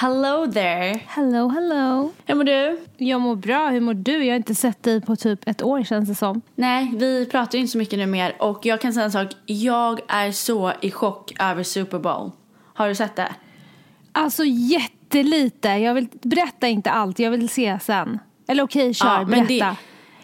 Hello 0.00 0.46
there! 0.52 1.00
Hello, 1.06 1.48
hello. 1.48 2.12
Hur 2.26 2.34
mår 2.34 2.44
du? 2.44 2.80
Jag 2.96 3.20
mår 3.20 3.36
bra. 3.36 3.68
Hur 3.68 3.80
mår 3.80 3.94
du? 3.94 4.24
Jag 4.24 4.32
har 4.32 4.36
inte 4.36 4.54
sett 4.54 4.82
dig 4.82 5.00
på 5.00 5.16
typ 5.16 5.48
ett 5.48 5.62
år 5.62 5.82
känns 5.84 6.08
det 6.08 6.14
som. 6.14 6.40
Nej, 6.54 6.92
vi 6.96 7.26
pratar 7.26 7.58
ju 7.58 7.60
inte 7.60 7.72
så 7.72 7.78
mycket 7.78 7.98
nu 7.98 8.06
mer 8.06 8.36
och 8.42 8.66
jag 8.66 8.80
kan 8.80 8.92
säga 8.92 9.04
en 9.04 9.12
sak. 9.12 9.28
Jag 9.46 10.00
är 10.08 10.32
så 10.32 10.72
i 10.80 10.90
chock 10.90 11.32
över 11.40 11.62
Super 11.62 11.98
Bowl. 11.98 12.30
Har 12.74 12.88
du 12.88 12.94
sett 12.94 13.16
det? 13.16 13.28
Alltså 14.12 14.44
jättelite. 14.44 15.68
Jag 15.68 15.94
vill 15.94 16.08
berätta 16.22 16.68
inte 16.68 16.90
allt. 16.90 17.18
Jag 17.18 17.30
vill 17.30 17.48
se 17.48 17.78
sen. 17.82 18.18
Eller 18.48 18.62
okej, 18.62 18.94
kör. 18.94 19.06
Ja, 19.08 19.18
men 19.18 19.28
berätta. 19.30 19.76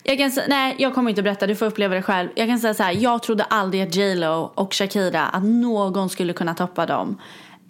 det- 0.02 0.10
Jag 0.10 0.18
kan 0.18 0.30
nej, 0.48 0.74
jag 0.78 0.94
kommer 0.94 1.10
inte 1.10 1.20
att 1.20 1.24
berätta. 1.24 1.46
Du 1.46 1.54
får 1.54 1.66
uppleva 1.66 1.94
det 1.94 2.02
själv. 2.02 2.28
Jag 2.34 2.48
kan 2.48 2.58
säga 2.58 2.74
så 2.74 2.82
här. 2.82 2.92
Jag 2.92 3.22
trodde 3.22 3.44
aldrig 3.44 3.82
att 3.82 3.94
J 3.94 4.14
Lo 4.14 4.52
och 4.54 4.74
Shakira, 4.74 5.22
att 5.26 5.44
någon 5.44 6.08
skulle 6.08 6.32
kunna 6.32 6.54
toppa 6.54 6.86
dem. 6.86 7.18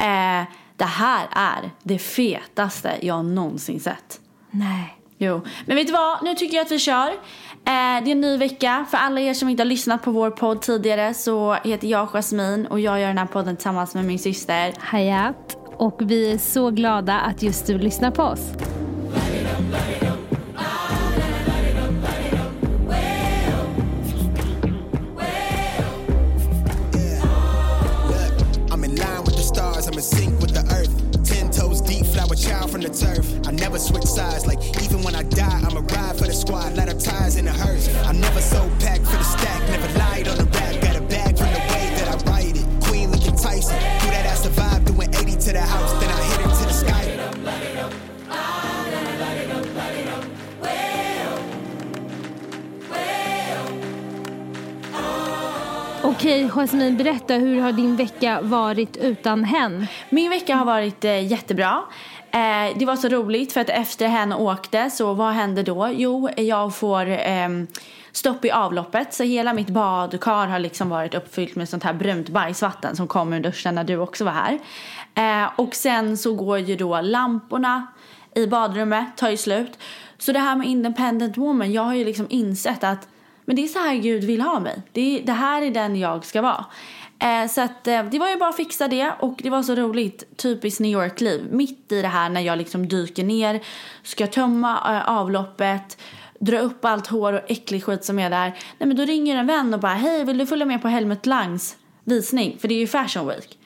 Eh, 0.00 0.46
det 0.76 0.84
här 0.84 1.26
är 1.30 1.70
det 1.82 1.98
fetaste 1.98 2.92
jag 3.02 3.24
någonsin 3.24 3.80
sett. 3.80 4.20
Nej. 4.50 4.92
Jo, 5.18 5.40
men 5.66 5.76
vet 5.76 5.86
du 5.86 5.92
vad? 5.92 6.22
Nu 6.22 6.34
tycker 6.34 6.56
jag 6.56 6.64
att 6.64 6.72
vi 6.72 6.78
kör. 6.78 7.08
Eh, 7.08 7.14
det 7.64 7.72
är 7.72 8.08
en 8.08 8.20
ny 8.20 8.36
vecka. 8.36 8.86
För 8.90 8.98
alla 8.98 9.20
er 9.20 9.34
som 9.34 9.48
inte 9.48 9.62
har 9.62 9.66
lyssnat 9.66 10.02
på 10.02 10.10
vår 10.10 10.30
podd 10.30 10.62
tidigare 10.62 11.14
så 11.14 11.54
heter 11.54 11.88
jag 11.88 12.08
Jasmin 12.08 12.66
och 12.66 12.80
jag 12.80 13.00
gör 13.00 13.08
den 13.08 13.18
här 13.18 13.26
podden 13.26 13.56
tillsammans 13.56 13.94
med 13.94 14.04
min 14.04 14.18
syster. 14.18 14.74
Hayat. 14.78 15.56
Och 15.76 16.10
vi 16.10 16.32
är 16.32 16.38
så 16.38 16.70
glada 16.70 17.20
att 17.20 17.42
just 17.42 17.66
du 17.66 17.78
lyssnar 17.78 18.10
på 18.10 18.22
oss. 18.22 18.52
Child 32.36 32.70
from 32.70 32.82
the 32.82 32.88
turf. 32.88 33.26
I 33.46 33.50
never 33.50 33.78
switch 33.78 34.04
sides, 34.04 34.46
like 34.46 34.60
even 34.84 35.02
when 35.02 35.14
I 35.14 35.22
die, 35.22 35.60
I'ma 35.66 35.80
ride 35.80 36.16
for 36.18 36.26
the 36.26 36.34
squad, 36.34 36.76
let 36.76 36.88
her 36.88 36.98
ties 36.98 37.36
in 37.36 37.46
the 37.46 37.52
hearse. 37.52 37.88
I'm 38.04 38.20
never 38.20 38.40
so 38.40 38.70
packed 38.78 39.06
for 39.06 39.16
the 39.16 39.24
stack, 39.24 39.60
never 39.68 39.98
lied 39.98 40.28
on 40.28 40.36
the 40.36 40.44
rap, 40.44 40.80
got 40.82 40.96
a 40.96 41.00
bag 41.00 41.36
from 41.38 41.50
the 41.52 41.62
way 41.72 41.84
that 41.96 42.08
I 42.08 42.30
write 42.30 42.56
it. 42.56 42.66
Queen 42.84 43.10
looking 43.10 43.36
Tyson, 43.36 43.78
do 44.00 44.06
that 44.10 44.26
ass 44.26 44.42
survive, 44.42 44.84
doing 44.84 45.14
80 45.14 45.32
to 45.32 45.52
the 45.52 45.60
house, 45.60 45.92
then 46.00 46.10
I 46.10 46.22
hit 46.22 46.40
her 46.40 46.50
to 46.60 46.64
the 46.66 46.72
sky. 46.72 46.96
Okej, 56.06 56.50
Jasmin, 56.56 56.96
berätta. 56.96 57.34
Hur 57.34 57.60
har 57.60 57.72
din 57.72 57.96
vecka 57.96 58.40
varit 58.42 58.96
utan 58.96 59.44
hen? 59.44 59.86
Min 60.10 60.30
vecka 60.30 60.56
har 60.56 60.64
varit 60.64 61.04
eh, 61.04 61.26
jättebra. 61.26 61.82
Eh, 62.36 62.78
det 62.78 62.84
var 62.84 62.96
så 62.96 63.08
roligt 63.08 63.52
för 63.52 63.60
att 63.60 63.68
efter 63.68 64.08
hen 64.08 64.32
åkte 64.32 64.90
så 64.90 65.14
vad 65.14 65.32
hände 65.32 65.62
då? 65.62 65.88
Jo, 65.92 66.28
jag 66.36 66.76
får 66.76 67.08
eh, 67.08 67.48
stopp 68.12 68.44
i 68.44 68.50
avloppet 68.50 69.14
så 69.14 69.22
hela 69.22 69.52
mitt 69.52 69.68
badkar 69.68 70.46
har 70.46 70.58
liksom 70.58 70.88
varit 70.88 71.14
uppfyllt 71.14 71.56
med 71.56 71.68
sånt 71.68 71.84
här 71.84 71.92
brunt 71.92 72.28
bajsvatten 72.28 72.96
som 72.96 73.08
kom 73.08 73.32
ur 73.32 73.40
duschen 73.40 73.74
när 73.74 73.84
du 73.84 73.96
också 73.96 74.24
var 74.24 74.32
här. 74.32 74.58
Eh, 75.14 75.50
och 75.56 75.74
sen 75.74 76.16
så 76.16 76.34
går 76.34 76.58
ju 76.58 76.76
då 76.76 77.00
lamporna 77.00 77.86
i 78.34 78.46
badrummet 78.46 79.16
tar 79.16 79.30
ju 79.30 79.36
slut. 79.36 79.78
Så 80.18 80.32
det 80.32 80.38
här 80.38 80.56
med 80.56 80.68
independent 80.68 81.36
woman, 81.36 81.72
jag 81.72 81.82
har 81.82 81.94
ju 81.94 82.04
liksom 82.04 82.26
insett 82.30 82.84
att 82.84 83.08
men 83.44 83.56
det 83.56 83.64
är 83.64 83.68
så 83.68 83.78
här 83.78 83.94
Gud 83.94 84.24
vill 84.24 84.40
ha 84.40 84.60
mig. 84.60 84.82
Det, 84.92 85.22
det 85.26 85.32
här 85.32 85.62
är 85.62 85.70
den 85.70 85.96
jag 85.96 86.24
ska 86.24 86.42
vara. 86.42 86.64
Eh, 87.18 87.48
så 87.48 87.60
att, 87.60 87.88
eh, 87.88 88.04
det 88.04 88.18
var 88.18 88.28
ju 88.28 88.36
bara 88.36 88.50
att 88.50 88.56
fixa 88.56 88.88
det 88.88 89.12
och 89.20 89.40
det 89.42 89.50
var 89.50 89.62
så 89.62 89.74
roligt. 89.74 90.36
Typiskt 90.36 90.80
New 90.80 90.92
York-liv. 90.92 91.48
Mitt 91.50 91.92
i 91.92 92.02
det 92.02 92.08
här 92.08 92.28
när 92.28 92.40
jag 92.40 92.58
liksom 92.58 92.88
dyker 92.88 93.24
ner, 93.24 93.60
ska 94.02 94.26
tömma 94.26 94.72
eh, 94.72 95.10
avloppet, 95.10 95.98
dra 96.40 96.58
upp 96.58 96.84
allt 96.84 97.06
hår 97.06 97.32
och 97.32 97.50
äcklig 97.50 97.84
skit 97.84 98.04
som 98.04 98.18
är 98.18 98.30
där. 98.30 98.48
Nej 98.78 98.88
men 98.88 98.96
då 98.96 99.04
ringer 99.04 99.36
en 99.36 99.46
vän 99.46 99.74
och 99.74 99.80
bara 99.80 99.94
hej 99.94 100.24
vill 100.24 100.38
du 100.38 100.46
följa 100.46 100.66
med 100.66 100.82
på 100.82 100.88
Helmut 100.88 101.26
Langs 101.26 101.76
visning? 102.04 102.56
För 102.60 102.68
det 102.68 102.74
är 102.74 102.78
ju 102.78 102.86
Fashion 102.86 103.28
Week. 103.28 103.58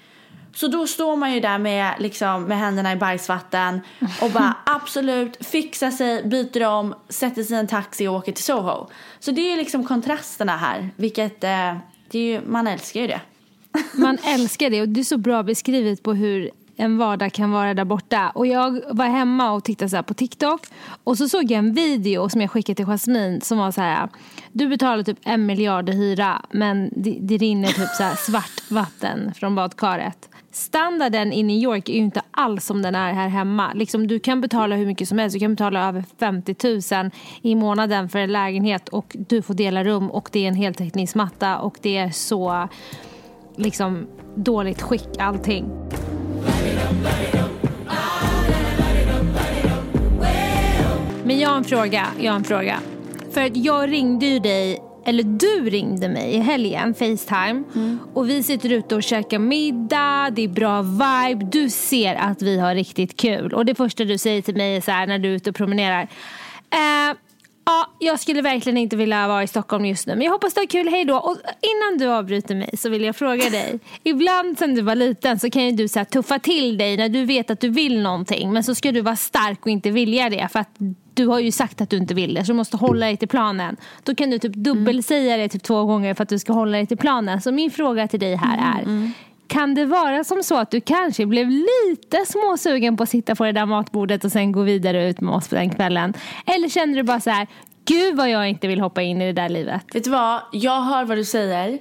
Så 0.54 0.68
då 0.68 0.86
står 0.86 1.16
man 1.16 1.32
ju 1.32 1.40
där 1.40 1.58
med, 1.58 1.94
liksom, 1.98 2.44
med 2.44 2.58
händerna 2.58 2.92
i 2.92 2.96
bajsvatten 2.96 3.80
och 4.22 4.30
bara 4.30 4.54
absolut 4.66 5.46
fixar 5.46 5.90
sig, 5.90 6.22
byter 6.24 6.66
om, 6.66 6.94
sätter 7.08 7.42
sig 7.42 7.56
i 7.56 7.60
en 7.60 7.66
taxi 7.66 8.08
och 8.08 8.14
åker 8.14 8.32
till 8.32 8.44
Soho. 8.44 8.86
Så 9.20 9.30
det 9.30 9.40
är 9.40 9.50
ju 9.50 9.56
liksom 9.56 9.84
kontrasterna 9.84 10.56
här, 10.56 10.90
vilket 10.96 11.44
eh, 11.44 11.76
det 12.10 12.18
är 12.18 12.22
ju, 12.22 12.40
man 12.46 12.66
älskar 12.66 13.00
ju 13.00 13.06
det. 13.06 13.20
Man 13.92 14.18
älskar 14.24 14.70
det 14.70 14.82
och 14.82 14.88
det 14.88 15.00
är 15.00 15.04
så 15.04 15.18
bra 15.18 15.42
beskrivet 15.42 16.02
på 16.02 16.12
hur 16.14 16.50
en 16.76 16.98
vardag 16.98 17.32
kan 17.32 17.50
vara 17.50 17.74
där 17.74 17.84
borta. 17.84 18.30
Och 18.34 18.46
jag 18.46 18.80
var 18.90 19.06
hemma 19.06 19.52
och 19.52 19.64
tittade 19.64 19.88
så 19.88 19.96
här 19.96 20.02
på 20.02 20.14
TikTok 20.14 20.66
och 21.04 21.18
så 21.18 21.28
såg 21.28 21.50
jag 21.50 21.58
en 21.58 21.74
video 21.74 22.28
som 22.28 22.40
jag 22.40 22.50
skickade 22.50 22.76
till 22.76 22.86
Jasmin 22.86 23.40
som 23.40 23.58
var 23.58 23.70
så 23.70 23.80
här 23.80 24.08
du 24.52 24.68
betalar 24.68 25.02
typ 25.02 25.18
en 25.22 25.46
miljard 25.46 25.88
i 25.88 25.92
hyra 25.92 26.42
men 26.50 26.90
det, 26.96 27.18
det 27.20 27.36
rinner 27.36 27.68
typ 27.68 27.88
så 27.88 28.02
här 28.02 28.14
svart 28.14 28.70
vatten 28.70 29.34
från 29.34 29.54
badkaret. 29.54 30.28
Standarden 30.52 31.32
i 31.32 31.42
New 31.42 31.56
York 31.56 31.88
är 31.88 31.92
ju 31.92 31.98
inte 31.98 32.22
alls 32.30 32.66
som 32.66 32.82
den 32.82 32.94
är 32.94 33.12
här 33.12 33.28
hemma. 33.28 33.72
Liksom, 33.74 34.06
du 34.06 34.18
kan 34.20 34.40
betala 34.40 34.76
hur 34.76 34.86
mycket 34.86 35.08
som 35.08 35.18
helst. 35.18 35.34
Du 35.34 35.40
kan 35.40 35.54
betala 35.54 35.88
över 35.88 36.04
50 36.18 36.94
000 37.02 37.10
i 37.42 37.54
månaden 37.54 38.08
för 38.08 38.18
en 38.18 38.32
lägenhet 38.32 38.88
och 38.88 39.16
du 39.28 39.42
får 39.42 39.54
dela 39.54 39.84
rum 39.84 40.10
och 40.10 40.28
det 40.32 40.44
är 40.44 40.48
en 40.48 40.54
heltäckningsmatta 40.54 41.58
och 41.58 41.78
det 41.82 41.96
är 41.96 42.10
så 42.10 42.68
liksom 43.60 44.06
dåligt 44.36 44.82
skick 44.82 45.08
allting. 45.18 45.64
Men 51.24 51.38
jag 51.38 51.48
har 51.48 51.56
en 51.56 51.64
fråga, 51.64 52.06
jag 52.20 52.32
har 52.32 52.36
en 52.36 52.44
fråga. 52.44 52.80
För 53.32 53.40
att 53.40 53.56
jag 53.56 53.92
ringde 53.92 54.26
ju 54.26 54.38
dig, 54.38 54.78
eller 55.04 55.22
du 55.22 55.70
ringde 55.70 56.08
mig 56.08 56.34
i 56.34 56.38
helgen, 56.38 56.94
Facetime. 56.94 57.62
Och 58.14 58.28
vi 58.28 58.42
sitter 58.42 58.72
ute 58.72 58.96
och 58.96 59.02
käkar 59.02 59.38
middag, 59.38 60.30
det 60.30 60.44
är 60.44 60.48
bra 60.48 60.82
vibe. 60.82 61.44
Du 61.52 61.70
ser 61.70 62.14
att 62.14 62.42
vi 62.42 62.58
har 62.58 62.74
riktigt 62.74 63.16
kul. 63.16 63.54
Och 63.54 63.66
det 63.66 63.74
första 63.74 64.04
du 64.04 64.18
säger 64.18 64.42
till 64.42 64.56
mig 64.56 64.76
är 64.76 64.80
så 64.80 64.90
här 64.90 65.06
när 65.06 65.18
du 65.18 65.28
är 65.28 65.32
ute 65.32 65.50
och 65.50 65.56
promenerar. 65.56 66.02
Eh, 66.70 67.16
Ja, 67.70 67.90
jag 67.98 68.20
skulle 68.20 68.42
verkligen 68.42 68.76
inte 68.76 68.96
vilja 68.96 69.28
vara 69.28 69.42
i 69.42 69.46
Stockholm 69.46 69.84
just 69.84 70.06
nu. 70.06 70.14
Men 70.14 70.24
jag 70.24 70.32
hoppas 70.32 70.54
du 70.54 70.60
har 70.60 70.66
kul, 70.66 70.88
hej 70.88 71.04
då. 71.04 71.16
Och 71.16 71.36
innan 71.60 71.98
du 71.98 72.06
avbryter 72.06 72.54
mig 72.54 72.70
så 72.78 72.88
vill 72.88 73.04
jag 73.04 73.16
fråga 73.16 73.50
dig. 73.50 73.78
Ibland 74.02 74.58
sen 74.58 74.74
du 74.74 74.82
var 74.82 74.94
liten 74.94 75.38
så 75.38 75.50
kan 75.50 75.64
ju 75.64 75.72
du 75.72 75.88
så 75.88 75.98
här, 75.98 76.04
tuffa 76.04 76.38
till 76.38 76.78
dig 76.78 76.96
när 76.96 77.08
du 77.08 77.24
vet 77.24 77.50
att 77.50 77.60
du 77.60 77.68
vill 77.68 78.02
någonting. 78.02 78.52
Men 78.52 78.64
så 78.64 78.74
ska 78.74 78.92
du 78.92 79.00
vara 79.00 79.16
stark 79.16 79.60
och 79.62 79.70
inte 79.70 79.90
vilja 79.90 80.30
det. 80.30 80.48
För 80.52 80.58
att 80.58 80.68
du 81.14 81.26
har 81.26 81.38
ju 81.38 81.52
sagt 81.52 81.80
att 81.80 81.90
du 81.90 81.96
inte 81.96 82.14
vill 82.14 82.34
det. 82.34 82.44
Så 82.44 82.52
du 82.52 82.56
måste 82.56 82.76
hålla 82.76 83.06
dig 83.06 83.16
till 83.16 83.28
planen. 83.28 83.76
Då 84.02 84.14
kan 84.14 84.30
du 84.30 84.38
typ 84.38 84.54
dubbelsäga 84.54 85.36
det 85.36 85.48
typ 85.48 85.62
två 85.62 85.84
gånger 85.84 86.14
för 86.14 86.22
att 86.22 86.28
du 86.28 86.38
ska 86.38 86.52
hålla 86.52 86.76
dig 86.76 86.86
till 86.86 86.98
planen. 86.98 87.40
Så 87.40 87.52
min 87.52 87.70
fråga 87.70 88.08
till 88.08 88.20
dig 88.20 88.36
här 88.36 88.78
är. 88.78 89.10
Kan 89.50 89.74
det 89.74 89.84
vara 89.84 90.24
som 90.24 90.42
så 90.42 90.56
att 90.56 90.70
du 90.70 90.80
kanske 90.80 91.26
blev 91.26 91.48
lite 91.48 92.26
småsugen 92.26 92.96
på 92.96 93.02
att 93.02 93.08
sitta 93.08 93.34
på 93.34 93.44
det 93.44 93.52
där 93.52 93.66
matbordet 93.66 94.24
och 94.24 94.32
sen 94.32 94.52
gå 94.52 94.62
vidare 94.62 95.08
ut 95.08 95.20
med 95.20 95.34
oss 95.34 95.48
på 95.48 95.54
den 95.54 95.70
kvällen? 95.70 96.14
Eller 96.46 96.68
känner 96.68 96.96
du 96.96 97.02
bara 97.02 97.20
så 97.20 97.30
här, 97.30 97.46
gud 97.84 98.16
vad 98.16 98.30
jag 98.30 98.48
inte 98.48 98.68
vill 98.68 98.80
hoppa 98.80 99.02
in 99.02 99.22
i 99.22 99.26
det 99.26 99.42
där 99.42 99.48
livet? 99.48 99.82
Vet 99.94 100.04
du 100.04 100.10
vad? 100.10 100.40
Jag 100.52 100.82
hör 100.82 101.04
vad 101.04 101.16
du 101.16 101.24
säger. 101.24 101.78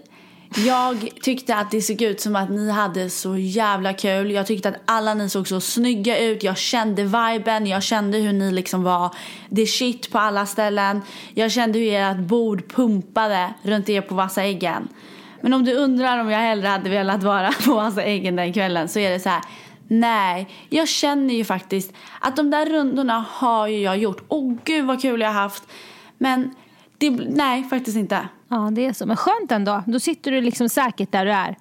Jag 0.58 1.10
tyckte 1.22 1.56
att 1.56 1.72
det 1.72 1.82
såg 1.82 2.02
ut 2.02 2.22
som 2.22 2.36
att 2.36 2.50
ni 2.50 2.72
hade 2.72 3.10
så 3.10 3.38
jävla 3.38 3.94
kul. 3.94 4.32
Jag 4.32 4.48
tyckte 4.48 4.70
att 4.70 4.82
alla 4.86 5.14
ni 5.14 5.30
såg 5.30 5.48
så 5.48 5.62
snygga 5.62 6.20
ut. 6.20 6.44
Jag 6.44 6.58
kände 6.58 7.04
viben. 7.04 7.68
Jag 7.68 7.84
kände 7.84 8.18
hur 8.18 8.34
ni 8.34 8.52
liksom 8.52 8.84
var 8.84 9.16
the 9.56 9.66
shit 9.66 10.12
på 10.12 10.20
alla 10.20 10.46
ställen. 10.46 11.02
Jag 11.34 11.52
kände 11.52 11.80
hur 11.80 11.94
ert 11.94 12.18
bord 12.18 12.74
pumpade 12.74 13.54
runt 13.62 13.90
er 13.90 14.02
på 14.02 14.16
Vassa 14.16 14.44
äggen. 14.44 14.88
Men 15.42 15.54
om 15.54 15.66
du 15.66 15.74
undrar 15.74 16.20
om 16.20 16.30
jag 16.30 16.40
hellre 16.40 16.68
hade 16.68 16.90
velat 16.90 17.24
vara 17.24 17.52
på 17.66 17.74
Vassa 17.74 18.04
äggen 18.04 18.36
den 18.36 18.54
kvällen 18.54 18.90
så 18.90 19.00
är 19.00 19.10
det 19.10 19.20
så 19.20 19.30
här. 19.30 19.42
Nej, 19.88 20.48
jag 20.70 20.88
känner 20.88 21.34
ju 21.34 21.46
faktiskt 21.46 21.94
att 22.20 22.36
de 22.36 22.50
där 22.50 22.66
rundorna 22.66 23.26
har 23.30 23.68
ju 23.68 23.80
jag 23.80 23.98
gjort. 23.98 24.24
Åh 24.28 24.56
gud 24.64 24.86
vad 24.86 25.02
kul 25.02 25.22
jag 25.22 25.28
har 25.28 25.42
haft. 25.42 25.64
Men 26.18 26.56
det, 26.98 27.10
nej, 27.10 27.64
faktiskt 27.64 27.98
inte. 27.98 28.28
Ja, 28.50 28.70
det 28.72 28.86
är 28.86 28.94
så. 28.94 29.06
Men 29.06 29.18
skönt 29.18 29.52
ändå. 29.52 29.84
Då 29.88 30.00
sitter 30.00 30.32
du 30.32 30.42
liksom 30.42 30.70
säkert 30.70 31.12
där 31.12 31.26
du 31.26 31.32
är. 31.32 31.58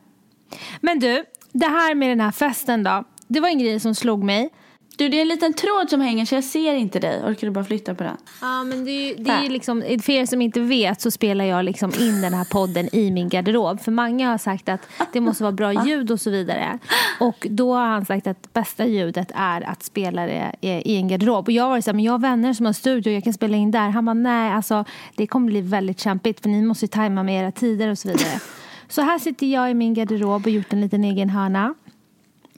Men 0.81 0.99
du, 0.99 1.25
det 1.53 1.67
här 1.67 1.95
med 1.95 2.09
den 2.09 2.21
här 2.21 2.31
festen 2.31 2.83
då. 2.83 3.05
Det 3.29 3.41
var 3.41 3.49
en 3.49 3.59
grej 3.59 3.81
som 3.81 3.95
slog 3.95 4.25
mig. 4.25 4.51
Du, 4.99 5.09
det 5.09 5.17
är 5.17 5.23
en 5.23 5.29
liten 5.29 5.55
tråd 5.55 5.91
som 5.91 6.01
hänger 6.01 6.25
så 6.25 6.35
jag 6.35 6.45
ser 6.45 6.75
inte 6.75 6.99
dig. 6.99 7.23
Orkar 7.25 7.47
du 7.47 7.51
bara 7.51 7.65
flytta 7.65 7.95
på 7.95 8.05
den? 8.05 8.17
Ja, 8.41 8.65
men 8.65 8.85
det 8.85 8.91
är, 8.91 9.15
det 9.25 9.31
är 9.31 9.51
liksom, 9.51 9.83
för 10.03 10.11
er 10.11 10.27
som 10.27 10.43
inte 10.43 10.61
vet 10.61 11.01
så 11.01 11.11
spelar 11.11 11.45
jag 11.45 11.65
liksom 11.65 11.93
in 12.01 12.21
den 12.21 12.35
här 12.35 12.45
podden 12.45 12.95
i 12.95 13.11
min 13.11 13.29
garderob. 13.29 13.81
För 13.81 13.93
många 13.93 14.31
har 14.31 14.39
sagt 14.39 14.69
att 14.69 14.81
det 15.13 15.21
måste 15.21 15.43
vara 15.43 15.53
bra 15.53 15.87
ljud 15.87 16.11
och 16.11 16.21
så 16.21 16.31
vidare. 16.31 16.79
Och 17.21 17.47
då 17.51 17.75
har 17.75 17.87
han 17.87 18.05
sagt 18.05 18.27
att 18.27 18.53
bästa 18.53 18.87
ljudet 18.87 19.31
är 19.35 19.69
att 19.69 19.83
spela 19.83 20.27
det 20.27 20.53
i 20.61 20.97
en 20.97 21.09
garderob. 21.09 21.49
Och 21.49 21.53
jag 21.53 21.69
var 21.69 21.81
så 21.81 21.91
här, 21.91 21.95
men 21.95 22.05
jag 22.05 22.13
har 22.13 22.19
vänner 22.19 22.53
som 22.53 22.67
har 22.67 22.73
studio, 22.73 23.13
jag 23.13 23.25
kan 23.25 23.33
spela 23.33 23.57
in 23.57 23.71
där. 23.71 23.89
Han 23.89 24.05
bara, 24.05 24.15
nej 24.15 24.53
alltså 24.53 24.85
det 25.15 25.27
kommer 25.27 25.47
bli 25.47 25.61
väldigt 25.61 26.01
kämpigt 26.01 26.41
för 26.41 26.49
ni 26.49 26.63
måste 26.63 26.87
tajma 26.87 27.23
med 27.23 27.43
era 27.43 27.53
tider 27.53 27.91
och 27.91 27.99
så 27.99 28.09
vidare. 28.09 28.41
Så 28.89 29.03
här 29.03 29.19
sitter 29.19 29.47
jag 29.47 29.71
i 29.71 29.75
min 29.75 29.95
garderob 29.95 30.47
och 30.47 30.53
gjort 30.53 30.73
en 30.73 30.81
liten 30.81 31.05
egen 31.05 31.31
hörna. 31.31 31.75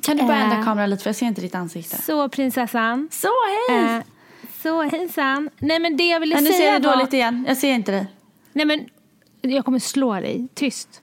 Kan 0.02 0.17
du 0.17 0.23
bara 0.23 0.37
ändra 0.37 0.64
kameran 0.64 0.91
lite 0.91 1.02
för 1.02 1.08
jag 1.08 1.17
ser 1.17 1.26
inte 1.26 1.41
ditt 1.41 1.55
ansikte. 1.55 2.02
Så 2.02 2.29
prinsessan. 2.29 3.08
Så 3.12 3.29
hej! 3.69 3.97
Eh, 3.97 4.02
så 4.62 4.82
hejsan. 4.82 5.50
Nej 5.58 5.79
men 5.79 5.97
det 5.97 6.08
jag 6.08 6.20
ville 6.20 6.35
Men 6.35 6.44
nu 6.44 6.50
ser 6.50 6.56
säga 6.56 6.73
jag 6.73 6.81
var... 6.81 6.97
dåligt 6.97 7.12
igen. 7.12 7.44
Jag 7.49 7.56
ser 7.56 7.73
inte 7.73 7.93
dig. 7.93 8.06
Nej 8.52 8.67
men 8.67 8.88
jag 9.41 9.64
kommer 9.64 9.79
slå 9.79 10.14
dig. 10.14 10.49
Tyst. 10.55 11.02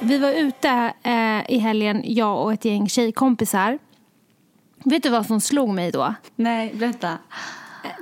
Vi 0.00 0.18
var 0.18 0.32
ute 0.32 0.92
eh, 1.02 1.50
i 1.54 1.58
helgen, 1.58 2.02
jag 2.04 2.42
och 2.42 2.52
ett 2.52 2.64
gäng 2.64 2.88
tjejkompisar. 2.88 3.78
Vet 4.84 5.02
du 5.02 5.08
vad 5.08 5.26
som 5.26 5.40
slog 5.40 5.68
mig 5.68 5.90
då? 5.90 6.14
Nej, 6.36 6.74
berätta. 6.74 7.18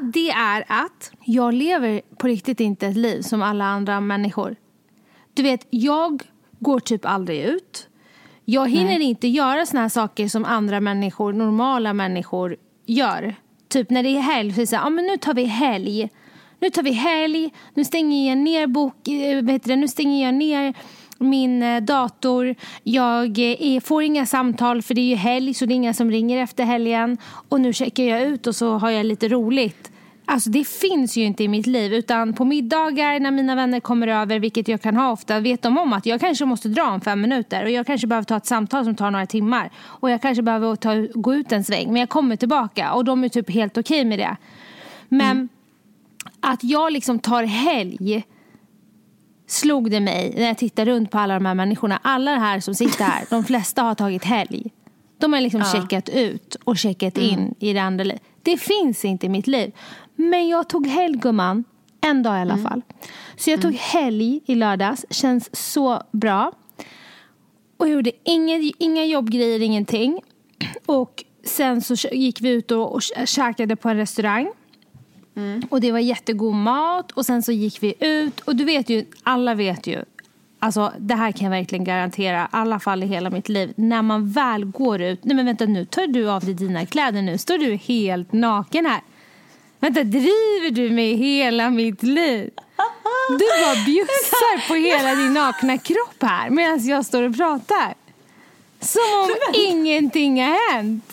Det 0.00 0.30
är 0.30 0.64
att 0.68 1.12
jag 1.24 1.54
lever 1.54 2.00
på 2.16 2.26
riktigt 2.26 2.60
inte 2.60 2.86
ett 2.86 2.96
liv 2.96 3.22
som 3.22 3.42
alla 3.42 3.64
andra 3.64 4.00
människor. 4.00 4.56
Du 5.34 5.42
vet, 5.42 5.66
jag 5.70 6.22
går 6.58 6.80
typ 6.80 7.04
aldrig 7.04 7.40
ut. 7.40 7.88
Jag 8.44 8.70
hinner 8.70 9.00
inte 9.00 9.28
göra 9.28 9.66
såna 9.66 9.80
här 9.80 9.88
saker 9.88 10.28
som 10.28 10.44
andra 10.44 10.80
människor, 10.80 11.32
normala 11.32 11.92
människor, 11.92 12.56
gör. 12.86 13.34
Typ 13.68 13.90
när 13.90 14.02
det 14.02 14.08
är 14.08 14.20
helg 14.20 14.52
så 14.52 14.60
är 14.60 14.62
det 14.62 14.66
så 14.66 14.76
här, 14.76 14.86
ah, 14.86 14.90
men 14.90 15.06
nu 15.06 15.16
tar 15.16 15.34
vi 15.34 15.44
helg. 15.44 16.10
Nu 16.60 16.70
tar 16.70 16.82
vi 16.82 16.90
helg, 16.90 17.50
nu 17.74 17.84
stänger 17.84 18.28
jag 18.28 18.38
ner 18.38 18.66
bok, 18.66 19.08
eh, 19.08 19.42
vad 19.42 19.50
heter 19.50 19.68
det, 19.68 19.76
nu 19.76 19.88
stänger 19.88 20.24
jag 20.24 20.34
ner 20.34 20.74
min 21.18 21.62
eh, 21.62 21.82
dator. 21.82 22.54
Jag 22.82 23.38
eh, 23.38 23.80
får 23.80 24.02
inga 24.02 24.26
samtal 24.26 24.82
för 24.82 24.94
det 24.94 25.00
är 25.00 25.08
ju 25.08 25.14
helg 25.14 25.54
så 25.54 25.66
det 25.66 25.74
är 25.74 25.76
inga 25.76 25.94
som 25.94 26.10
ringer 26.10 26.42
efter 26.42 26.64
helgen. 26.64 27.18
Och 27.48 27.60
nu 27.60 27.72
checkar 27.72 28.04
jag 28.04 28.22
ut 28.22 28.46
och 28.46 28.56
så 28.56 28.78
har 28.78 28.90
jag 28.90 29.06
lite 29.06 29.28
roligt. 29.28 29.91
Alltså 30.24 30.50
det 30.50 30.64
finns 30.68 31.16
ju 31.16 31.24
inte 31.24 31.44
i 31.44 31.48
mitt 31.48 31.66
liv 31.66 31.94
utan 31.94 32.32
på 32.32 32.44
middagar 32.44 33.20
när 33.20 33.30
mina 33.30 33.54
vänner 33.54 33.80
kommer 33.80 34.06
över, 34.06 34.38
vilket 34.38 34.68
jag 34.68 34.82
kan 34.82 34.96
ha 34.96 35.12
ofta, 35.12 35.40
vet 35.40 35.62
de 35.62 35.78
om 35.78 35.92
att 35.92 36.06
jag 36.06 36.20
kanske 36.20 36.44
måste 36.44 36.68
dra 36.68 36.90
om 36.90 37.00
fem 37.00 37.20
minuter 37.20 37.64
och 37.64 37.70
jag 37.70 37.86
kanske 37.86 38.06
behöver 38.06 38.24
ta 38.24 38.36
ett 38.36 38.46
samtal 38.46 38.84
som 38.84 38.94
tar 38.94 39.10
några 39.10 39.26
timmar 39.26 39.70
och 39.84 40.10
jag 40.10 40.22
kanske 40.22 40.42
behöver 40.42 40.76
ta, 40.76 41.06
gå 41.14 41.34
ut 41.34 41.52
en 41.52 41.64
sväng 41.64 41.92
men 41.92 42.00
jag 42.00 42.08
kommer 42.08 42.36
tillbaka 42.36 42.92
och 42.92 43.04
de 43.04 43.24
är 43.24 43.28
typ 43.28 43.50
helt 43.50 43.78
okej 43.78 44.04
med 44.04 44.18
det. 44.18 44.36
Men 45.08 45.48
att 46.40 46.64
jag 46.64 46.92
liksom 46.92 47.18
tar 47.18 47.44
helg 47.44 48.24
slog 49.46 49.90
det 49.90 50.00
mig 50.00 50.34
när 50.36 50.46
jag 50.46 50.58
tittar 50.58 50.84
runt 50.86 51.10
på 51.10 51.18
alla 51.18 51.34
de 51.34 51.46
här 51.46 51.54
människorna. 51.54 52.00
Alla 52.02 52.38
här 52.38 52.60
som 52.60 52.74
sitter 52.74 53.04
här, 53.04 53.24
de 53.30 53.44
flesta 53.44 53.82
har 53.82 53.94
tagit 53.94 54.24
helg. 54.24 54.70
De 55.18 55.32
har 55.32 55.40
liksom 55.40 55.64
checkat 55.64 56.08
ut 56.08 56.56
och 56.64 56.78
checkat 56.78 57.18
in 57.18 57.54
i 57.58 57.72
det 57.72 57.78
andra 57.78 58.04
livet. 58.04 58.22
Det 58.42 58.56
finns 58.56 59.04
inte 59.04 59.26
i 59.26 59.28
mitt 59.28 59.46
liv. 59.46 59.72
Men 60.30 60.48
jag 60.48 60.68
tog 60.68 60.86
helg 60.86 61.18
gumman. 61.18 61.64
En 62.00 62.22
dag 62.22 62.38
i 62.38 62.40
alla 62.40 62.56
fall. 62.56 62.82
Så 63.36 63.50
jag 63.50 63.62
tog 63.62 63.74
helg 63.74 64.40
i 64.46 64.54
lördags. 64.54 65.06
Känns 65.10 65.72
så 65.72 66.02
bra. 66.10 66.52
Och 67.76 67.88
jag 67.88 67.94
gjorde 67.94 68.12
inga, 68.24 68.72
inga 68.78 69.04
jobbgrejer, 69.04 69.62
ingenting. 69.62 70.20
Och 70.86 71.24
sen 71.44 71.82
så 71.82 72.08
gick 72.12 72.40
vi 72.40 72.48
ut 72.48 72.70
och, 72.70 72.94
och 72.94 73.02
käkade 73.24 73.76
på 73.76 73.88
en 73.88 73.96
restaurang. 73.96 74.52
Och 75.70 75.80
det 75.80 75.92
var 75.92 75.98
jättegod 75.98 76.54
mat 76.54 77.12
och 77.12 77.26
sen 77.26 77.42
så 77.42 77.52
gick 77.52 77.82
vi 77.82 77.94
ut 78.00 78.40
och 78.40 78.56
du 78.56 78.64
vet 78.64 78.90
ju, 78.90 79.04
alla 79.22 79.54
vet 79.54 79.86
ju 79.86 80.04
Alltså 80.64 80.92
det 80.98 81.14
här 81.14 81.32
kan 81.32 81.44
jag 81.44 81.50
verkligen 81.50 81.84
garantera, 81.84 82.44
i 82.44 82.48
alla 82.50 82.80
fall 82.80 83.02
i 83.02 83.06
hela 83.06 83.30
mitt 83.30 83.48
liv. 83.48 83.72
När 83.76 84.02
man 84.02 84.30
väl 84.30 84.64
går 84.64 85.02
ut, 85.02 85.24
nej 85.24 85.36
men 85.36 85.46
vänta 85.46 85.64
nu 85.64 85.84
tar 85.84 86.06
du 86.06 86.30
av 86.30 86.44
dig 86.44 86.54
dina 86.54 86.86
kläder 86.86 87.22
nu, 87.22 87.38
står 87.38 87.58
du 87.58 87.76
helt 87.76 88.32
naken 88.32 88.86
här. 88.86 89.00
Vänta, 89.82 90.04
driver 90.04 90.70
du 90.70 90.90
med 90.90 91.16
hela 91.16 91.70
mitt 91.70 92.02
liv? 92.02 92.50
Du 93.28 93.44
bara 93.62 93.84
bjussar 93.84 94.68
på 94.68 94.74
hela 94.74 95.14
din 95.14 95.34
nakna 95.34 95.78
kropp 95.78 96.22
här 96.22 96.50
medan 96.50 96.86
jag 96.86 97.06
står 97.06 97.22
och 97.22 97.36
pratar. 97.36 97.94
Som 98.80 99.00
om 99.22 99.30
ingenting 99.54 100.42
har 100.42 100.72
hänt. 100.72 101.04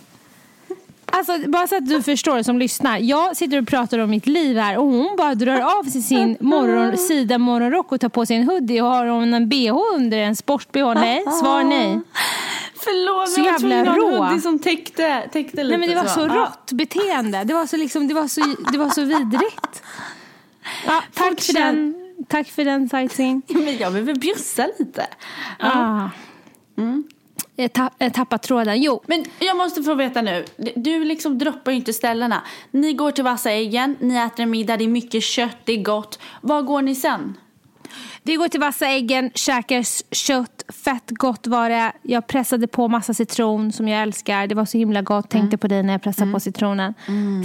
Alltså, 1.12 1.50
bara 1.50 1.68
så 1.68 1.76
att 1.78 1.86
du 1.90 2.04
förstår 2.04 2.44
som 2.44 2.60
lyssnar. 2.60 2.98
Jag 2.98 3.38
sitter 3.38 3.62
och 3.62 3.68
pratar 3.68 4.00
om 4.00 4.10
mitt 4.10 4.28
liv 4.28 4.58
här 4.58 4.78
och 4.78 4.86
hon 4.86 5.16
bara 5.18 5.36
drar 5.36 5.60
av 5.80 5.84
sig 5.84 6.02
sin 6.02 6.38
morgon, 6.40 6.98
sida 6.98 7.38
morgonrock 7.38 7.92
och 7.92 8.02
tar 8.02 8.10
på 8.10 8.26
sig 8.26 8.36
en 8.38 8.44
hoodie 8.50 8.82
och 8.82 8.88
har 8.88 9.06
hon 9.06 9.34
en 9.34 9.50
bh 9.50 9.78
under 9.96 10.18
en 10.18 10.36
sport-bh? 10.36 10.94
Nej, 10.94 11.24
svar 11.42 11.64
nej. 11.64 12.00
Förlåt, 12.76 13.30
Så 13.30 13.40
jag 13.40 13.46
jävla 13.46 13.60
tvungen 13.60 13.88
att 13.88 13.96
ha 13.98 14.18
en 14.18 14.24
hoodie 14.24 14.42
som 14.42 14.60
täckte, 14.60 15.30
täckte 15.32 15.64
lite. 15.64 15.78
Nej 15.78 15.88
men 15.88 15.90
det 15.90 15.96
var 16.04 16.10
så 16.10 16.20
Ja. 16.20 16.36
rått 16.36 16.72
beteende. 16.72 17.44
Det 17.44 17.54
var 17.54 17.66
så, 17.66 17.78
liksom, 17.78 18.08
det 18.08 18.14
var 18.14 18.28
så, 18.28 18.42
det 18.72 18.78
var 18.78 18.90
så 18.90 19.02
vidrigt. 19.02 19.84
Ja, 20.86 21.04
tack, 21.14 21.42
för 21.42 21.54
den, 21.54 21.96
tack 22.28 22.48
för 22.48 22.66
den 22.66 22.90
sightseeing. 22.90 23.42
Men 23.48 23.78
jag 23.78 23.94
behöver 23.94 24.16
bjussa 24.16 24.68
lite. 24.80 25.08
Ah. 25.60 26.10
Jag, 26.76 27.04
tapp, 27.74 27.94
jag 27.98 28.14
tappade 28.14 28.44
tråden. 28.44 28.82
Jo, 28.82 29.02
Men 29.08 29.26
jag 29.40 29.58
måste 29.58 29.84
få 29.84 29.96
veta 29.96 30.22
nu. 30.22 30.46
Du 30.76 31.06
liksom 31.06 31.38
droppar 31.38 31.72
ju 31.72 31.78
inte 31.78 31.94
ställena. 31.94 32.42
Ni 32.72 32.94
går 32.94 33.12
till 33.12 33.24
Vassa 33.24 33.52
äggen, 33.52 33.96
ni 34.00 34.16
äter 34.16 34.44
en 34.44 34.50
middag, 34.50 34.78
det 34.78 34.84
är 34.84 34.88
mycket 34.88 35.24
kött, 35.24 35.58
det 35.66 35.74
är 35.74 35.84
gott. 35.84 36.20
Var 36.42 36.62
går 36.62 36.82
ni 36.82 36.96
sen? 36.96 37.38
Vi 38.24 38.36
går 38.36 38.48
till 38.48 38.60
Vassa 38.60 38.88
äggen, 38.88 39.32
käkar 39.34 39.86
kött, 40.16 40.66
fett 40.84 41.10
gott 41.10 41.48
var 41.48 41.70
det. 41.70 41.92
Jag 42.02 42.28
pressade 42.28 42.68
på 42.68 42.88
massa 42.88 43.14
citron 43.14 43.72
som 43.72 43.88
jag 43.88 44.02
älskar. 44.02 44.48
Det 44.48 44.56
var 44.56 44.66
så 44.66 44.78
himla 44.78 45.02
gott. 45.02 45.30
Tänkte 45.30 45.58
på 45.58 45.68
dig 45.68 45.84
när 45.84 45.94
jag 45.94 46.02
pressade 46.02 46.32
på 46.32 46.40
citronen. 46.40 46.94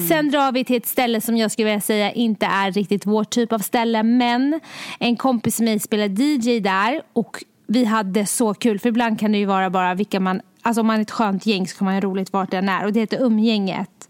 Sen 0.08 0.31
drar 0.31 0.52
vi 0.52 0.64
till 0.64 0.76
ett 0.76 0.87
ställe 0.87 1.20
som 1.20 1.37
jag 1.37 1.50
skulle 1.50 1.67
vilja 1.67 1.81
säga 1.81 2.12
inte 2.12 2.46
är 2.46 2.73
riktigt 2.73 3.06
vår 3.06 3.25
typ 3.25 3.52
av 3.52 3.58
ställe. 3.58 4.02
Men 4.02 4.61
en 4.99 5.17
kompis 5.17 5.61
med 5.61 5.69
mig 5.69 5.81
spelar 5.81 6.20
DJ 6.20 6.61
där 6.61 7.02
och 7.12 7.44
vi 7.67 7.85
hade 7.85 8.27
så 8.27 8.55
kul. 8.55 8.79
För 8.79 8.89
ibland 8.89 9.21
kan 9.21 9.33
det 9.33 9.39
ju 9.39 9.45
vara 9.45 9.71
bara 9.71 9.95
vilka 9.95 10.21
man... 10.21 10.41
Alltså 10.63 10.81
om 10.81 10.87
man 10.87 10.97
är 10.97 11.03
ett 11.03 11.11
skönt 11.11 11.47
gäng 11.47 11.69
så 11.69 11.77
kan 11.77 11.85
man 11.85 11.95
ha 11.95 12.01
roligt 12.01 12.33
vart 12.33 12.55
än 12.55 12.69
är. 12.69 12.85
Och 12.85 12.93
det 12.93 13.01
heter 13.01 13.23
Umgänget. 13.23 14.09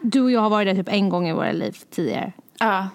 Du 0.00 0.20
och 0.20 0.30
jag 0.30 0.40
har 0.40 0.50
varit 0.50 0.68
där 0.68 0.74
typ 0.74 0.92
en 0.92 1.08
gång 1.08 1.28
i 1.28 1.32
våra 1.32 1.52
liv 1.52 1.76
tidigare. 1.90 2.32
Ja. 2.58 2.88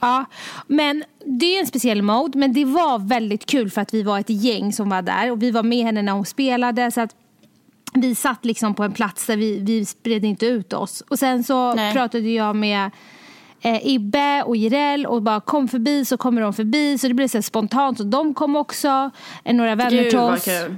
Ja, 0.00 0.24
men 0.66 1.04
det 1.26 1.56
är 1.56 1.60
en 1.60 1.66
speciell 1.66 2.02
mode. 2.02 2.38
Men 2.38 2.52
det 2.52 2.64
var 2.64 2.98
väldigt 2.98 3.46
kul 3.46 3.70
för 3.70 3.80
att 3.80 3.94
vi 3.94 4.02
var 4.02 4.18
ett 4.18 4.30
gäng 4.30 4.72
som 4.72 4.88
var 4.88 5.02
där. 5.02 5.30
Och 5.30 5.42
vi 5.42 5.50
var 5.50 5.62
med 5.62 5.84
henne 5.84 6.02
när 6.02 6.12
hon 6.12 6.26
spelade. 6.26 6.90
Så 6.90 7.00
att 7.00 7.16
vi 7.94 8.14
satt 8.14 8.44
liksom 8.44 8.74
på 8.74 8.82
en 8.82 8.92
plats 8.92 9.26
där 9.26 9.36
vi, 9.36 9.58
vi 9.58 9.84
spred 9.84 10.24
inte 10.24 10.46
ut 10.46 10.72
oss. 10.72 11.00
Och 11.00 11.18
sen 11.18 11.44
så 11.44 11.74
Nej. 11.74 11.92
pratade 11.92 12.30
jag 12.30 12.56
med 12.56 12.90
eh, 13.64 13.86
Ibbe 13.86 14.42
och 14.42 14.56
Jireel 14.56 15.06
och 15.06 15.22
bara 15.22 15.40
kom 15.40 15.68
förbi 15.68 16.04
så 16.04 16.16
kommer 16.16 16.40
de 16.40 16.52
förbi. 16.52 16.98
Så 16.98 17.08
det 17.08 17.14
blev 17.14 17.28
så 17.28 17.42
spontant. 17.42 17.98
Så 17.98 18.04
de 18.04 18.34
kom 18.34 18.56
också. 18.56 19.10
Eh, 19.44 19.54
några 19.54 19.74
vänner 19.74 19.90
Gud 20.02 20.10
till 20.10 20.18
oss. 20.18 20.44
kul. 20.44 20.76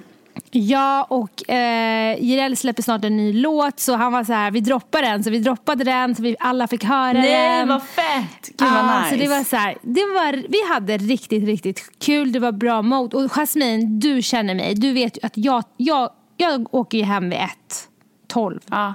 Ja, 0.51 1.07
och 1.11 1.51
eh, 1.51 2.23
Jireel 2.25 2.57
släpper 2.57 2.83
snart 2.83 3.05
en 3.05 3.17
ny 3.17 3.33
låt 3.33 3.81
så 3.81 3.95
han 3.95 4.13
var 4.13 4.25
så 4.25 4.33
här, 4.33 4.51
vi 4.51 4.61
droppar 4.61 5.03
den. 5.03 5.25
Så 5.25 5.31
vi 5.31 5.39
droppade 5.39 5.85
den 5.85 6.15
så 6.15 6.23
vi 6.23 6.37
alla 6.41 6.67
fick 6.69 6.85
höra 6.85 7.13
Nej 7.13 7.59
den. 7.59 7.69
vad 7.69 7.83
fett! 7.83 8.51
Gud 8.59 8.69
vad 8.73 9.01
nice. 9.03 9.11
så 9.11 9.17
det 9.17 9.29
var 9.29 9.45
så 9.45 9.57
här, 9.57 9.77
det 9.83 10.01
var, 10.01 10.33
vi 10.49 10.75
hade 10.75 10.97
riktigt, 10.99 11.45
riktigt 11.45 11.99
kul. 11.99 12.33
Det 12.33 12.39
var 12.39 12.53
bra 12.53 12.83
mode. 12.83 13.17
Och 13.17 13.31
Jasmine, 13.31 13.87
du 14.01 14.23
känner 14.23 14.55
mig. 14.55 14.75
Du 14.75 14.93
vet 14.93 15.17
ju 15.17 15.27
att 15.27 15.37
jag, 15.37 15.65
jag, 15.77 16.11
jag 16.37 16.75
åker 16.75 16.99
ju 16.99 17.05
hem 17.05 17.31
vid 17.31 17.39
ett. 17.39 17.89
Tolv. 18.29 18.61
Ja, 18.71 18.95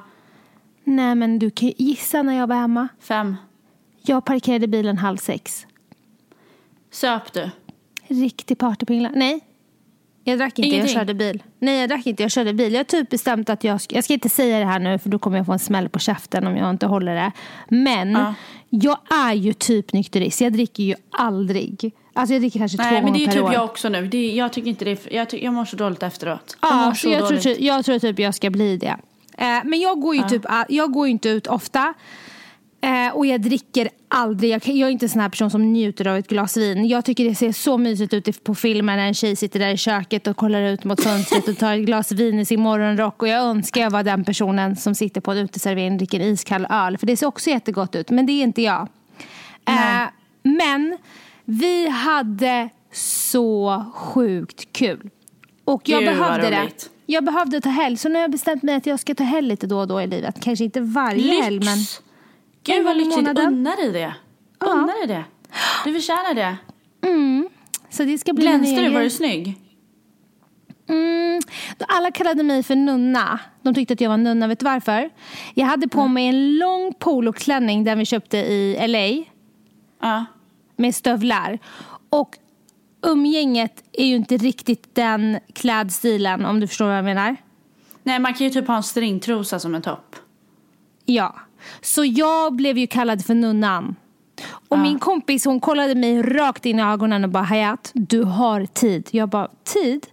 Nej 0.84 1.16
men 1.16 1.40
du 1.40 1.50
kan 1.52 1.68
ju 1.68 1.74
gissa 1.78 2.22
när 2.22 2.38
jag 2.38 2.48
var 2.48 2.56
hemma. 2.56 2.88
fem. 3.02 3.36
Jag 4.02 4.26
parkerade 4.26 4.68
bilen 4.68 4.98
halv 4.98 5.18
sex. 5.18 5.66
Söp 6.92 7.34
du? 7.34 7.50
Riktig 8.08 8.58
partypingla. 8.58 9.10
Nej. 9.16 9.40
Jag 10.24 10.38
drack 10.40 10.60
inte, 10.60 10.68
Ingenting? 10.68 10.82
jag 10.96 11.00
körde 11.02 11.14
bil. 11.14 11.44
Nej 11.60 11.80
jag 11.80 11.90
drack 11.90 12.06
inte, 12.08 12.24
jag 12.24 12.32
körde 12.32 12.54
bil. 12.54 12.74
Jag 12.74 12.80
har 12.80 12.84
typ 12.84 13.10
bestämt 13.10 13.50
att 13.50 13.64
jag 13.64 13.82
ska, 13.82 13.96
jag 13.96 14.04
ska 14.04 14.14
inte 14.14 14.30
säga 14.30 14.60
det 14.60 14.66
här 14.66 14.80
nu 14.80 15.00
för 15.00 15.10
då 15.10 15.20
kommer 15.20 15.38
jag 15.38 15.46
få 15.46 15.52
en 15.54 15.60
smäll 15.60 15.90
på 15.90 16.00
käften 16.00 16.48
om 16.48 16.58
jag 16.58 16.70
inte 16.70 16.86
håller 16.88 17.16
det. 17.16 17.32
Men 17.70 18.12
Ja. 18.12 18.34
jag 18.70 18.98
är 19.28 19.34
ju 19.34 19.54
typ 19.54 19.94
nykterist. 19.94 20.42
Jag 20.42 20.54
dricker 20.54 20.84
ju 20.84 20.96
aldrig. 21.12 21.92
Alltså 22.14 22.34
jag 22.34 22.42
dricker 22.42 22.60
kanske 22.60 22.78
två 22.78 22.84
Nej 22.84 22.94
men 22.94 23.04
gånger 23.04 23.14
det 23.14 23.20
är 23.20 23.22
ju 23.22 23.26
per 23.28 23.34
typ 23.34 23.44
år. 23.44 23.54
jag 23.54 23.64
också 23.66 23.90
nu. 23.90 24.10
Är, 24.14 24.36
jag 24.38 24.54
tycker 24.54 24.70
inte 24.70 24.86
det 24.86 24.92
är, 24.92 25.14
jag, 25.16 25.30
ty, 25.30 25.38
jag 25.44 25.54
mår 25.54 25.66
så 25.66 25.76
dåligt 25.76 26.04
efteråt. 26.04 26.58
jag 26.62 26.72
Ja, 26.72 26.94
så 26.96 27.10
jag, 27.10 27.18
tror, 27.20 27.28
dåligt. 27.30 27.44
typ- 27.44 27.60
jag 27.60 27.86
tror 27.86 28.00
typ 28.00 28.20
jag 28.20 28.36
ska 28.36 28.50
bli 28.50 28.78
det. 28.78 28.96
Eh, 29.38 29.60
men 29.64 29.80
jag 29.80 30.02
går 30.02 30.16
ju 30.16 30.22
typ, 30.24 30.42
all- 30.46 30.66
jag 30.70 30.92
går 30.94 31.08
ju 31.08 31.12
inte 31.12 31.30
ut 31.30 31.48
ofta. 31.48 31.94
Eh, 32.82 33.16
och 33.16 33.26
jag 33.26 33.42
dricker 33.42 33.90
aldrig. 34.08 34.52
Jag, 34.52 34.62
jag 34.68 34.88
är 34.88 34.92
inte 34.92 35.06
en 35.06 35.10
sån 35.10 35.22
här 35.22 35.30
person 35.30 35.52
som 35.52 35.74
njuter 35.74 36.08
av 36.08 36.18
ett 36.18 36.28
glas 36.28 36.58
vin. 36.58 36.88
Jag 36.88 37.06
tycker 37.06 37.24
det 37.24 37.36
ser 37.36 37.52
så 37.52 37.78
mysigt 37.78 38.14
ut 38.14 38.44
på 38.44 38.56
filmen 38.56 38.98
när 38.98 39.08
en 39.08 39.14
tjej 39.14 39.36
sitter 39.36 39.60
där 39.60 39.70
i 39.70 39.78
köket 39.78 40.28
och 40.28 40.38
kollar 40.38 40.62
ut 40.62 40.84
mot 40.84 41.04
fönstret 41.04 41.48
och 41.48 41.58
tar 41.58 41.78
ett 41.78 41.86
glas 41.86 42.12
vin 42.12 42.40
i 42.40 42.46
sin 42.46 42.62
morgonrock. 42.62 43.22
Och 43.22 43.28
jag 43.28 43.44
önskar 43.44 43.82
jag 43.82 43.90
var 43.90 44.04
den 44.04 44.24
personen 44.24 44.76
som 44.76 44.96
sitter 44.96 45.22
på 45.22 45.32
en 45.32 45.38
uteservering 45.38 45.92
och 45.92 45.98
dricker 45.98 46.20
en 46.20 46.26
iskall 46.26 46.68
öl. 46.70 46.98
För 46.98 47.08
det 47.08 47.18
ser 47.18 47.28
också 47.28 47.50
jättegott 47.50 47.96
ut. 47.96 48.10
Men 48.10 48.26
det 48.26 48.32
är 48.32 48.44
inte 48.44 48.62
jag. 48.62 48.88
Eh, 49.68 50.08
men 50.44 50.98
vi 51.46 51.90
hade 51.90 52.70
så 52.94 53.86
sjukt 53.96 54.74
kul. 54.74 55.10
Och 55.66 55.90
jag 55.90 56.00
Gud, 56.00 56.10
behövde 56.10 56.50
det. 56.50 56.70
Jag 57.06 57.24
behövde 57.24 57.62
ta 57.62 57.70
helg. 57.70 57.98
Så 57.98 58.10
nu 58.10 58.16
har 58.16 58.22
jag 58.22 58.32
bestämt 58.32 58.64
mig 58.64 58.76
att 58.76 58.86
jag 58.86 59.00
ska 59.00 59.16
ta 59.16 59.24
helg 59.24 59.48
lite 59.48 59.68
då 59.68 59.80
och 59.80 59.88
då 59.88 60.02
i 60.02 60.08
livet. 60.08 60.40
Kanske 60.40 60.66
inte 60.66 60.82
varje 60.82 61.24
Lyx! 61.24 61.44
helg 61.46 61.60
men... 61.60 61.78
Gud 62.64 62.86
vad 62.86 62.98
lyxigt. 62.98 63.28
Unna 63.40 63.76
dig 63.76 63.92
det. 63.92 64.14
Unna 64.60 64.88
dig 64.94 65.08
det. 65.08 65.24
Du 65.86 65.94
förtjänar 65.94 66.34
det. 66.34 66.58
Mm. 67.08 67.50
Så 67.90 68.04
det 68.04 68.18
ska 68.18 68.34
bli 68.34 68.44
Glänste 68.46 68.76
du? 68.76 68.82
egen- 68.82 68.94
Var 68.94 69.02
du 69.02 69.10
snygg? 69.10 69.58
Mm, 70.90 71.42
alla 71.88 72.12
kallade 72.12 72.44
mig 72.44 72.64
för 72.64 72.76
nunna. 72.76 73.40
De 73.62 73.74
tyckte 73.74 73.94
att 73.94 74.02
jag 74.02 74.10
var 74.10 74.18
nunna. 74.18 74.48
Vet 74.48 74.60
du 74.60 74.64
varför? 74.66 75.10
Jag 75.54 75.66
hade 75.66 75.88
på 75.88 76.08
mig 76.08 76.28
en 76.28 76.58
lång 76.58 76.94
poloklänning 77.00 77.84
den 77.84 78.00
vi 78.00 78.06
köpte 78.06 78.38
i 78.38 78.88
LA 78.88 79.26
Ja. 80.02 80.26
med 80.76 80.96
stövlar. 80.96 81.60
Och 82.10 82.38
umgänget 83.08 83.84
är 83.94 84.06
ju 84.06 84.16
inte 84.16 84.38
riktigt 84.38 84.96
den 84.96 85.40
klädstilen 85.54 86.46
om 86.46 86.60
du 86.60 86.68
förstår 86.68 86.86
vad 86.86 86.98
jag 86.98 87.06
menar. 87.06 87.36
Nej, 88.04 88.20
man 88.20 88.34
kan 88.34 88.48
ju 88.48 88.54
typ 88.54 88.68
ha 88.68 88.76
en 88.78 88.84
stringtrosa 88.84 89.60
som 89.60 89.76
en 89.76 89.82
topp. 89.82 90.16
Ja. 91.06 91.36
Så 91.82 92.06
jag 92.06 92.56
blev 92.56 92.78
ju 92.78 92.88
kallad 92.88 93.26
för 93.26 93.34
nunnan. 93.36 93.96
Och 94.70 94.80
min 94.80 95.00
kompis 95.00 95.46
hon 95.46 95.60
kollade 95.60 95.96
mig 95.96 96.22
rakt 96.22 96.66
in 96.66 96.80
i 96.80 96.84
ögonen 96.84 97.24
och 97.24 97.30
bara 97.30 97.44
Hayat, 97.44 97.92
du 97.94 98.24
har 98.24 98.66
tid. 98.66 99.08
Jag 99.12 99.30
bara, 99.30 99.48
tid? 99.64 100.08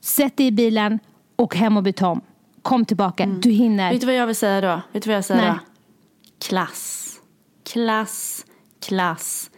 Sätt 0.00 0.36
dig 0.36 0.46
i 0.46 0.52
bilen 0.52 0.98
och 1.36 1.56
hem 1.56 1.76
och 1.76 1.82
byt 1.82 2.02
om. 2.02 2.20
Kom 2.62 2.84
tillbaka, 2.84 3.26
du 3.26 3.50
hinner. 3.50 3.92
Vet 3.92 4.00
du 4.00 4.06
vad 4.06 4.14
jag 4.16 4.26
vill 4.26 4.36
säga 4.36 4.60
då? 4.60 4.80
Vet 4.92 5.02
du 5.02 5.08
vad 5.10 5.16
jag 5.16 5.24
säger 5.24 5.40
Nej. 5.42 5.50
då? 5.50 5.58
Klass. 6.48 7.14
Klass, 7.72 8.44
klass, 8.86 9.50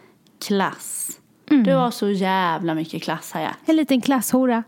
klass. 0.45 1.07
Mm. 1.51 1.63
Du 1.63 1.73
har 1.73 1.91
så 1.91 2.09
jävla 2.09 2.73
mycket 2.75 3.03
klass. 3.03 3.31
Ja. 3.35 3.47
En 3.65 3.75
liten 3.75 4.01
klasshora. 4.01 4.63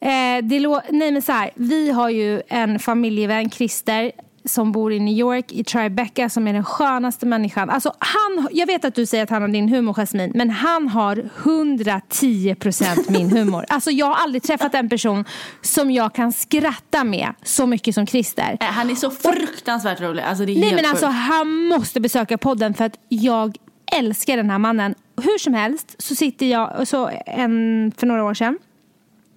Eh, 0.00 0.42
det 0.44 0.58
lå- 0.58 0.82
Nej 0.90 1.12
men 1.12 1.22
så 1.22 1.32
här, 1.32 1.50
vi 1.54 1.90
har 1.90 2.08
ju 2.10 2.42
en 2.48 2.78
familjevän, 2.78 3.50
Christer, 3.50 4.12
som 4.44 4.72
bor 4.72 4.92
i 4.92 5.00
New 5.00 5.14
York, 5.14 5.52
i 5.52 5.64
Tribeca, 5.64 6.28
som 6.28 6.48
är 6.48 6.52
den 6.52 6.64
skönaste 6.64 7.26
människan. 7.26 7.70
Alltså 7.70 7.92
han, 7.98 8.48
jag 8.52 8.66
vet 8.66 8.84
att 8.84 8.94
du 8.94 9.06
säger 9.06 9.24
att 9.24 9.30
han 9.30 9.42
har 9.42 9.48
din 9.48 9.68
humor, 9.68 9.94
Jasmine, 9.94 10.32
men 10.34 10.50
han 10.50 10.88
har 10.88 11.16
110% 11.42 13.10
min 13.10 13.30
humor. 13.30 13.64
Alltså 13.78 13.90
jag 13.90 14.06
har 14.06 14.14
aldrig 14.14 14.42
träffat 14.42 14.74
en 14.74 14.88
person 14.88 15.24
som 15.62 15.90
jag 15.90 16.14
kan 16.14 16.32
skratta 16.32 17.04
med 17.04 17.34
så 17.42 17.66
mycket 17.66 17.94
som 17.94 18.06
Christer. 18.06 18.56
Nej, 18.60 18.70
Han 18.72 18.90
är 18.90 18.94
så 18.94 19.10
fruktansvärt 19.10 20.00
rolig. 20.00 20.22
Alltså 20.22 20.44
det 20.44 20.52
är 20.52 20.60
Nej 20.60 20.74
men 20.74 20.84
alltså 20.84 21.06
han 21.06 21.48
måste 21.48 22.00
besöka 22.00 22.38
podden 22.38 22.74
för 22.74 22.84
att 22.84 22.98
jag 23.08 23.56
älskar 23.92 24.36
den 24.36 24.50
här 24.50 24.58
mannen. 24.58 24.94
Hur 25.16 25.38
som 25.38 25.54
helst 25.54 25.94
så 25.98 26.14
sitter 26.14 26.46
jag, 26.46 26.88
så 26.88 27.10
en, 27.26 27.92
för 27.96 28.06
några 28.06 28.24
år 28.24 28.34
sedan 28.34 28.58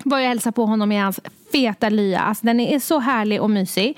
var 0.03 0.19
jag 0.19 0.27
hälsade 0.27 0.53
på 0.53 0.65
honom 0.65 0.91
i 0.91 0.97
hans 0.97 1.19
feta 1.51 1.89
lya. 1.89 2.19
Alltså, 2.19 2.45
den 2.45 2.59
är 2.59 2.79
så 2.79 2.99
härlig 2.99 3.41
och 3.41 3.49
mysig. 3.49 3.97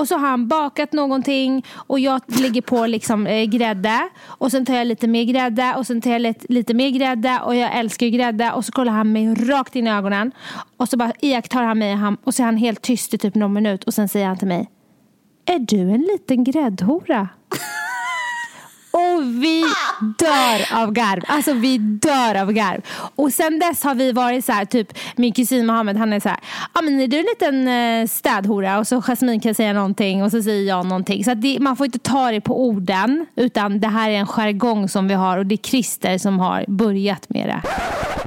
Och 0.00 0.08
så 0.08 0.14
har 0.14 0.28
han 0.28 0.48
bakat 0.48 0.92
någonting 0.92 1.66
och 1.74 2.00
jag 2.00 2.20
lägger 2.26 2.62
på 2.62 2.86
liksom 2.86 3.26
eh, 3.26 3.44
grädde. 3.44 4.08
Och 4.26 4.50
sen 4.50 4.66
tar 4.66 4.74
jag 4.74 4.86
lite 4.86 5.06
mer 5.06 5.24
grädde 5.24 5.74
och 5.76 5.86
sen 5.86 6.00
tar 6.00 6.10
jag 6.10 6.22
lite, 6.22 6.46
lite 6.48 6.74
mer 6.74 6.90
grädde 6.90 7.40
och 7.44 7.56
jag 7.56 7.78
älskar 7.78 8.06
ju 8.06 8.12
grädde. 8.12 8.52
Och 8.52 8.64
så 8.64 8.72
kollar 8.72 8.92
han 8.92 9.12
mig 9.12 9.34
rakt 9.34 9.76
in 9.76 9.86
i 9.86 9.90
ögonen. 9.90 10.32
Och 10.76 10.88
så 10.88 10.96
bara 10.96 11.12
iakttar 11.20 11.62
han 11.62 11.78
mig 11.78 11.92
och, 11.92 11.98
han, 11.98 12.16
och 12.24 12.34
så 12.34 12.42
är 12.42 12.44
han 12.44 12.56
helt 12.56 12.82
tyst 12.82 13.14
i 13.14 13.18
typ 13.18 13.34
någon 13.34 13.52
minut 13.52 13.84
och 13.84 13.94
sen 13.94 14.08
säger 14.08 14.26
han 14.26 14.38
till 14.38 14.48
mig 14.48 14.70
Är 15.46 15.58
du 15.58 15.80
en 15.80 16.00
liten 16.00 16.44
gräddhora? 16.44 17.28
Vi 19.30 19.64
dör 20.18 20.82
av 20.82 20.92
garv. 20.92 21.22
Alltså 21.26 21.52
vi 21.52 21.78
dör 21.78 22.42
av 22.42 22.52
garv. 22.52 22.80
Och 23.16 23.32
sen 23.32 23.58
dess 23.58 23.84
har 23.84 23.94
vi 23.94 24.12
varit 24.12 24.44
så 24.44 24.52
här, 24.52 24.64
typ 24.64 24.98
min 25.16 25.32
kusin 25.32 25.66
Mohammed 25.66 25.96
han 25.96 26.12
är 26.12 26.20
så 26.20 26.28
här, 26.28 26.38
ja 26.74 26.82
men 26.82 27.00
är 27.00 27.08
du 27.08 27.18
en 27.18 27.26
liten 27.26 27.68
eh, 27.68 28.06
städhora? 28.06 28.78
Och 28.78 28.86
så 28.86 29.02
Jasmine 29.02 29.40
kan 29.40 29.54
säga 29.54 29.72
någonting 29.72 30.22
och 30.22 30.30
så 30.30 30.42
säger 30.42 30.68
jag 30.68 30.86
någonting. 30.86 31.24
Så 31.24 31.30
att 31.30 31.42
det, 31.42 31.58
man 31.60 31.76
får 31.76 31.86
inte 31.86 31.98
ta 31.98 32.30
det 32.30 32.40
på 32.40 32.64
orden 32.64 33.26
utan 33.36 33.80
det 33.80 33.88
här 33.88 34.10
är 34.10 34.14
en 34.14 34.26
jargong 34.26 34.88
som 34.88 35.08
vi 35.08 35.14
har 35.14 35.38
och 35.38 35.46
det 35.46 35.54
är 35.54 35.68
Christer 35.70 36.18
som 36.18 36.38
har 36.38 36.64
börjat 36.68 37.28
med 37.28 37.48
det. 37.48 37.62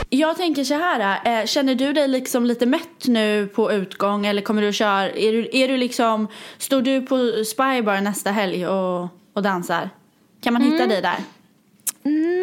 Jag 0.09 0.37
tänker 0.37 0.63
så 0.63 0.73
här, 0.73 1.19
äh, 1.41 1.45
känner 1.45 1.75
du 1.75 1.93
dig 1.93 2.07
liksom 2.07 2.45
lite 2.45 2.65
mätt 2.65 3.07
nu 3.07 3.47
på 3.47 3.71
utgång 3.71 4.25
eller 4.25 4.41
kommer 4.41 4.61
du 4.61 4.69
att 4.69 4.75
köra, 4.75 5.09
är 5.09 5.31
du, 5.31 5.49
är 5.53 5.67
du 5.67 5.77
liksom, 5.77 6.27
står 6.57 6.81
du 6.81 7.01
på 7.01 7.17
Spybar 7.45 8.01
nästa 8.01 8.31
helg 8.31 8.67
och, 8.67 9.09
och 9.35 9.43
dansar? 9.43 9.89
Kan 10.43 10.53
man 10.53 10.61
Mm. 10.61 10.73
hitta 10.73 10.87
dig 10.87 11.01
där? 11.01 11.15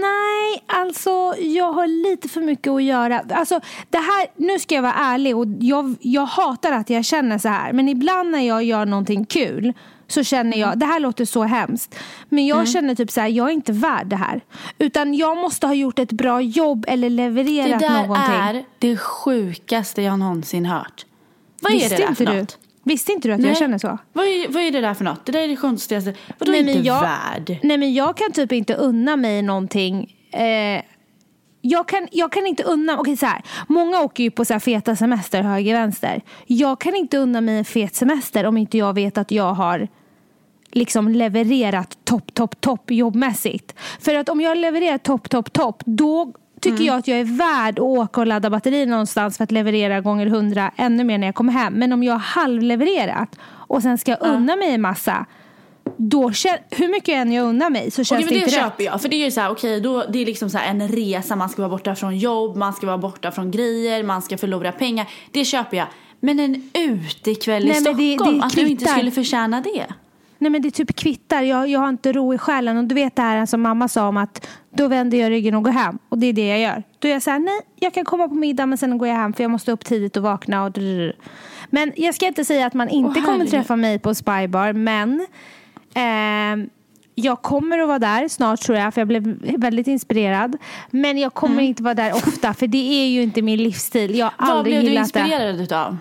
Nej, 0.01 0.63
alltså 0.67 1.35
jag 1.39 1.73
har 1.73 1.87
lite 2.11 2.29
för 2.29 2.41
mycket 2.41 2.71
att 2.71 2.83
göra. 2.83 3.23
Alltså, 3.31 3.61
det 3.91 3.99
här, 3.99 4.27
nu 4.37 4.59
ska 4.59 4.75
jag 4.75 4.83
vara 4.83 4.95
ärlig 4.95 5.37
och 5.37 5.47
jag, 5.61 5.95
jag 6.01 6.27
hatar 6.27 6.73
att 6.73 6.91
jag 6.91 7.05
känner 7.05 7.39
så 7.39 7.49
här. 7.49 7.73
Men 7.73 7.89
ibland 7.89 8.31
när 8.31 8.41
jag 8.41 8.65
gör 8.65 8.87
någonting 8.87 9.25
kul 9.25 9.73
så 10.09 10.25
känner 10.25 10.57
jag, 10.57 10.79
det 10.79 10.87
här 10.87 11.01
låter 11.01 11.25
så 11.25 11.43
hemskt. 11.43 11.95
Men 12.29 12.47
jag 12.47 12.69
känner 12.69 12.95
typ 12.95 13.11
så 13.11 13.21
här, 13.21 13.29
jag 13.29 13.49
är 13.49 13.53
inte 13.53 13.73
värd 13.73 14.07
det 14.07 14.17
här. 14.17 14.41
Utan 14.79 15.15
jag 15.15 15.37
måste 15.37 15.67
ha 15.67 15.75
gjort 15.75 15.99
ett 15.99 16.13
bra 16.13 16.41
jobb 16.41 16.85
eller 16.89 17.09
Det 17.11 17.15
levererat 17.17 17.81
där 17.81 18.03
någonting. 18.03 18.35
är 18.35 18.65
det 18.79 18.97
sjukaste 18.97 20.03
jag 20.03 20.19
någonsin 20.19 20.67
hört. 20.67 21.07
Vad 21.63 21.73
Visste 21.73 21.95
är 21.95 21.99
det 21.99 22.07
där 22.07 22.15
för 22.15 22.27
du? 22.27 22.47
Visste 22.91 23.13
inte 23.13 23.29
du 23.29 23.35
att 23.35 23.43
jag 23.43 23.57
känner 23.57 23.79
så? 23.79 23.99
Vad 24.13 24.27
är, 24.27 24.49
vad 24.49 24.63
är 24.63 24.71
det 24.71 24.81
där 24.81 24.95
för 24.95 25.05
något? 25.05 25.27
Det 25.27 25.33
där 25.33 25.41
är 25.41 25.49
det 25.49 25.57
konstigaste. 25.57 26.15
Vadå 26.39 26.53
Nej, 26.53 26.61
inte 26.61 26.73
jag, 26.73 27.01
värd? 27.01 27.59
Nej 27.63 27.79
men 27.79 27.95
jag 27.95 28.17
kan 28.17 28.33
typ 28.33 28.53
inte 28.53 28.75
unna 28.75 29.17
mig 29.17 29.43
någonting. 29.43 30.17
Eh, 30.33 30.83
jag, 31.61 31.89
kan, 31.89 32.09
jag 32.13 32.33
kan 32.33 32.47
inte 32.47 32.63
unna, 32.63 32.99
okej 32.99 33.17
så 33.17 33.27
här. 33.27 33.43
Många 33.69 34.01
åker 34.01 34.25
ju 34.25 34.31
på 34.31 34.45
så 34.45 34.53
här 34.53 34.61
feta 34.61 34.97
semester 34.97 35.43
höger 35.43 35.75
vänster. 35.75 36.23
Jag 36.47 36.81
kan 36.81 36.95
inte 36.95 37.19
unna 37.19 37.41
mig 37.41 37.59
en 37.59 37.65
fet 37.65 37.95
semester 37.95 38.47
om 38.47 38.57
inte 38.57 38.79
jag 38.79 38.95
vet 38.95 39.19
att 39.19 39.31
jag 39.31 39.55
har 39.55 39.89
liksom 40.73 41.09
levererat 41.09 41.99
topp, 42.05 42.35
topp, 42.35 42.61
topp 42.61 42.91
jobbmässigt. 42.91 43.75
För 44.01 44.15
att 44.15 44.29
om 44.29 44.41
jag 44.41 44.59
levererar 44.59 44.99
topp, 44.99 45.31
topp, 45.31 45.53
topp 45.53 45.83
då 45.87 46.33
tycker 46.61 46.77
Mm. 46.77 46.87
jag 46.87 46.99
att 46.99 47.09
jag 47.09 47.19
är 47.21 47.25
värd 47.25 47.75
att 47.79 47.83
åka 47.85 48.21
och 48.21 48.27
ladda 48.27 48.51
batteri 48.51 48.87
någonstans 48.87 49.37
för 49.37 49.45
att 49.45 49.51
leverera 49.53 50.01
gånger 50.01 50.27
hundra 50.27 50.71
ännu 50.77 51.05
mer 51.05 51.19
när 51.19 51.27
jag 51.27 51.35
kommer 51.35 51.53
hem. 51.53 51.75
Men 51.75 51.93
om 51.93 52.03
jag 52.03 52.13
har 52.13 52.19
halvlevererat 52.19 53.39
och 53.53 53.83
sen 53.83 53.99
ska 53.99 54.11
jag 54.11 54.23
unna 54.23 54.57
mig 54.57 54.75
en 54.75 54.81
massa 54.81 55.27
då 55.97 56.23
hur 56.71 56.91
mycket 56.91 57.09
än 57.15 57.33
jag 57.33 57.47
unnar 57.47 57.71
mig 57.71 57.91
så 57.91 58.05
känns 58.05 58.11
Okej, 58.11 58.19
det 58.19 58.25
men 58.25 58.35
det 58.35 58.39
inte 58.45 58.51
köper 58.51 58.77
rätt. 58.85 58.85
jag. 58.93 59.03
För 59.03 59.09
det 59.09 59.17
är 59.17 59.25
ju 59.25 59.31
så 59.31 59.41
här, 59.41 59.51
okej, 59.51 59.81
då, 59.81 60.05
det 60.13 60.19
är 60.23 60.27
liksom 60.27 60.51
så 60.51 60.59
en 60.59 60.89
resa, 60.89 61.37
man 61.37 61.49
ska 61.49 61.63
vara 61.63 61.71
borta 61.71 61.95
från 61.95 62.19
jobb, 62.19 62.57
man 62.57 62.73
ska 62.73 62.87
vara 62.87 62.99
borta 62.99 63.31
från 63.31 63.51
grejer, 63.51 64.03
man 64.03 64.23
ska 64.23 64.39
förlora 64.39 64.73
pengar. 64.73 65.07
Det 65.31 65.45
köper 65.45 65.77
jag. 65.77 65.87
Men 66.21 66.41
en 66.41 66.71
utekväll 66.75 67.63
i 67.63 67.67
men 67.67 67.85
det- 67.85 68.15
Stockholm, 68.17 68.39
det 68.41 68.45
att 68.47 68.55
du 68.55 68.69
inte 68.69 68.87
skulle 68.87 69.11
förtjäna 69.11 69.61
det. 69.61 69.87
Nej 70.41 70.51
men 70.51 70.63
det 70.63 70.71
typ 70.71 70.97
kvittar. 70.97 71.43
Jag, 71.43 71.69
jag 71.69 71.81
har 71.81 71.89
inte 71.89 72.13
ro 72.13 72.35
i 72.35 72.39
själen. 72.39 72.77
Och 72.77 72.85
du 72.85 72.95
vet 72.95 73.17
det 73.17 73.23
här 73.23 73.47
som 73.47 73.63
mamma 73.63 73.89
sa 73.89 74.09
om 74.09 74.17
att 74.17 74.49
då 74.75 74.89
vänder 74.89 75.19
jag 75.19 75.31
ryggen 75.31 75.55
och 75.55 75.65
går 75.65 75.71
hem. 75.71 75.99
Och 76.09 76.19
det 76.19 76.27
är 76.27 76.33
det 76.33 76.47
jag 76.47 76.61
gör. 76.61 76.83
Då 76.99 77.09
är 77.09 77.13
jag 77.13 77.23
så 77.23 77.31
här, 77.31 77.39
nej 77.39 77.61
jag 77.81 77.95
kan 77.95 78.05
komma 78.05 78.29
på 78.29 78.35
middag 78.35 78.67
men 78.67 78.79
sen 78.79 78.99
går 78.99 79.09
jag 79.09 79.17
hem 79.17 79.33
för 79.33 79.45
jag 79.45 79.51
måste 79.51 79.73
upp 79.73 79.85
tidigt 79.85 80.17
och 80.17 80.23
vakna. 80.23 80.65
Och 80.65 80.73
men 81.71 81.93
jag 81.97 82.15
ska 82.15 82.27
inte 82.27 82.45
säga 82.45 82.67
att 82.67 82.75
man 82.75 82.89
inte 82.89 83.21
Åh, 83.21 83.27
kommer 83.27 83.45
träffa 83.47 83.77
mig 83.77 83.99
på 83.99 84.15
Spybar. 84.15 84.73
Men 84.73 85.27
ehm, 85.95 86.69
jag 87.15 87.43
kommer 87.43 87.79
att 87.79 87.89
vara 87.89 87.99
där 87.99 88.29
snart 88.29 88.61
tror 88.61 88.79
jag. 88.79 88.95
För 88.95 89.01
jag 89.01 89.09
blev 89.09 89.23
väldigt 89.59 89.87
inspirerad. 89.87 90.57
Men 90.91 91.19
jag 91.19 91.35
kommer 91.35 91.55
Mm. 91.55 91.65
inte 91.67 91.83
vara 91.83 91.95
där 91.95 92.13
ofta. 92.13 92.55
För 92.55 92.67
det 92.67 92.79
är 93.05 93.07
ju 93.09 93.23
inte 93.23 93.43
min 93.43 93.63
livsstil. 93.63 94.15
Jag 94.19 94.31
har 94.37 94.47
Vad 94.49 94.57
aldrig 94.57 94.75
blev 94.75 94.83
du 94.85 94.89
gillat 94.91 95.13
det. 95.15 95.21
inspirerad 95.21 95.61
utav? 95.61 95.97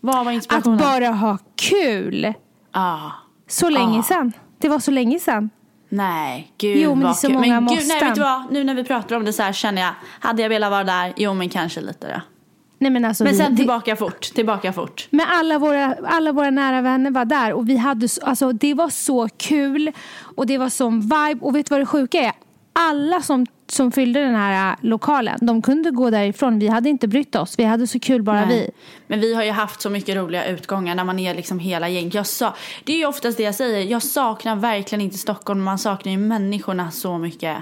Vad 0.00 0.14
var 0.24 0.32
Att 0.32 0.34
inspirationen? 0.34 0.78
bara 0.78 1.08
ha 1.08 1.38
kul. 1.56 2.32
Ah. 2.72 3.10
Så 3.50 3.68
länge 3.70 3.98
Ah. 3.98 4.02
sedan. 4.02 4.32
Det 4.58 4.68
var 4.68 4.78
så 4.78 4.90
länge 4.90 5.18
sedan. 5.18 5.50
Nej, 5.88 6.52
gud 6.58 6.76
Jo, 6.76 6.94
men 6.94 7.00
det 7.04 7.08
är 7.08 7.12
så 7.12 7.26
kul. 7.26 7.34
många 7.36 7.60
men 7.60 7.66
gud, 7.76 7.78
nej, 7.78 7.86
måsten. 7.94 8.08
vet 8.08 8.14
du 8.14 8.20
vad? 8.20 8.52
Nu 8.52 8.64
när 8.64 8.74
vi 8.74 8.84
pratar 8.84 9.16
om 9.16 9.24
det 9.24 9.32
så 9.32 9.42
här 9.42 9.52
känner 9.52 9.82
jag, 9.82 9.90
hade 10.20 10.42
jag 10.42 10.48
velat 10.48 10.70
vara 10.70 10.84
där? 10.84 11.12
Jo, 11.16 11.34
men 11.34 11.48
kanske 11.48 11.80
lite 11.80 12.08
då. 12.14 12.20
Nej, 12.78 12.90
men 12.90 13.04
alltså, 13.04 13.24
Men 13.24 13.32
vi, 13.32 13.38
sen 13.38 13.50
det- 13.50 13.56
tillbaka 13.56 13.96
fort, 13.96 14.20
tillbaka 14.20 14.72
fort. 14.72 15.08
Men 15.10 15.26
alla 15.28 15.58
våra, 15.58 15.94
alla 16.04 16.32
våra 16.32 16.50
nära 16.50 16.80
vänner 16.80 17.10
var 17.10 17.24
där 17.24 17.52
och 17.52 17.68
vi 17.68 17.76
hade, 17.76 18.08
så- 18.08 18.20
alltså, 18.24 18.52
det 18.52 18.74
var 18.74 18.88
så 18.88 19.28
kul 19.36 19.92
och 20.36 20.46
det 20.46 20.58
var 20.58 20.68
sån 20.68 21.00
vibe. 21.00 21.38
Och 21.40 21.56
vet 21.56 21.66
du 21.66 21.70
vad 21.74 21.80
det 21.80 21.86
sjuka 21.86 22.18
är? 22.18 22.32
Alla 22.72 23.22
som, 23.22 23.46
som 23.72 23.92
fyllde 23.92 24.20
den 24.20 24.34
här 24.34 24.70
äh, 24.70 24.76
lokalen, 24.80 25.38
de 25.40 25.62
kunde 25.62 25.90
gå 25.90 26.10
därifrån. 26.10 26.58
Vi 26.58 26.68
hade 26.68 26.88
inte 26.88 27.08
brytt 27.08 27.36
oss. 27.36 27.58
Vi 27.58 27.64
hade 27.64 27.86
så 27.86 28.00
kul 28.00 28.22
bara 28.22 28.44
Nej. 28.44 28.58
vi. 28.58 28.70
Men 29.06 29.20
vi 29.20 29.34
har 29.34 29.44
ju 29.44 29.50
haft 29.50 29.80
så 29.80 29.90
mycket 29.90 30.16
roliga 30.16 30.46
utgångar 30.46 30.94
när 30.94 31.04
man 31.04 31.18
är 31.18 31.34
liksom 31.34 31.58
hela 31.58 31.88
gäng. 31.88 32.10
Jag 32.12 32.26
sa, 32.26 32.54
det 32.84 32.92
är 32.92 32.96
ju 32.96 33.06
oftast 33.06 33.36
det 33.36 33.42
jag 33.42 33.54
säger. 33.54 33.86
Jag 33.86 34.02
saknar 34.02 34.56
verkligen 34.56 35.00
inte 35.00 35.18
Stockholm. 35.18 35.62
Man 35.62 35.78
saknar 35.78 36.12
ju 36.12 36.18
människorna 36.18 36.90
så 36.90 37.18
mycket. 37.18 37.56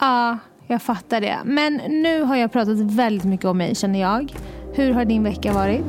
Ja, 0.00 0.38
jag 0.66 0.82
fattar 0.82 1.20
det. 1.20 1.38
Men 1.44 1.74
nu 1.74 2.22
har 2.22 2.36
jag 2.36 2.52
pratat 2.52 2.78
väldigt 2.78 3.24
mycket 3.24 3.46
om 3.46 3.58
mig 3.58 3.74
känner 3.74 4.00
jag. 4.00 4.34
Hur 4.74 4.92
har 4.92 5.04
din 5.04 5.24
vecka 5.24 5.52
varit? 5.52 5.84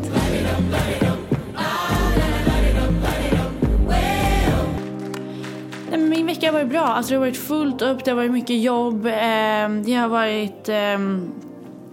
Min 6.19 6.27
vecka 6.27 6.47
har 6.47 6.53
varit 6.53 6.69
bra. 6.69 6.81
Alltså, 6.81 7.09
det 7.09 7.15
har 7.15 7.25
varit 7.25 7.37
fullt 7.47 7.81
upp, 7.81 8.05
det 8.05 8.11
har 8.11 8.15
varit 8.15 8.31
mycket 8.31 8.61
jobb. 8.61 9.05
Eh, 9.05 9.69
det 9.85 9.93
har 9.93 10.07
varit, 10.07 10.69
ehm, 10.69 11.31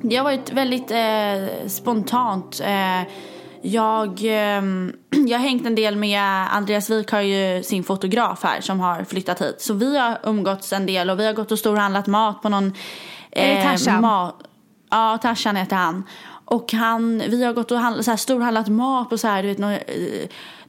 det 0.03 0.17
har 0.17 0.25
varit 0.25 0.53
väldigt 0.53 0.91
eh, 0.91 1.69
spontant. 1.69 2.61
Eh, 2.65 3.03
jag, 3.63 4.21
ehm, 4.25 4.93
jag 5.29 5.39
har 5.39 5.45
hängt 5.45 5.67
en 5.67 5.75
del 5.75 5.97
med 5.97 6.23
Andreas 6.57 6.91
Wik 6.91 7.11
har 7.11 7.21
ju 7.21 7.63
sin 7.63 7.85
fotograf 7.85 8.43
här 8.43 8.61
som 8.61 8.81
har 8.81 9.05
flyttat 9.05 9.41
hit. 9.43 9.61
Så 9.61 9.75
vi 9.75 9.99
har 9.99 10.19
umgåtts 10.25 10.73
en 10.73 10.87
del 10.87 11.11
och 11.11 11.21
vi 11.21 11.27
har 11.27 11.33
gått 11.33 11.53
och 11.53 11.59
storhandlat 11.59 12.07
mat 12.07 12.43
på 12.43 12.49
någon... 12.49 12.73
Är 13.31 13.57
det 13.57 13.63
Tarzan? 13.63 14.05
ma- 14.05 14.33
Ja, 14.91 15.19
Tarzan 15.23 15.57
heter 15.57 15.77
han. 15.77 16.05
Och 16.45 16.73
han, 16.73 17.23
vi 17.29 17.45
har 17.45 17.53
gått 17.53 17.71
och 17.71 17.79
handlat, 17.79 18.05
så 18.05 18.11
här, 18.11 18.19
storhandlat 18.19 18.69
mat 18.69 19.11
på 19.11 19.19
så 19.19 19.29
här, 19.29 19.43
du 19.43 19.49
vet, 19.49 19.59
någon, 19.59 19.73
eh, 19.73 19.79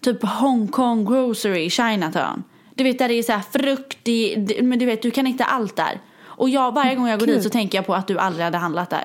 typ 0.01 0.23
Hongkong 0.23 1.05
grocery, 1.05 1.69
Chinatown. 1.69 2.43
Du 2.77 2.83
vet 2.83 2.99
där 2.99 3.07
det 3.07 3.13
är 3.13 3.23
så 3.23 3.31
här 3.31 3.41
frukt, 3.51 4.07
i, 4.07 4.59
men 4.63 4.79
du 4.79 4.85
vet 4.85 5.01
du 5.01 5.11
kan 5.11 5.25
hitta 5.25 5.43
allt 5.43 5.75
där. 5.75 5.99
Och 6.25 6.49
jag, 6.49 6.71
varje 6.73 6.95
gång 6.95 7.07
jag 7.07 7.19
går 7.19 7.25
Kul. 7.25 7.35
dit 7.35 7.43
så 7.43 7.49
tänker 7.49 7.77
jag 7.77 7.85
på 7.85 7.95
att 7.95 8.07
du 8.07 8.17
aldrig 8.19 8.43
hade 8.45 8.57
handlat 8.57 8.89
där. 8.89 9.03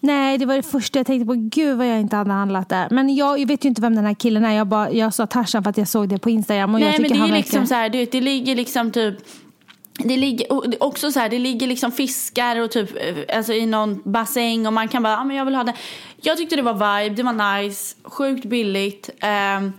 Nej, 0.00 0.38
det 0.38 0.46
var 0.46 0.56
det 0.56 0.62
första 0.62 0.98
jag 0.98 1.06
tänkte 1.06 1.26
på. 1.26 1.34
Gud 1.36 1.78
vad 1.78 1.86
jag 1.86 2.00
inte 2.00 2.16
hade 2.16 2.32
handlat 2.32 2.68
där. 2.68 2.88
Men 2.90 3.14
jag, 3.14 3.38
jag 3.38 3.46
vet 3.48 3.64
ju 3.64 3.68
inte 3.68 3.80
vem 3.82 3.94
den 3.94 4.04
här 4.04 4.14
killen 4.14 4.44
är. 4.44 4.52
Jag, 4.52 4.66
bara, 4.66 4.90
jag 4.92 5.14
sa 5.14 5.26
Tarzan 5.26 5.62
för 5.62 5.70
att 5.70 5.78
jag 5.78 5.88
såg 5.88 6.08
det 6.08 6.18
på 6.18 6.30
Instagram. 6.30 6.74
Och 6.74 6.80
jag 6.80 6.84
Nej 6.84 6.92
men 6.98 7.02
tycker 7.02 7.14
det 7.14 7.18
är 7.18 7.20
han 7.20 7.30
verkar- 7.30 7.42
liksom 7.42 7.66
så 7.66 7.74
här, 7.74 7.88
du 7.88 7.98
vet 7.98 8.12
det 8.12 8.20
ligger 8.20 8.56
liksom 8.56 8.90
typ 8.90 9.14
det 9.98 10.16
ligger 10.16 10.46
också 10.82 11.12
så 11.12 11.20
här, 11.20 11.28
det 11.28 11.38
ligger 11.38 11.66
liksom 11.66 11.92
fiskar 11.92 12.60
och 12.60 12.70
typ 12.70 12.90
eh, 12.96 13.36
alltså 13.36 13.52
i 13.52 13.66
någon 13.66 14.02
bassäng 14.04 14.66
och 14.66 14.72
man 14.72 14.88
kan 14.88 15.02
bara, 15.02 15.12
ja 15.12 15.24
men 15.24 15.36
jag 15.36 15.44
vill 15.44 15.54
ha 15.54 15.64
det. 15.64 15.74
Jag 16.22 16.36
tyckte 16.36 16.56
det 16.56 16.62
var 16.62 16.72
vibe, 17.02 17.14
det 17.16 17.22
var 17.22 17.62
nice, 17.62 17.96
sjukt 18.04 18.44
billigt. 18.44 19.10
Ehm, 19.20 19.72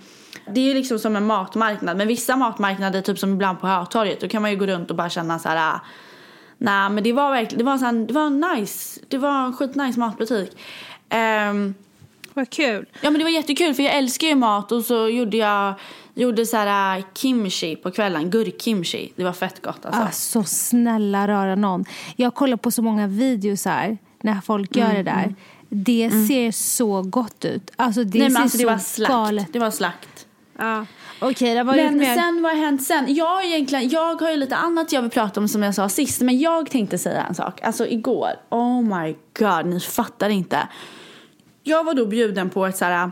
det 0.52 0.60
är 0.62 0.66
ju 0.66 0.74
liksom 0.74 1.00
som 1.00 1.16
en 1.16 1.26
matmarknad, 1.26 1.98
men 1.98 2.08
vissa 2.08 2.36
matmarknader 2.36 3.02
typ 3.02 3.20
som 3.20 3.34
ibland 3.34 3.60
på 3.60 3.68
Hötorget, 3.68 4.22
då 4.22 4.28
kan 4.28 4.42
man 4.42 4.52
ju 4.52 4.58
gå 4.58 4.66
runt 4.66 4.90
och 4.90 4.96
bara 4.96 5.10
känna 5.10 5.40
så 5.40 5.50
här, 5.50 5.58
ah, 5.76 5.80
nej 6.58 6.90
men 6.90 7.04
det 7.04 7.14
var 7.14 7.32
verkligen, 7.32 7.58
det 7.58 7.64
var 7.72 7.78
så 7.78 7.86
här, 7.86 7.94
det 8.08 8.14
var 8.14 8.56
nice, 8.56 9.00
det 9.08 9.18
var 9.18 9.46
en 9.46 9.54
skitnice 9.54 10.00
matbutik. 10.00 10.58
Ehm, 11.10 11.74
Vad 12.34 12.50
kul. 12.50 12.86
Ja 13.02 13.10
men 13.10 13.20
det 13.20 13.24
var 13.24 13.32
jättekul 13.32 13.74
för 13.74 13.84
jag 13.84 13.94
älskar 13.96 14.28
ju 14.28 14.36
mat 14.36 14.72
och 14.72 14.84
så 14.86 15.10
gjorde 15.10 15.38
jag 15.38 15.74
gjorde 16.16 16.46
så 16.46 16.58
här 16.58 16.98
äh, 16.98 17.06
kimchi 17.14 17.76
på 17.76 17.92
kvällen, 17.92 18.30
gurkkimchi. 18.30 19.14
Det 19.16 19.24
var 19.24 19.34
fett 19.34 19.62
gott 19.62 19.86
alltså. 19.86 20.02
Alltså 20.02 20.44
snälla 20.44 21.28
röra 21.28 21.56
någon. 21.56 21.86
Jag 22.16 22.34
kollar 22.36 22.58
på 22.58 22.72
så 22.72 22.82
många 22.82 23.08
videos 23.08 23.66
här 23.66 23.98
när 24.22 24.42
folk 24.42 24.76
gör 24.76 24.86
Mm, 24.90 24.96
det 25.06 25.12
där. 25.12 25.36
Det 25.70 26.12
ser 26.28 26.52
så 26.52 27.02
gott 27.02 27.46
ut. 27.46 27.72
Alltså 27.76 28.04
det 28.04 28.20
Nej 28.20 28.28
ser 28.30 28.34
men 28.34 28.42
alltså 28.42 28.58
det 28.58 28.64
så 28.64 28.70
var 28.70 28.78
slakt. 28.78 29.12
galet. 29.12 29.48
Det 29.54 29.60
var 29.60 29.72
slakt. 29.72 30.10
Ja. 30.64 30.86
Okej, 31.20 31.56
lite 31.56 31.64
Men 31.64 31.98
mer. 31.98 32.16
sen 32.16 32.42
vad 32.42 32.52
har 32.52 32.60
hänt 32.60 32.84
sen? 32.84 33.16
Jag, 33.16 33.26
har 33.26 33.44
egentligen, 33.44 33.90
jag 33.90 34.22
har 34.22 34.32
ju 34.32 34.38
lite 34.38 34.56
annat 34.56 34.92
jag 34.92 35.02
vill 35.02 35.12
prata 35.12 35.40
om 35.40 35.48
som 35.48 35.64
jag 35.64 35.76
sa 35.76 35.90
sist. 35.90 36.22
Men 36.22 36.40
jag 36.40 36.70
tänkte 36.70 36.98
säga 36.98 37.24
en 37.24 37.36
sak. 37.36 37.62
Alltså 37.64 37.88
igår, 37.88 38.30
oh 38.50 38.82
my 38.82 39.16
god, 39.40 39.66
ni 39.66 39.80
fattar 39.80 40.30
inte. 40.30 40.68
Jag 41.64 41.84
var 41.84 41.94
då 41.94 42.06
bjuden 42.06 42.50
på 42.50 42.66
ett 42.66 42.78
så 42.78 42.86
här 42.86 43.12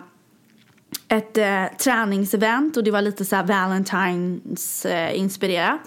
ett 1.08 1.38
eh, 1.38 1.66
träningsevent 1.78 2.78
och 2.78 2.84
det 2.84 2.92
var 2.92 3.02
lite 3.02 3.26
så 3.26 3.36
här 3.36 3.44
Valentines 3.44 4.86
eh, 4.86 5.20
inspirerat. 5.20 5.80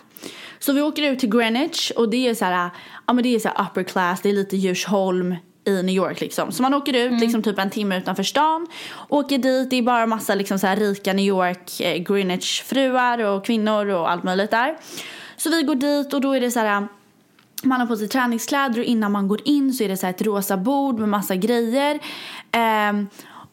Så 0.59 0.73
vi 0.73 0.83
åker 0.83 1.03
ut 1.13 1.19
till 1.19 1.31
Greenwich 1.31 1.91
och 1.91 2.11
det 2.11 2.29
är 2.29 2.35
så 2.35 2.45
här, 2.45 2.71
ja 3.07 3.13
men 3.13 3.23
det 3.23 3.35
är 3.35 3.39
så 3.39 3.49
upper 3.49 3.83
class, 3.83 4.21
det 4.21 4.29
är 4.29 4.33
lite 4.33 4.57
Djursholm 4.57 5.37
i 5.65 5.83
New 5.83 5.95
York 5.95 6.21
liksom. 6.21 6.53
Så 6.53 6.63
man 6.63 6.75
åker 6.75 6.93
ut 6.97 7.21
liksom 7.21 7.43
typ 7.43 7.59
en 7.59 7.71
timme 7.71 7.99
utanför 7.99 8.23
stan, 8.23 8.67
åker 9.09 9.39
dit, 9.39 9.71
det 9.71 9.77
är 9.77 9.83
bara 9.83 10.07
massa 10.07 10.35
liksom 10.35 10.59
så 10.59 10.67
här 10.67 10.77
rika 10.77 11.13
New 11.13 11.25
York 11.25 11.81
eh, 11.81 12.03
Greenwich 12.03 12.63
fruar 12.63 13.19
och 13.19 13.45
kvinnor 13.45 13.89
och 13.89 14.11
allt 14.11 14.23
möjligt 14.23 14.51
där. 14.51 14.77
Så 15.37 15.51
vi 15.51 15.63
går 15.63 15.75
dit 15.75 16.15
och 16.15 16.21
då 16.21 16.33
är 16.33 16.41
det 16.41 16.51
så 16.51 16.61
här 16.61 16.77
eh, 16.77 16.87
man 17.63 17.81
har 17.81 17.87
på 17.87 17.97
sig 17.97 18.09
träningskläder 18.09 18.79
och 18.79 18.85
innan 18.85 19.13
man 19.13 19.29
går 19.29 19.41
in 19.45 19.73
så 19.73 19.85
är 19.85 19.89
det 19.89 19.97
så 19.97 20.07
här 20.07 20.15
ett 20.15 20.23
rosa 20.23 20.57
bord 20.57 20.99
med 20.99 21.09
massa 21.09 21.37
grejer. 21.37 21.99
Eh, 22.53 22.93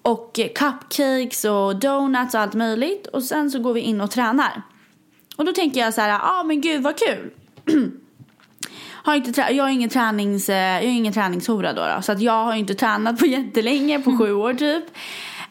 och 0.01 0.39
cupcakes 0.55 1.45
och 1.45 1.75
donuts 1.75 2.33
och 2.33 2.41
allt 2.41 2.53
möjligt. 2.53 3.07
Och 3.07 3.23
sen 3.23 3.51
så 3.51 3.59
går 3.59 3.73
vi 3.73 3.79
in 3.79 4.01
och 4.01 4.11
tränar. 4.11 4.61
Och 5.35 5.45
då 5.45 5.51
tänker 5.51 5.79
jag 5.79 5.93
så 5.93 6.01
här, 6.01 6.09
ja 6.09 6.19
ah, 6.23 6.43
men 6.43 6.61
gud 6.61 6.83
vad 6.83 6.95
kul. 6.97 7.31
har 9.03 9.15
inte 9.15 9.31
trä- 9.31 9.51
jag 9.51 9.67
är 9.67 9.71
ingen 9.71 9.89
tränings, 9.89 10.49
eh, 10.49 10.55
jag 10.55 10.83
är 10.83 10.87
ingen 10.87 11.13
träningshora 11.13 11.73
då, 11.73 11.81
då. 11.95 12.01
Så 12.01 12.11
att 12.11 12.21
jag 12.21 12.45
har 12.45 12.55
inte 12.55 12.75
tränat 12.75 13.19
på 13.19 13.25
jättelänge, 13.37 13.99
på 13.99 14.17
sju 14.17 14.33
år 14.33 14.53
typ. 14.53 14.83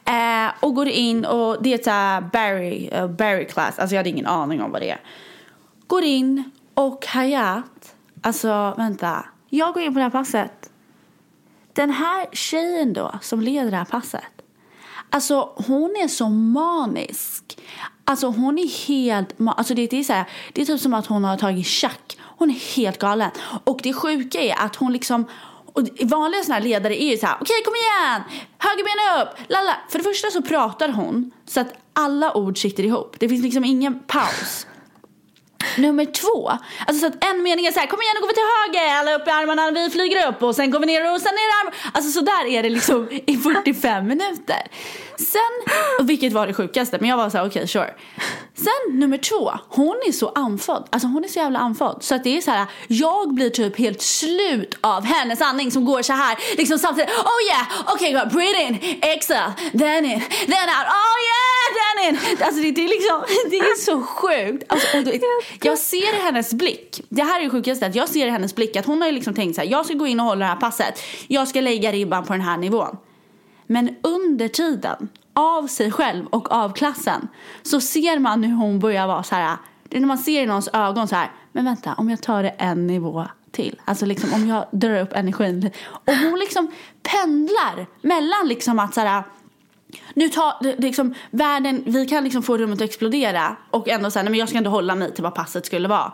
Eh, 0.05 0.53
och 0.61 0.75
går 0.75 0.89
in 0.89 1.25
och 1.25 1.63
det 1.63 1.89
är 1.89 2.19
ett 2.19 2.33
Barry, 2.33 2.91
uh, 2.91 3.07
Barry 3.07 3.47
class. 3.47 3.79
Alltså 3.79 3.95
jag 3.95 3.99
hade 3.99 4.11
ingen 4.11 4.27
aning 4.27 4.63
om 4.63 4.73
vad 4.73 4.83
det 4.83 4.91
är. 4.91 5.01
Går 5.87 6.05
in 6.05 6.51
och 6.75 7.07
Hayat, 7.07 7.95
alltså 8.23 8.75
vänta. 8.77 9.25
Jag 9.49 9.75
går 9.75 9.83
in 9.83 9.95
på 9.95 9.99
det 9.99 10.03
här 10.03 10.11
passet. 10.11 10.71
Den 11.73 11.91
här 11.91 12.27
tjejen 12.33 12.93
då 12.93 13.13
som 13.23 13.41
leder 13.41 13.71
det 13.71 13.77
här 13.77 13.85
passet. 13.85 14.23
Alltså 15.11 15.53
hon 15.67 15.91
är 15.91 16.09
så 16.09 16.29
manisk. 16.29 17.59
Alltså 18.05 18.27
hon 18.27 18.59
är 18.59 18.87
helt, 18.87 19.35
alltså 19.47 19.75
det, 19.75 19.93
är 19.93 20.05
så 20.05 20.13
här, 20.13 20.25
det 20.53 20.63
är 20.63 20.67
typ 20.67 20.81
som 20.81 20.95
att 20.95 21.07
hon 21.07 21.25
har 21.25 21.37
tagit 21.37 21.67
tjack. 21.67 22.17
Hon 22.41 22.51
är 22.51 22.77
helt 22.77 22.99
galen. 22.99 23.31
Och 23.65 23.81
det 23.83 23.93
sjuka 23.93 24.41
är 24.41 24.55
att 24.59 24.77
hon 24.77 24.93
liksom, 24.93 25.27
och 25.75 25.83
vanliga 26.03 26.43
sådana 26.43 26.61
här 26.61 26.69
ledare 26.69 27.03
är 27.03 27.11
ju 27.11 27.17
så 27.17 27.27
här, 27.27 27.37
okej 27.41 27.63
kom 27.65 27.75
igen, 27.75 28.23
högerben 28.59 29.23
upp, 29.23 29.51
lalla. 29.51 29.77
För 29.91 29.99
det 29.99 30.05
första 30.05 30.31
så 30.31 30.43
pratar 30.43 30.89
hon 30.89 31.31
så 31.47 31.61
att 31.61 31.73
alla 31.93 32.37
ord 32.37 32.59
sitter 32.59 32.85
ihop. 32.85 33.17
Det 33.19 33.29
finns 33.29 33.43
liksom 33.43 33.65
ingen 33.65 34.01
paus. 34.01 34.67
Nummer 35.77 36.05
två, 36.05 36.51
alltså 36.87 37.01
så 37.01 37.07
att 37.07 37.25
en 37.25 37.43
mening 37.43 37.67
är 37.67 37.73
så 37.73 37.81
här, 37.81 37.87
kom 37.87 38.01
igen 38.01 38.15
nu 38.15 38.21
går 38.21 38.29
vi 38.29 38.35
till 38.35 38.53
höger, 38.61 38.95
alla 38.99 39.15
upp 39.15 39.29
i 39.29 39.31
armarna, 39.31 39.71
vi 39.71 39.91
flyger 39.91 40.29
upp 40.29 40.43
och 40.43 40.57
sen 40.57 40.71
går 40.71 40.81
vi 40.81 40.87
ner 40.87 41.15
och 41.15 41.21
sen 41.21 41.35
ner 41.35 41.49
i 41.49 41.55
armarna. 41.61 41.77
Alltså 41.93 42.11
så 42.11 42.21
där 42.21 42.47
är 42.47 42.63
det 42.63 42.71
liksom 42.71 43.09
i 43.11 43.37
45 43.37 44.07
minuter. 44.07 44.63
Sen, 45.21 45.75
och 45.99 46.11
vilket 46.11 46.33
var 46.33 46.47
det 46.47 46.55
sjukaste, 46.55 46.99
men 47.01 47.11
jag 47.11 47.17
var 47.17 47.31
så 47.31 47.39
här, 47.39 47.47
okej 47.47 47.69
sure. 47.69 47.95
Sen 48.55 48.99
nummer 48.99 49.19
två, 49.19 49.53
hon 49.69 50.01
är 50.07 50.13
så 50.13 50.29
andfådd, 50.29 50.89
alltså 50.91 51.09
hon 51.09 51.25
är 51.25 51.29
så 51.29 51.39
jävla 51.39 51.59
andfådd. 51.59 51.99
Så 52.01 52.15
att 52.15 52.25
det 52.25 52.37
är 52.37 52.41
så 52.41 52.51
här, 52.51 52.67
jag 52.89 53.35
blir 53.35 53.51
typ 53.51 53.79
helt 53.79 54.03
slut 54.03 54.79
av 54.81 55.05
hennes 55.05 55.41
andning 55.41 55.71
som 55.71 55.85
går 55.85 56.03
så 56.03 56.13
här, 56.13 56.39
liksom 56.57 56.79
samtidigt, 56.79 57.11
oh 57.11 57.47
yeah, 57.49 57.95
okay 57.95 58.13
go, 58.13 58.37
breathe 58.37 58.63
in, 58.63 58.99
exhale, 59.03 59.53
then 59.73 60.05
in, 60.05 60.21
then 60.47 60.69
out, 60.77 60.87
oh 61.01 61.17
yeah, 61.29 61.67
then 61.79 62.09
in. 62.09 62.39
Alltså 62.43 62.63
det, 62.63 62.71
det 62.71 62.85
är 62.85 62.89
liksom, 62.89 63.23
det 63.51 63.57
är 63.57 63.77
så 63.77 64.03
sjukt. 64.03 64.65
Alltså, 64.69 64.99
och 64.99 65.05
då, 65.05 65.13
jag 65.63 65.79
ser 65.79 66.17
i 66.19 66.23
hennes 66.23 66.55
blick, 66.55 67.01
det 67.09 67.23
här 67.23 67.41
är 67.41 67.45
det 67.45 67.51
sjukaste, 67.51 67.87
att 67.87 67.95
jag 67.95 68.09
ser 68.09 68.27
i 68.27 68.31
hennes 68.31 68.55
blick 68.55 68.77
att 68.77 68.87
hon 68.87 69.01
har 69.01 69.09
ju 69.09 69.15
liksom 69.15 69.35
tänkt 69.35 69.55
så 69.55 69.61
här, 69.61 69.69
jag 69.69 69.85
ska 69.85 69.95
gå 69.95 70.07
in 70.07 70.21
och 70.21 70.27
hålla 70.27 70.45
det 70.45 70.51
här 70.51 70.61
passet, 70.61 71.03
jag 71.29 71.49
ska 71.49 71.61
lägga 71.61 71.93
ribban 71.93 72.25
på 72.25 72.33
den 72.33 72.43
här 72.43 72.57
nivån. 72.57 72.97
Men 73.73 73.97
under 74.03 74.49
tiden, 74.49 75.09
av 75.35 75.67
sig 75.67 75.91
själv 75.91 76.27
och 76.27 76.53
av 76.53 76.73
klassen, 76.73 77.29
så 77.63 77.81
ser 77.81 78.19
man 78.19 78.45
hur 78.45 78.57
hon 78.57 78.79
börjar 78.79 79.07
vara 79.07 79.23
så 79.23 79.35
här, 79.35 79.57
det 79.89 79.97
är 79.97 80.01
när 80.01 80.09
man 80.09 80.19
ser 80.19 80.43
i 80.43 80.47
någons 80.47 80.69
ögon 80.73 81.09
så 81.09 81.17
här, 81.17 81.31
men 81.53 81.65
vänta, 81.65 81.95
om 81.95 82.11
jag 82.11 82.23
tar 82.23 82.43
det 82.43 82.49
en 82.49 82.87
nivå 82.87 83.27
till, 83.51 83.81
alltså 83.85 84.07
liksom 84.07 84.35
om 84.35 84.49
jag 84.49 84.67
drar 84.71 85.01
upp 85.01 85.13
energin. 85.13 85.71
Och 85.89 86.15
hon 86.15 86.39
liksom 86.39 86.71
pendlar 87.03 87.87
mellan 88.03 88.49
liksom 88.49 88.79
att 88.79 88.95
så 88.95 89.01
här, 89.01 89.23
nu 90.15 90.29
tar 90.29 90.55
det- 90.63 90.77
liksom 90.79 91.15
världen, 91.31 91.83
vi 91.87 92.07
kan 92.07 92.25
liksom 92.25 92.43
få 92.43 92.59
rummet 92.59 92.77
att 92.79 92.89
explodera 92.89 93.57
och 93.71 93.89
ändå 93.89 94.11
säga 94.11 94.23
nej 94.23 94.31
men 94.31 94.41
jag 94.41 94.49
ska 94.49 94.59
inte 94.59 94.71
hålla 94.71 94.95
mig 94.95 95.15
till 95.15 95.23
vad 95.23 95.35
passet 95.35 95.67
skulle 95.67 95.89
vara. 95.89 96.13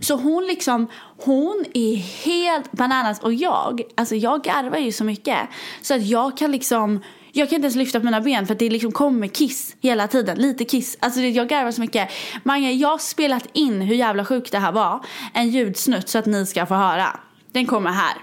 Så 0.00 0.16
hon 0.16 0.46
liksom, 0.46 0.86
hon 1.24 1.64
är 1.74 1.96
helt 1.96 2.72
bananas 2.72 3.20
och 3.20 3.34
jag, 3.34 3.82
alltså 3.96 4.14
jag 4.14 4.42
garvar 4.44 4.78
ju 4.78 4.92
så 4.92 5.04
mycket 5.04 5.38
så 5.82 5.94
att 5.94 6.06
jag 6.06 6.36
kan 6.36 6.50
liksom 6.52 7.00
jag 7.32 7.48
kan 7.48 7.56
inte 7.56 7.66
ens 7.66 7.76
lyfta 7.76 7.98
på 8.00 8.04
mina 8.04 8.20
ben 8.20 8.46
för 8.46 8.52
att 8.54 8.58
det 8.58 8.70
liksom 8.70 8.92
kommer 8.92 9.26
kiss 9.26 9.76
hela 9.80 10.08
tiden. 10.08 10.38
Lite 10.38 10.64
kiss. 10.64 10.96
Alltså 11.00 11.20
det- 11.20 11.28
jag 11.28 11.48
garvar 11.48 11.70
så 11.72 11.80
mycket. 11.80 12.08
Mange, 12.42 12.72
jag 12.72 12.88
har 12.88 12.98
spelat 12.98 13.46
in 13.52 13.80
hur 13.80 13.94
jävla 13.94 14.24
sjukt 14.24 14.52
det 14.52 14.58
här 14.58 14.72
var. 14.72 15.04
En 15.34 15.48
ljudsnutt 15.50 16.08
så 16.08 16.18
att 16.18 16.26
ni 16.26 16.46
ska 16.46 16.66
få 16.66 16.74
höra. 16.74 17.06
Den 17.52 17.66
kommer 17.66 17.90
här. 17.90 18.14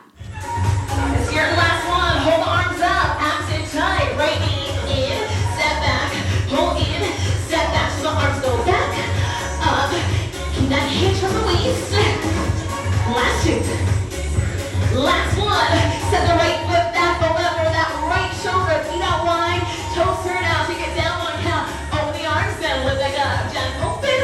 Last 14.95 15.37
one. 15.37 15.75
Set 16.11 16.23
the 16.27 16.35
right 16.43 16.59
foot 16.67 16.87
back 16.93 17.17
over 17.21 17.43
that 17.77 17.89
right 18.13 18.31
shoulder. 18.43 18.77
Feet 18.87 19.03
out 19.03 19.21
wide. 19.27 19.61
Toes 19.95 20.17
turn 20.25 20.43
out. 20.53 20.63
Take 20.67 20.83
it 20.87 20.93
down 21.01 21.15
one 21.27 21.37
count. 21.47 21.67
Open 21.93 22.13
the 22.19 22.25
arms. 22.35 22.55
Then 22.61 22.77
lift 22.87 22.99
back 23.03 23.17
up. 23.27 23.53
Just 23.53 23.75
open. 23.89 24.19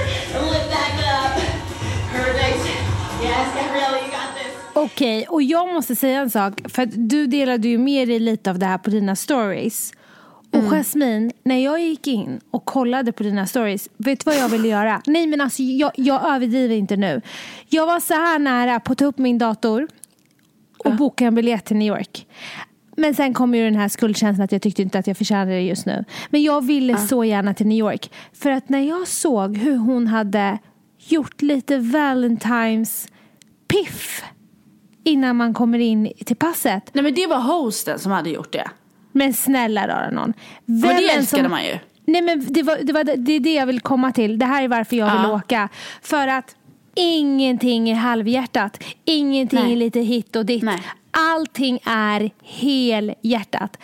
Lift 0.52 0.70
back 0.70 0.94
up. 1.16 1.32
Perfect. 2.14 2.64
Yes, 3.24 3.48
Gabriella, 3.56 3.98
you 4.04 4.12
got 4.12 4.30
this. 4.38 4.54
Okej, 4.74 5.26
och 5.30 5.44
jag 5.44 5.74
måste 5.74 5.96
säga 5.96 6.20
en 6.20 6.30
sak. 6.30 6.62
För 6.70 6.82
att 6.84 7.10
du 7.10 7.28
delade 7.28 7.68
ju 7.68 7.78
med 7.78 8.08
dig 8.08 8.20
lite 8.20 8.50
av 8.50 8.60
det 8.60 8.66
här 8.66 8.78
på 8.78 8.90
dina 8.90 9.16
stories. 9.16 9.94
Och 10.54 10.58
Mm. 10.60 10.70
Jasmine, 10.72 11.32
när 11.44 11.58
jag 11.64 11.80
gick 11.82 12.08
in 12.08 12.40
och 12.52 12.66
kollade 12.66 13.12
på 13.12 13.24
dina 13.24 13.48
stories, 13.48 13.90
vet 13.98 14.20
du 14.26 14.32
vad 14.32 14.40
jag 14.40 14.50
ville 14.50 14.68
göra? 14.68 15.02
Nej 15.06 15.28
men 15.28 15.42
alltså 15.42 15.64
jag, 15.64 15.92
jag 15.96 16.26
överdriver 16.36 16.76
inte 16.76 16.96
nu. 16.96 17.22
Jag 17.70 17.86
var 17.86 18.00
så 18.00 18.14
här 18.14 18.40
nära 18.40 18.80
på 18.80 18.92
att 18.92 18.98
ta 18.98 19.06
upp 19.06 19.18
min 19.18 19.38
dator 19.38 19.88
och 20.86 20.96
boka 20.96 21.26
en 21.26 21.36
biljett 21.36 21.66
till 21.66 21.78
New 21.78 21.88
York. 21.88 22.28
Men 22.98 23.16
sen 23.16 23.34
kom 23.34 23.56
ju 23.56 23.64
den 23.64 23.76
här 23.76 23.88
skuldkänslan 23.90 24.46
att 24.46 24.52
jag 24.52 24.62
tyckte 24.62 24.82
inte 24.82 25.00
att 25.00 25.08
jag 25.08 25.18
förtjänade 25.18 25.52
det 25.52 25.62
just 25.62 25.86
nu. 25.86 26.06
Men 26.30 26.44
jag 26.44 26.66
ville 26.66 26.98
så 26.98 27.24
gärna 27.24 27.54
till 27.54 27.68
New 27.68 27.78
York. 27.78 28.12
För 28.34 28.52
att 28.52 28.70
när 28.70 28.80
jag 28.80 29.08
såg 29.08 29.58
hur 29.58 29.78
hon 29.78 30.08
hade 30.08 30.58
gjort 31.08 31.42
lite 31.42 31.78
Valentines 31.78 33.08
piff 33.68 34.24
innan 35.04 35.36
man 35.36 35.54
kommer 35.54 35.80
in 35.80 36.12
till 36.26 36.36
passet. 36.36 36.90
Nej 36.94 37.04
men 37.04 37.14
det 37.14 37.28
var 37.28 37.40
hosten 37.40 38.00
som 38.00 38.12
hade 38.12 38.30
gjort 38.30 38.52
det. 38.54 38.68
Men 39.12 39.34
snälla 39.34 39.88
rara 39.88 40.12
någon. 40.12 40.34
Men 40.66 40.82
det 40.82 40.88
Vem 40.88 41.18
älskade 41.20 41.44
som- 41.44 41.52
man 41.52 41.64
ju. 41.66 41.78
Nej 42.06 42.22
men 42.22 42.54
det, 42.54 42.64
var, 42.64 42.78
det, 42.84 42.94
var, 42.94 43.04
det 43.04 43.32
är 43.34 43.40
det 43.40 43.54
jag 43.54 43.66
vill 43.66 43.80
komma 43.82 44.12
till. 44.12 44.40
Det 44.40 44.46
här 44.46 44.64
är 44.64 44.68
varför 44.68 44.96
jag 44.96 45.06
vill 45.06 45.22
Ja. 45.30 45.36
åka. 45.36 45.70
För 46.02 46.28
att 46.28 46.56
ingenting 46.96 47.90
är 47.90 47.96
halvhjärtat. 47.96 48.84
Ingenting 49.06 49.60
Nej. 49.60 49.72
är 49.72 49.76
lite 49.78 50.00
hit 50.00 50.36
och 50.36 50.46
dit. 50.46 50.64
Nej. 50.64 50.82
Allting 51.12 51.80
är 51.86 52.32
helhjärtat. 52.44 53.78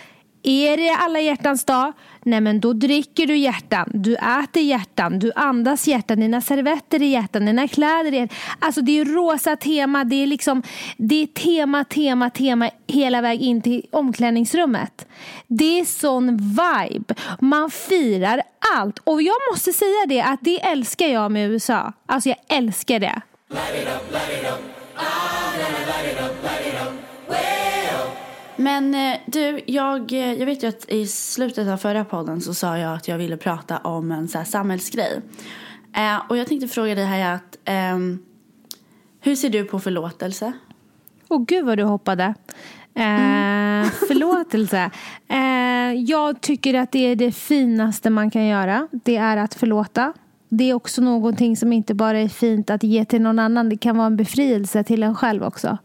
Är 0.49 0.77
det 0.77 0.89
alla 0.89 1.19
hjärtans 1.19 1.65
dag? 1.65 1.93
Nej 2.23 2.41
men 2.41 2.59
då 2.59 2.73
dricker 2.73 3.27
du 3.27 3.37
hjärtan, 3.37 3.89
du 3.93 4.15
äter 4.15 4.63
hjärtan, 4.63 5.19
du 5.19 5.31
andas 5.35 5.87
hjärtan, 5.87 6.19
dina 6.19 6.41
servetter 6.41 7.01
är 7.01 7.07
hjärtan, 7.07 7.45
dina 7.45 7.67
kläder 7.67 8.13
är 8.13 8.29
Alltså 8.59 8.81
det 8.81 8.99
är 8.99 9.05
rosa 9.05 9.55
tema, 9.55 10.03
det 10.03 10.23
är 10.23 10.27
liksom 10.27 10.63
Det 10.97 11.23
är 11.23 11.27
tema, 11.27 11.83
tema, 11.83 12.29
tema 12.29 12.69
hela 12.87 13.21
vägen 13.21 13.41
in 13.43 13.61
till 13.61 13.85
omklädningsrummet. 13.91 15.07
Det 15.47 15.79
är 15.79 15.85
sån 15.85 16.37
vibe. 16.37 17.15
Man 17.39 17.71
firar 17.71 18.41
allt. 18.75 18.99
Och 19.03 19.21
jag 19.21 19.35
måste 19.51 19.73
säga 19.73 20.05
det 20.07 20.21
att 20.21 20.39
det 20.41 20.65
älskar 20.65 21.07
jag 21.07 21.31
med 21.31 21.51
USA. 21.51 21.93
Alltså 22.05 22.29
jag 22.29 22.37
älskar 22.47 22.99
det. 22.99 23.21
Men 28.57 28.95
eh, 28.95 29.19
du, 29.25 29.61
jag, 29.65 30.13
eh, 30.13 30.33
jag 30.33 30.45
vet 30.45 30.63
ju 30.63 30.67
att 30.67 30.89
i 30.89 31.07
slutet 31.07 31.67
av 31.67 31.77
förra 31.77 32.05
podden 32.05 32.41
så 32.41 32.53
sa 32.53 32.77
jag 32.77 32.93
att 32.93 33.07
jag 33.07 33.17
ville 33.17 33.37
prata 33.37 33.77
om 33.77 34.11
en 34.11 34.27
så 34.27 34.37
här 34.37 34.45
samhällsgrej. 34.45 35.21
Eh, 35.95 36.21
och 36.29 36.37
jag 36.37 36.47
tänkte 36.47 36.67
fråga 36.67 36.95
dig 36.95 37.05
här 37.05 37.35
att 37.35 37.57
ehm, 37.65 38.19
hur 39.19 39.35
ser 39.35 39.49
du 39.49 39.63
på 39.63 39.79
förlåtelse? 39.79 40.53
Åh 41.27 41.45
gud 41.47 41.65
vad 41.65 41.77
du 41.77 41.83
hoppade. 41.83 42.23
Eh, 42.93 43.89
förlåtelse. 44.07 44.91
Eh, 45.27 45.93
jag 45.93 46.41
tycker 46.41 46.73
att 46.73 46.91
det 46.91 46.99
är 46.99 47.15
det 47.15 47.31
finaste 47.31 48.09
man 48.09 48.31
kan 48.31 48.45
göra. 48.45 48.87
Det 48.91 49.15
är 49.15 49.37
att 49.37 49.53
förlåta. 49.53 50.13
Det 50.49 50.69
är 50.69 50.73
också 50.73 51.01
någonting 51.01 51.57
som 51.57 51.73
inte 51.73 51.93
bara 51.93 52.19
är 52.19 52.27
fint 52.27 52.69
att 52.69 52.83
ge 52.83 53.05
till 53.05 53.21
någon 53.21 53.39
annan. 53.39 53.69
Det 53.69 53.77
kan 53.77 53.97
vara 53.97 54.07
en 54.07 54.17
befrielse 54.17 54.83
till 54.83 55.03
en 55.03 55.15
själv 55.15 55.43
också. 55.43 55.77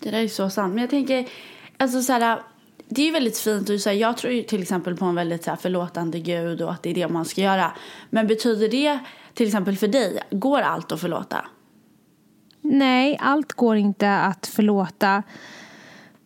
Det 0.00 0.10
där 0.10 0.18
är 0.18 0.28
så 0.28 0.50
sant. 0.50 0.74
Men 0.74 0.80
jag 0.80 0.90
tänker, 0.90 1.28
alltså 1.76 2.02
så 2.02 2.12
här, 2.12 2.38
det 2.88 3.02
är 3.02 3.06
ju 3.06 3.12
väldigt 3.12 3.38
fint. 3.38 3.70
Och 3.70 3.80
så 3.80 3.88
här, 3.88 3.96
jag 3.96 4.16
tror 4.16 4.32
ju 4.32 4.42
till 4.42 4.62
exempel 4.62 4.96
på 4.96 5.04
en 5.04 5.14
väldigt 5.14 5.44
så 5.44 5.50
här, 5.50 5.56
förlåtande 5.56 6.20
gud 6.20 6.62
och 6.62 6.72
att 6.72 6.82
det 6.82 6.90
är 6.90 6.94
det 6.94 7.08
man 7.08 7.24
ska 7.24 7.40
göra. 7.40 7.72
Men 8.10 8.26
betyder 8.26 8.68
det 8.68 8.98
till 9.34 9.46
exempel 9.46 9.76
för 9.76 9.88
dig, 9.88 10.20
går 10.30 10.60
allt 10.60 10.92
att 10.92 11.00
förlåta? 11.00 11.46
Nej, 12.60 13.18
allt 13.20 13.52
går 13.52 13.76
inte 13.76 14.16
att 14.16 14.46
förlåta. 14.46 15.22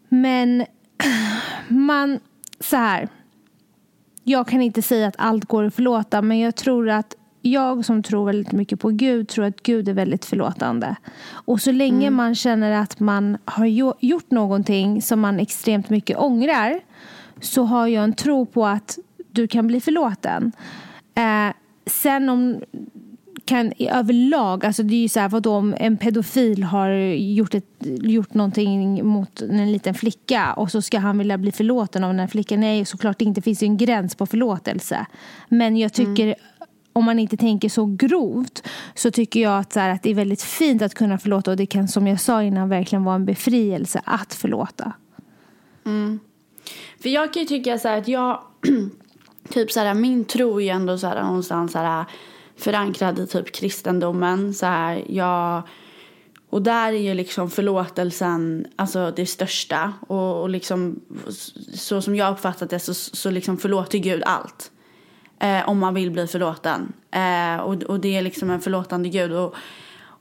Men 0.08 0.66
man, 1.68 2.20
så 2.60 2.76
här. 2.76 3.08
Jag 4.24 4.48
kan 4.48 4.62
inte 4.62 4.82
säga 4.82 5.06
att 5.06 5.14
allt 5.18 5.44
går 5.44 5.64
att 5.64 5.74
förlåta 5.74 6.22
men 6.22 6.38
jag 6.38 6.56
tror 6.56 6.88
att 6.88 7.14
jag 7.42 7.84
som 7.84 8.02
tror 8.02 8.26
väldigt 8.26 8.52
mycket 8.52 8.80
på 8.80 8.88
Gud 8.88 9.28
tror 9.28 9.44
att 9.44 9.62
Gud 9.62 9.88
är 9.88 9.92
väldigt 9.92 10.24
förlåtande. 10.24 10.96
Och 11.30 11.60
så 11.60 11.72
länge 11.72 12.10
man 12.10 12.34
känner 12.34 12.70
att 12.70 13.00
man 13.00 13.38
har 13.44 13.66
jo- 13.66 13.94
gjort 14.00 14.30
någonting 14.30 15.02
som 15.02 15.20
man 15.20 15.40
extremt 15.40 15.90
mycket 15.90 16.18
ångrar 16.18 16.80
så 17.40 17.62
har 17.62 17.86
jag 17.86 18.04
en 18.04 18.12
tro 18.12 18.46
på 18.46 18.66
att 18.66 18.98
du 19.30 19.48
kan 19.48 19.66
bli 19.66 19.80
förlåten. 19.80 20.52
Eh, 21.14 21.54
sen 21.86 22.28
om 22.28 22.60
kan 23.44 23.72
i 23.76 23.88
överlag, 23.88 24.64
alltså 24.66 24.82
det 24.82 24.94
är 24.94 25.00
ju 25.00 25.08
så 25.08 25.20
här, 25.20 25.28
vadå 25.28 25.54
om 25.54 25.74
en 25.78 25.96
pedofil 25.96 26.62
har 26.62 26.90
gjort, 27.14 27.54
ett, 27.54 27.64
gjort 28.02 28.34
någonting 28.34 29.06
mot 29.06 29.42
en 29.42 29.72
liten 29.72 29.94
flicka 29.94 30.52
och 30.52 30.70
så 30.70 30.82
ska 30.82 30.98
han 30.98 31.18
vilja 31.18 31.38
bli 31.38 31.52
förlåten 31.52 32.04
av 32.04 32.10
den 32.10 32.20
här 32.20 32.26
flickan. 32.26 32.60
Nej, 32.60 32.84
såklart 32.84 33.22
inte. 33.22 33.40
Det 33.40 33.42
finns 33.42 33.62
ju 33.62 33.66
en 33.66 33.76
gräns 33.76 34.14
på 34.14 34.26
förlåtelse. 34.26 35.06
Men 35.48 35.76
jag 35.76 35.92
tycker, 35.92 36.34
om 36.92 37.04
man 37.04 37.18
inte 37.18 37.36
tänker 37.36 37.68
så 37.68 37.86
grovt, 37.86 38.68
så 38.94 39.10
tycker 39.10 39.40
jag 39.40 39.58
att, 39.58 39.72
så 39.72 39.80
här, 39.80 39.90
att 39.90 40.02
det 40.02 40.10
är 40.10 40.14
väldigt 40.14 40.42
fint 40.42 40.82
att 40.82 40.94
kunna 40.94 41.18
förlåta 41.18 41.50
och 41.50 41.56
det 41.56 41.66
kan, 41.66 41.88
som 41.88 42.06
jag 42.06 42.20
sa 42.20 42.42
innan, 42.42 42.68
verkligen 42.68 43.04
vara 43.04 43.14
en 43.14 43.24
befrielse 43.24 44.02
att 44.04 44.34
förlåta. 44.34 44.92
Mm. 45.84 46.20
För 47.02 47.08
jag 47.08 47.32
kan 47.32 47.42
ju 47.42 47.48
tycka 47.48 47.78
så 47.78 47.88
här 47.88 47.98
att 47.98 48.08
jag, 48.08 48.42
typ 49.48 49.72
så 49.72 49.80
här, 49.80 49.94
min 49.94 50.24
tro 50.24 50.60
är 50.60 50.64
ju 50.64 50.68
ändå 50.68 50.98
så 50.98 51.06
här 51.06 51.22
någonstans 51.22 51.72
så 51.72 51.78
här 51.78 52.04
förankrad 52.56 53.18
i 53.18 53.26
typ 53.26 53.52
kristendomen. 53.52 54.54
Så 54.54 54.66
här, 54.66 55.04
jag, 55.08 55.62
och 56.50 56.62
där 56.62 56.92
är 56.92 56.98
ju 56.98 57.14
liksom 57.14 57.50
förlåtelsen 57.50 58.66
alltså 58.76 59.12
det 59.16 59.26
största. 59.26 59.92
Och, 60.08 60.42
och 60.42 60.50
liksom, 60.50 61.00
så 61.74 62.02
som 62.02 62.16
jag 62.16 62.32
uppfattat 62.32 62.70
det 62.70 62.78
så, 62.78 62.94
så 62.94 63.30
liksom 63.30 63.56
förlåter 63.56 63.98
Gud 63.98 64.22
allt. 64.26 64.70
Eh, 65.40 65.68
om 65.68 65.78
man 65.78 65.94
vill 65.94 66.10
bli 66.10 66.26
förlåten. 66.26 66.92
Eh, 67.10 67.56
och, 67.56 67.82
och 67.82 68.00
det 68.00 68.16
är 68.16 68.22
liksom 68.22 68.50
en 68.50 68.60
förlåtande 68.60 69.08
Gud. 69.08 69.32
Och, 69.32 69.54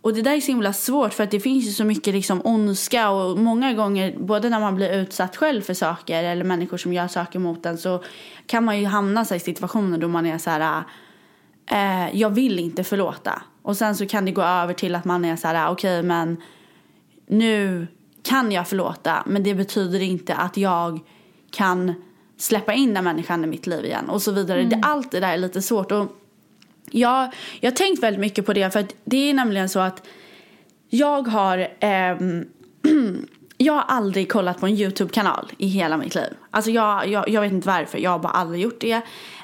och 0.02 0.14
det 0.14 0.22
där 0.22 0.32
är 0.36 0.42
så 0.42 0.52
himla 0.52 0.74
svårt 0.74 1.14
för 1.14 1.24
att 1.24 1.32
det 1.32 1.40
finns 1.40 1.68
ju 1.68 1.72
så 1.72 1.84
mycket 1.84 2.14
liksom 2.14 2.42
ondska 2.44 3.10
och 3.10 3.38
många 3.38 3.74
gånger 3.74 4.16
både 4.20 4.50
när 4.50 4.60
man 4.60 4.76
blir 4.76 4.94
utsatt 4.94 5.36
själv 5.36 5.62
för 5.62 5.74
saker 5.74 6.24
eller 6.24 6.44
människor 6.44 6.78
som 6.78 6.94
gör 6.94 7.08
saker 7.08 7.40
mot 7.40 7.66
en 7.66 7.78
så 7.78 8.04
kan 8.46 8.66
man 8.66 8.80
ju 8.80 8.86
hamna 8.86 9.26
i 9.36 9.40
situationer 9.40 9.98
då 9.98 10.08
man 10.08 10.26
är 10.26 10.38
så 10.38 10.50
här 10.50 10.84
eh, 11.72 12.16
jag 12.20 12.30
vill 12.30 12.60
inte 12.60 12.84
förlåta 12.84 13.42
och 13.62 13.78
sen 13.78 13.96
så 13.96 14.06
kan 14.06 14.26
det 14.26 14.32
gå 14.32 14.42
över 14.42 14.74
till 14.74 14.96
att 14.96 15.06
man 15.06 15.26
är 15.26 15.36
så 15.36 15.48
här 15.48 15.72
okej 15.72 16.04
men 16.04 16.42
nu 17.28 17.88
kan 18.24 18.52
jag 18.52 18.68
förlåta 18.68 19.24
men 19.26 19.44
det 19.44 19.56
betyder 19.56 20.02
inte 20.02 20.36
att 20.36 20.58
jag 20.58 21.00
kan 21.52 21.94
släppa 22.40 22.74
in 22.74 22.94
den 22.94 23.04
människan 23.04 23.44
i 23.44 23.48
mitt 23.48 23.68
liv 23.68 23.86
igen 23.86 24.10
och 24.10 24.22
så 24.22 24.32
vidare. 24.32 24.64
Det, 24.64 24.80
allt 24.82 25.12
det 25.12 25.20
där 25.20 25.34
är 25.34 25.38
lite 25.38 25.62
svårt 25.62 25.92
och 25.92 26.16
jag, 26.92 27.34
jag 27.60 27.72
har 27.72 27.76
tänkt 27.76 28.04
väldigt 28.04 28.20
mycket 28.20 28.46
på 28.46 28.54
det 28.54 28.74
för 28.74 28.80
att 28.80 28.96
det 29.06 29.30
är 29.30 29.34
nämligen 29.34 29.70
så 29.70 29.80
att 29.80 30.08
jag 30.90 31.28
har 31.28 31.68
ehm, 31.80 32.46
jag 33.58 33.74
har 33.74 33.82
aldrig 33.82 34.32
kollat 34.32 34.60
på 34.60 34.68
en 34.68 34.74
YouTube-kanal 34.74 35.52
i 35.58 35.68
hela 35.68 35.98
mitt 35.98 36.16
liv. 36.16 36.34
Alltså 36.52 36.72
jag, 36.72 37.08
jag, 37.08 37.30
jag 37.30 37.42
vet 37.42 37.52
inte 37.52 37.68
varför, 37.68 37.98
jag 37.98 38.12
har 38.12 38.20
bara 38.20 38.34
aldrig 38.34 38.62
gjort 38.62 38.82
det. 38.82 39.02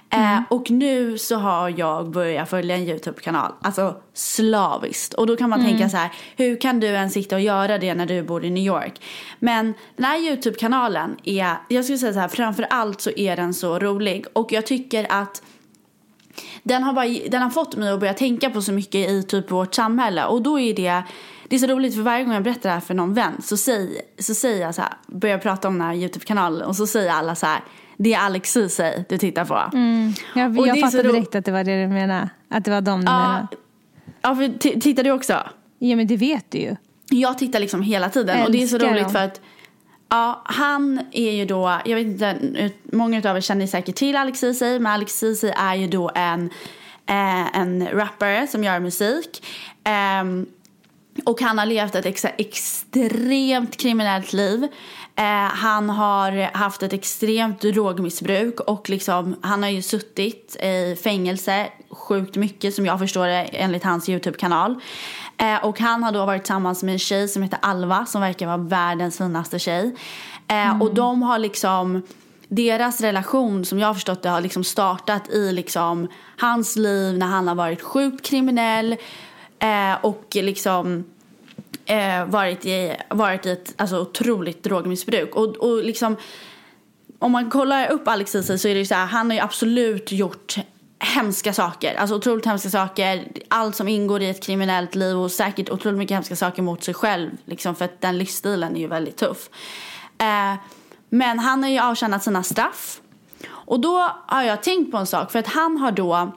Eh, 0.09 0.39
och 0.49 0.71
nu 0.71 1.17
så 1.17 1.35
har 1.35 1.73
jag 1.79 2.09
börjat 2.09 2.49
följa 2.49 2.75
en 2.75 2.81
YouTube-kanal, 2.81 3.51
alltså 3.61 3.95
slaviskt. 4.13 5.13
Och 5.13 5.27
då 5.27 5.35
kan 5.35 5.49
man 5.49 5.65
tänka 5.65 5.89
så 5.89 5.97
här, 5.97 6.11
hur 6.35 6.61
kan 6.61 6.79
du 6.79 6.87
ens 6.87 7.13
sitta 7.13 7.35
och 7.35 7.41
göra 7.41 7.77
det 7.77 7.93
när 7.93 8.05
du 8.05 8.23
bor 8.23 8.45
i 8.45 8.49
New 8.49 8.63
York? 8.63 9.01
Men 9.39 9.73
den 9.95 10.05
här 10.05 10.17
YouTube-kanalen 10.17 11.17
är, 11.23 11.55
jag 11.69 11.85
skulle 11.85 11.97
säga 11.97 12.13
så 12.13 12.19
här, 12.19 12.27
framför 12.27 12.63
allt 12.69 13.01
så 13.01 13.11
är 13.15 13.35
den 13.35 13.53
så 13.53 13.79
rolig. 13.79 14.25
Och 14.33 14.51
jag 14.51 14.65
tycker 14.65 15.07
att 15.09 15.41
den 16.63 16.83
har, 16.83 16.93
bara, 16.93 17.07
den 17.29 17.41
har 17.41 17.49
fått 17.49 17.75
mig 17.75 17.89
att 17.89 17.99
börja 17.99 18.13
tänka 18.13 18.49
på 18.49 18.61
så 18.61 18.71
mycket 18.71 19.09
i 19.09 19.23
typ 19.23 19.51
vårt 19.51 19.73
samhälle. 19.73 20.25
Och 20.25 20.41
då 20.41 20.59
är 20.59 20.73
det, 20.73 21.03
det 21.47 21.55
är 21.55 21.59
så 21.59 21.67
roligt 21.67 21.95
för 21.95 22.01
varje 22.01 22.23
gång 22.23 22.33
jag 22.33 22.43
berättar 22.43 22.69
det 22.69 22.73
här 22.73 22.81
för 22.81 22.93
någon 22.93 23.13
vän 23.13 23.41
så, 23.41 23.57
säg, 23.57 24.01
så 24.19 24.33
säger 24.33 24.61
jag 24.61 24.75
så 24.75 24.81
här, 24.81 24.93
börjar 25.07 25.37
prata 25.37 25.67
om 25.67 25.77
den 25.77 25.87
här 25.87 25.95
YouTube-kanalen 25.95 26.67
och 26.67 26.75
så 26.75 26.87
säger 26.87 27.11
alla 27.11 27.35
så 27.35 27.45
här, 27.45 27.61
det 27.97 28.13
är 28.13 28.19
Alex 28.19 28.51
Ceesay 28.51 29.03
du 29.09 29.17
tittar 29.17 29.45
på. 29.45 29.53
Jag, 30.39 30.59
Och 30.59 30.67
jag 30.67 30.79
fattade 30.79 31.03
direkt 31.03 31.35
att 31.35 31.45
det 31.45 31.51
var 31.51 31.63
det 31.63 31.81
du 31.81 31.87
menade. 31.87 32.29
Att 32.49 32.65
det 32.65 32.71
var 32.71 32.81
dem 32.81 32.99
du 32.99 33.05
Ja, 33.11 33.17
menade. 33.19 33.47
ja 34.21 34.35
för 34.35 34.79
tittar 34.79 35.03
du 35.03 35.11
också? 35.11 35.33
Ja 35.79 35.95
men 35.95 36.07
det 36.07 36.17
vet 36.17 36.51
du 36.51 36.57
ju. 36.57 36.75
Jag 37.09 37.37
tittar 37.37 37.59
liksom 37.59 37.81
hela 37.81 38.09
tiden 38.09 38.43
och 38.43 38.51
det 38.51 38.63
är 38.63 38.67
så 38.67 38.75
Älskar 38.75 38.91
roligt 38.91 39.03
dem. 39.03 39.11
för 39.11 39.19
att 39.19 39.41
Ja, 40.09 40.41
han 40.45 40.99
är 41.11 41.31
ju 41.31 41.45
då, 41.45 41.79
jag 41.85 41.95
vet 41.95 42.07
inte, 42.07 42.37
många 42.83 43.29
av 43.29 43.37
er 43.37 43.41
känner 43.41 43.67
säkert 43.67 43.95
till 43.95 44.15
Alex 44.15 44.39
Ceesay, 44.39 44.79
men 44.79 44.91
Alex 44.93 45.13
Ceesay 45.19 45.49
är 45.57 45.75
ju 45.75 45.87
då 45.87 46.11
en, 46.15 46.49
eh, 47.09 47.57
en 47.57 47.87
rappare 47.87 48.47
som 48.47 48.63
gör 48.63 48.79
musik. 48.79 49.45
Ehm, 49.83 50.45
och 51.25 51.41
han 51.41 51.57
har 51.57 51.65
levt 51.65 51.95
ett 51.95 52.05
ex- 52.05 52.25
extremt 52.37 53.77
kriminellt 53.77 54.33
liv. 54.33 54.67
Eh, 55.17 55.23
han 55.53 55.89
har 55.89 56.57
haft 56.57 56.83
ett 56.83 56.93
extremt 56.93 57.61
drogmissbruk 57.61 58.59
och 58.59 58.89
liksom, 58.89 59.35
han 59.41 59.63
har 59.63 59.69
ju 59.69 59.81
suttit 59.81 60.55
i 60.55 60.97
fängelse 61.03 61.67
sjukt 61.89 62.35
mycket 62.35 62.75
som 62.75 62.85
jag 62.85 62.99
förstår 62.99 63.27
det 63.27 63.43
enligt 63.43 63.83
hans 63.83 64.09
YouTube-kanal. 64.09 64.75
Eh, 65.37 65.65
och 65.65 65.79
han 65.79 66.03
har 66.03 66.11
då 66.11 66.25
varit 66.25 66.43
tillsammans 66.43 66.83
med 66.83 66.93
en 66.93 66.99
tjej 66.99 67.27
som 67.27 67.43
heter 67.43 67.59
Alva 67.61 68.05
som 68.05 68.21
verkar 68.21 68.45
vara 68.45 68.57
världens 68.57 69.17
finaste 69.17 69.59
tjej. 69.59 69.95
Eh, 70.47 70.81
Och 70.81 70.93
de 70.93 71.23
har 71.23 71.39
liksom 71.39 72.01
deras 72.47 73.01
relation 73.01 73.65
som 73.65 73.79
jag 73.79 73.87
har 73.87 73.93
förstått 73.93 74.21
det 74.23 74.29
har 74.29 74.41
liksom 74.41 74.63
startat 74.63 75.29
i 75.29 75.51
liksom 75.51 76.07
hans 76.37 76.75
liv 76.75 77.17
när 77.17 77.25
han 77.27 77.47
har 77.47 77.55
varit 77.55 77.81
sjukt 77.81 78.25
kriminell 78.25 78.95
eh, 79.59 79.93
och 80.01 80.25
liksom 80.33 81.03
eh, 81.85 82.25
varit, 82.25 82.65
i, 82.65 82.95
varit 83.09 83.45
i 83.45 83.49
ett 83.49 83.73
alltså, 83.77 83.99
otroligt 83.99 84.63
drogmissbruk. 84.63 85.35
Och, 85.35 85.57
och 85.57 85.83
liksom, 85.83 86.17
om 87.19 87.31
man 87.31 87.49
kollar 87.49 87.91
upp 87.91 88.07
Alex 88.07 88.31
Ceesay 88.31 88.57
så 88.57 88.67
är 88.67 88.73
det 88.73 88.79
ju 88.79 88.85
så 88.85 88.95
här, 88.95 89.05
han 89.05 89.29
har 89.29 89.35
ju 89.35 89.43
absolut 89.43 90.11
gjort 90.11 90.55
hemska 90.99 91.53
saker. 91.53 91.95
Alltså 91.95 92.15
otroligt 92.15 92.45
hemska 92.45 92.69
saker. 92.69 93.27
Allt 93.47 93.75
som 93.75 93.87
ingår 93.87 94.21
i 94.21 94.29
ett 94.29 94.43
kriminellt 94.43 94.95
liv 94.95 95.17
och 95.17 95.31
säkert 95.31 95.69
otroligt 95.69 95.97
mycket 95.97 96.15
hemska 96.15 96.35
saker 96.35 96.61
mot 96.61 96.83
sig 96.83 96.93
själv. 96.93 97.29
Liksom 97.45 97.75
för 97.75 97.85
att 97.85 98.01
den 98.01 98.17
livsstilen 98.17 98.75
är 98.75 98.79
ju 98.79 98.87
väldigt 98.87 99.17
tuff. 99.17 99.49
Eh, 100.17 100.53
men 101.09 101.39
han 101.39 101.63
har 101.63 101.69
ju 101.69 101.79
avtjänat 101.79 102.23
sina 102.23 102.43
straff. 102.43 103.01
Och 103.47 103.79
då 103.79 104.11
har 104.27 104.43
jag 104.43 104.63
tänkt 104.63 104.91
på 104.91 104.97
en 104.97 105.07
sak. 105.07 105.31
För 105.31 105.39
att 105.39 105.47
han 105.47 105.77
har 105.77 105.91
då 105.91 106.31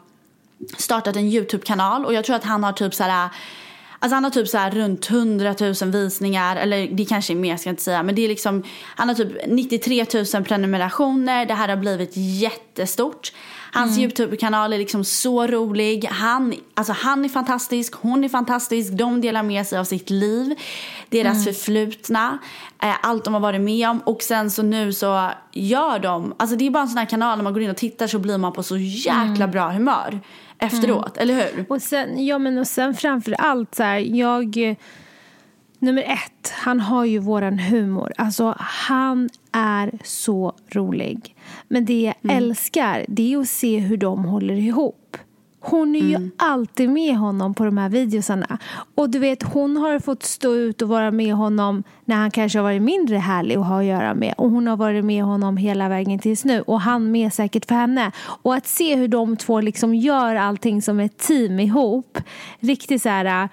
startat 0.77 1.17
en 1.17 1.25
YouTube-kanal 1.25 2.05
och 2.05 2.15
jag 2.15 2.25
tror 2.25 2.37
att 2.37 2.45
han 2.45 2.65
har 2.65 2.73
typ 2.73 2.95
så 2.95 3.05
här 3.05 3.29
Alltså 4.01 4.15
han 4.15 4.25
har 4.25 4.31
typ 4.31 4.49
så 4.49 4.59
här 4.59 4.71
runt 4.71 5.11
100 5.11 5.55
000 5.61 5.75
visningar, 5.91 6.57
eller 6.57 6.89
det 6.89 7.05
kanske 7.05 7.33
är 7.33 7.37
mer 7.37 7.57
ska 7.57 7.69
jag 7.69 7.73
inte 7.73 7.83
säga. 7.83 8.03
Men 8.03 8.15
det 8.15 8.25
är 8.25 8.29
liksom, 8.29 8.63
han 8.97 9.09
har 9.09 9.15
typ 9.15 9.33
93 9.47 10.07
000 10.35 10.45
prenumerationer. 10.45 11.47
Det 11.47 11.55
här 11.55 11.69
har 11.69 11.77
blivit 11.77 12.13
jättestort. 12.15 13.33
Hans 13.73 13.99
YouTube-kanal 13.99 14.73
är 14.73 14.79
liksom 14.79 15.05
så 15.05 15.47
rolig. 15.47 16.05
Han, 16.05 16.55
alltså 16.75 16.93
han 16.93 17.25
är 17.25 17.29
fantastisk, 17.29 17.95
hon 17.95 18.25
är 18.25 18.29
fantastisk. 18.29 18.93
De 18.93 19.21
delar 19.21 19.43
med 19.43 19.67
sig 19.67 19.79
av 19.79 19.85
sitt 19.85 20.11
liv, 20.11 20.55
deras 21.09 21.45
förflutna, 21.45 22.39
eh, 22.83 22.95
allt 23.03 23.25
de 23.25 23.35
har 23.35 23.41
varit 23.41 23.61
med 23.61 23.89
om. 23.89 23.99
Och 23.99 24.23
sen 24.23 24.51
så 24.51 24.63
nu 24.63 24.93
så 24.93 25.31
gör 25.53 25.99
de, 25.99 26.35
alltså 26.37 26.57
det 26.57 26.67
är 26.67 26.71
bara 26.71 26.83
en 26.83 26.89
sån 26.89 26.99
här 26.99 27.07
kanal 27.07 27.39
när 27.39 27.45
man 27.45 27.53
går 27.53 27.63
in 27.63 27.71
och 27.71 27.77
tittar 27.77 28.07
så 28.07 28.19
blir 28.19 28.39
man 28.39 28.53
på 28.53 28.63
så 28.63 28.77
jäkla 28.77 29.49
bra 29.49 29.71
humör 29.71 30.21
efteråt, 30.59 31.17
eller 31.17 31.35
hur? 31.35 31.65
Och 31.69 31.83
sen, 31.83 32.27
ja, 32.27 32.39
men 32.39 32.59
och 32.59 32.67
sen 32.67 32.95
framför 32.95 33.33
allt 33.39 33.75
så 33.75 33.83
här, 33.83 33.99
jag... 33.99 34.77
Nummer 35.81 36.03
ett, 36.03 36.51
han 36.53 36.81
har 36.81 37.05
ju 37.05 37.19
våran 37.19 37.59
humor. 37.59 38.13
Alltså 38.17 38.55
han 38.59 39.29
är 39.53 39.99
så 40.05 40.53
rolig. 40.71 41.37
Men 41.69 41.85
det 41.85 42.01
jag 42.03 42.15
Mm. 42.23 42.37
älskar, 42.37 43.05
det 43.09 43.35
är 43.35 43.39
att 43.39 43.49
se 43.49 43.79
hur 43.79 43.97
de 43.97 44.25
håller 44.25 44.55
ihop. 44.55 45.17
Hon 45.71 45.97
är 45.97 46.01
ju 46.01 46.15
Mm. 46.15 46.31
alltid 46.37 46.91
med 46.91 47.17
honom 47.17 47.55
på 47.55 47.65
de 47.65 47.79
här 47.79 47.89
videosarna. 47.89 48.59
Och 48.95 49.11
du 49.11 49.19
vet, 49.19 49.43
hon 49.43 49.77
har 49.77 49.99
fått 49.99 50.23
stå 50.23 50.55
ut 50.55 50.83
och 50.83 50.89
vara 50.89 51.11
med 51.11 51.35
honom 51.35 51.83
när 52.05 52.17
han 52.17 52.31
kanske 52.31 52.59
har 52.59 52.63
varit 52.63 52.83
mindre 52.83 53.17
härlig 53.17 53.57
att 53.57 53.67
ha 53.67 53.79
att 53.81 53.85
göra 53.85 54.15
med. 54.15 54.35
Och 54.39 54.51
hon 54.51 54.67
har 54.67 54.77
varit 54.77 55.05
med 55.05 55.25
honom 55.25 55.57
hela 55.57 55.89
vägen 55.89 56.19
tills 56.19 56.45
nu. 56.45 56.61
Och 56.61 56.81
han 56.81 57.11
med 57.11 57.33
säkert 57.33 57.65
för 57.67 57.75
henne. 57.75 58.13
Och 58.43 58.55
att 58.55 58.67
se 58.67 58.97
hur 58.97 59.09
de 59.09 59.37
två 59.37 59.61
liksom 59.61 59.95
gör 59.95 60.35
allting 60.35 60.83
som 60.83 61.01
ett 61.01 61.19
team 61.19 61.61
ihop. 61.61 62.19
Riktigt 62.61 63.03
så 63.03 63.09
här... 63.09 63.43
äh, 63.45 63.49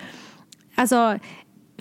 Alltså, 0.77 1.17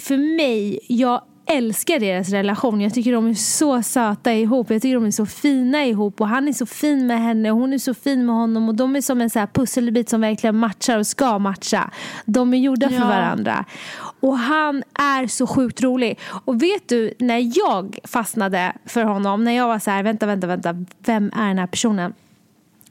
för 0.01 0.37
mig, 0.37 0.79
jag 0.89 1.21
älskar 1.47 2.01
deras 2.01 2.29
relation. 2.29 2.81
Jag 2.81 2.95
tycker 2.95 3.13
de 3.13 3.27
är 3.27 3.35
så 3.35 3.83
söta 3.83 4.33
ihop. 4.33 4.71
Jag 4.71 4.83
tycker 4.83 4.95
de 4.95 5.07
är 5.07 5.11
så 5.11 5.27
fina 5.27 5.85
ihop. 5.85 6.21
Och 6.21 6.29
han 6.29 6.49
är 6.49 6.53
så 6.53 6.67
fin 6.67 7.07
med 7.07 7.21
henne 7.23 7.51
och 7.51 7.59
hon 7.59 7.73
är 7.73 7.79
så 7.79 7.95
fin 7.95 8.27
med 8.27 8.35
honom. 8.35 8.69
Och 8.69 8.75
de 8.75 8.97
är 8.97 9.01
som 9.01 9.21
en 9.21 9.31
så 9.31 9.47
pusselbit 9.53 10.09
som 10.09 10.21
verkligen 10.21 10.57
matchar 10.57 10.99
och 10.99 11.07
ska 11.07 11.39
matcha. 11.39 11.91
De 12.25 12.55
är 12.55 12.59
gjorda 12.59 12.89
för 12.89 12.95
Ja. 12.97 13.07
varandra. 13.07 13.65
Och 14.21 14.39
han 14.39 14.83
är 14.95 15.27
så 15.27 15.47
sjukt 15.47 15.83
rolig. 15.83 16.19
Och 16.45 16.63
vet 16.63 16.89
du, 16.89 17.15
när 17.19 17.59
jag 17.59 17.99
fastnade 18.05 18.73
för 18.87 19.05
honom, 19.05 19.45
när 19.45 19.53
jag 19.53 19.69
var 19.69 19.79
så 19.79 19.91
här, 19.91 20.03
vänta, 20.03 20.27
vänta, 20.27 20.47
vänta, 20.47 20.85
vem 20.99 21.31
är 21.37 21.49
den 21.49 21.59
här 21.59 21.67
personen? 21.67 22.13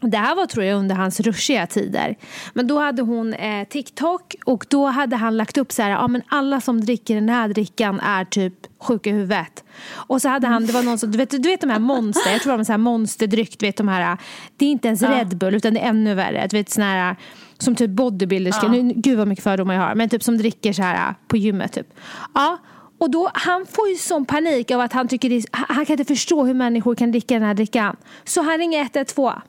Det 0.09 0.17
här 0.17 0.35
var 0.35 0.45
tror 0.45 0.65
jag 0.65 0.79
under 0.79 0.95
hans 0.95 1.19
ruschiga 1.19 1.67
tider. 1.67 2.15
Men 2.53 2.67
då 2.67 2.79
hade 2.79 3.01
hon 3.01 3.33
eh, 3.33 3.67
TikTok 3.67 4.35
och 4.45 4.65
då 4.69 4.85
hade 4.85 5.15
han 5.15 5.37
lagt 5.37 5.57
upp 5.57 5.71
så 5.71 5.81
här, 5.81 5.89
ja 5.89 6.07
men 6.07 6.21
alla 6.27 6.61
som 6.61 6.81
dricker 6.81 7.15
den 7.15 7.29
här 7.29 7.47
drickan 7.47 7.99
är 7.99 8.25
typ 8.25 8.53
sjuka 8.79 9.09
i 9.09 9.13
huvudet. 9.13 9.63
Och 9.91 10.21
så 10.21 10.29
hade 10.29 10.47
han, 10.47 10.65
det 10.65 10.73
var 10.73 10.83
någon 10.83 10.97
som, 10.97 11.11
du 11.11 11.17
vet, 11.17 11.29
du 11.29 11.49
vet 11.49 11.61
de 11.61 11.69
här 11.69 11.79
monster, 11.79 12.31
jag 12.31 12.41
tror 12.41 12.51
det 12.53 12.57
var 12.57 12.63
sån 12.63 12.73
här 12.73 12.77
monsterdryck, 12.77 13.59
du 13.59 13.65
vet 13.65 13.77
de 13.77 13.87
här, 13.87 14.17
det 14.57 14.65
är 14.65 14.69
inte 14.69 14.87
ens 14.87 15.01
Red 15.01 15.37
Bull 15.37 15.55
utan 15.55 15.73
det 15.73 15.79
är 15.79 15.89
ännu 15.89 16.13
värre. 16.15 16.47
Du 16.47 16.57
vet 16.57 16.69
såna 16.69 16.85
här 16.85 17.15
som 17.57 17.75
typ 17.75 17.89
bodybuilders, 17.89 18.55
ska, 18.55 18.67
nu, 18.67 18.93
gud 18.95 19.17
vad 19.17 19.27
mycket 19.27 19.43
fördomar 19.43 19.73
jag 19.73 19.81
har, 19.81 19.95
men 19.95 20.09
typ 20.09 20.23
som 20.23 20.37
dricker 20.37 20.73
så 20.73 20.81
här 20.81 21.15
på 21.27 21.37
gymmet 21.37 21.73
typ. 21.73 21.87
Ja, 22.33 22.57
och 22.97 23.11
då, 23.11 23.31
han 23.33 23.65
får 23.65 23.89
ju 23.89 23.95
sån 23.95 24.25
panik 24.25 24.71
av 24.71 24.81
att 24.81 24.93
han 24.93 25.07
tycker 25.07 25.29
det 25.29 25.43
han 25.51 25.85
kan 25.85 25.93
inte 25.99 26.05
förstå 26.13 26.43
hur 26.43 26.53
människor 26.53 26.95
kan 26.95 27.11
dricka 27.11 27.33
den 27.33 27.43
här 27.43 27.53
drickan. 27.53 27.95
Så 28.23 28.41
han 28.41 28.57
ringer 28.57 28.81
112. 28.81 29.41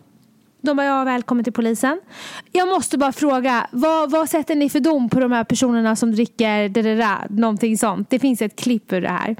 De 0.64 0.76
bara, 0.76 0.86
ja 0.86 1.04
välkommen 1.04 1.44
till 1.44 1.52
polisen. 1.52 2.00
Jag 2.52 2.68
måste 2.68 2.98
bara 2.98 3.12
fråga, 3.12 3.66
vad, 3.70 4.10
vad 4.10 4.30
sätter 4.30 4.54
ni 4.54 4.70
för 4.70 4.80
dom 4.80 5.08
på 5.08 5.20
de 5.20 5.32
här 5.32 5.44
personerna 5.44 5.96
som 5.96 6.12
dricker 6.12 6.68
det, 6.68 6.82
där, 6.82 7.26
någonting 7.30 7.78
sånt? 7.78 8.10
Det 8.10 8.18
finns 8.18 8.42
ett 8.42 8.56
klipp 8.56 8.92
ur 8.92 9.00
det 9.00 9.08
här. 9.08 9.36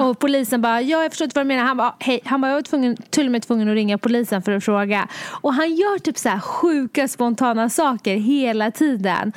Och 0.00 0.18
polisen 0.18 0.62
bara, 0.62 0.82
ja 0.82 1.02
jag 1.02 1.12
förstår 1.12 1.24
inte 1.24 1.38
vad 1.38 1.46
du 1.46 1.48
menar. 1.48 1.64
Han 1.64 1.76
bara, 1.76 1.94
hej. 1.98 2.20
Han 2.24 2.40
bara, 2.40 2.48
jag 2.48 2.54
var 2.54 2.62
tvungen, 2.62 2.96
till 3.10 3.26
och 3.26 3.32
med 3.32 3.42
tvungen 3.42 3.68
att 3.68 3.74
ringa 3.74 3.98
polisen 3.98 4.42
för 4.42 4.52
att 4.52 4.64
fråga. 4.64 5.08
Och 5.40 5.54
han 5.54 5.74
gör 5.74 5.98
typ 5.98 6.18
så 6.18 6.28
här 6.28 6.40
sjuka 6.40 7.08
spontana 7.08 7.70
saker 7.70 8.16
hela 8.16 8.70
tiden. 8.70 9.32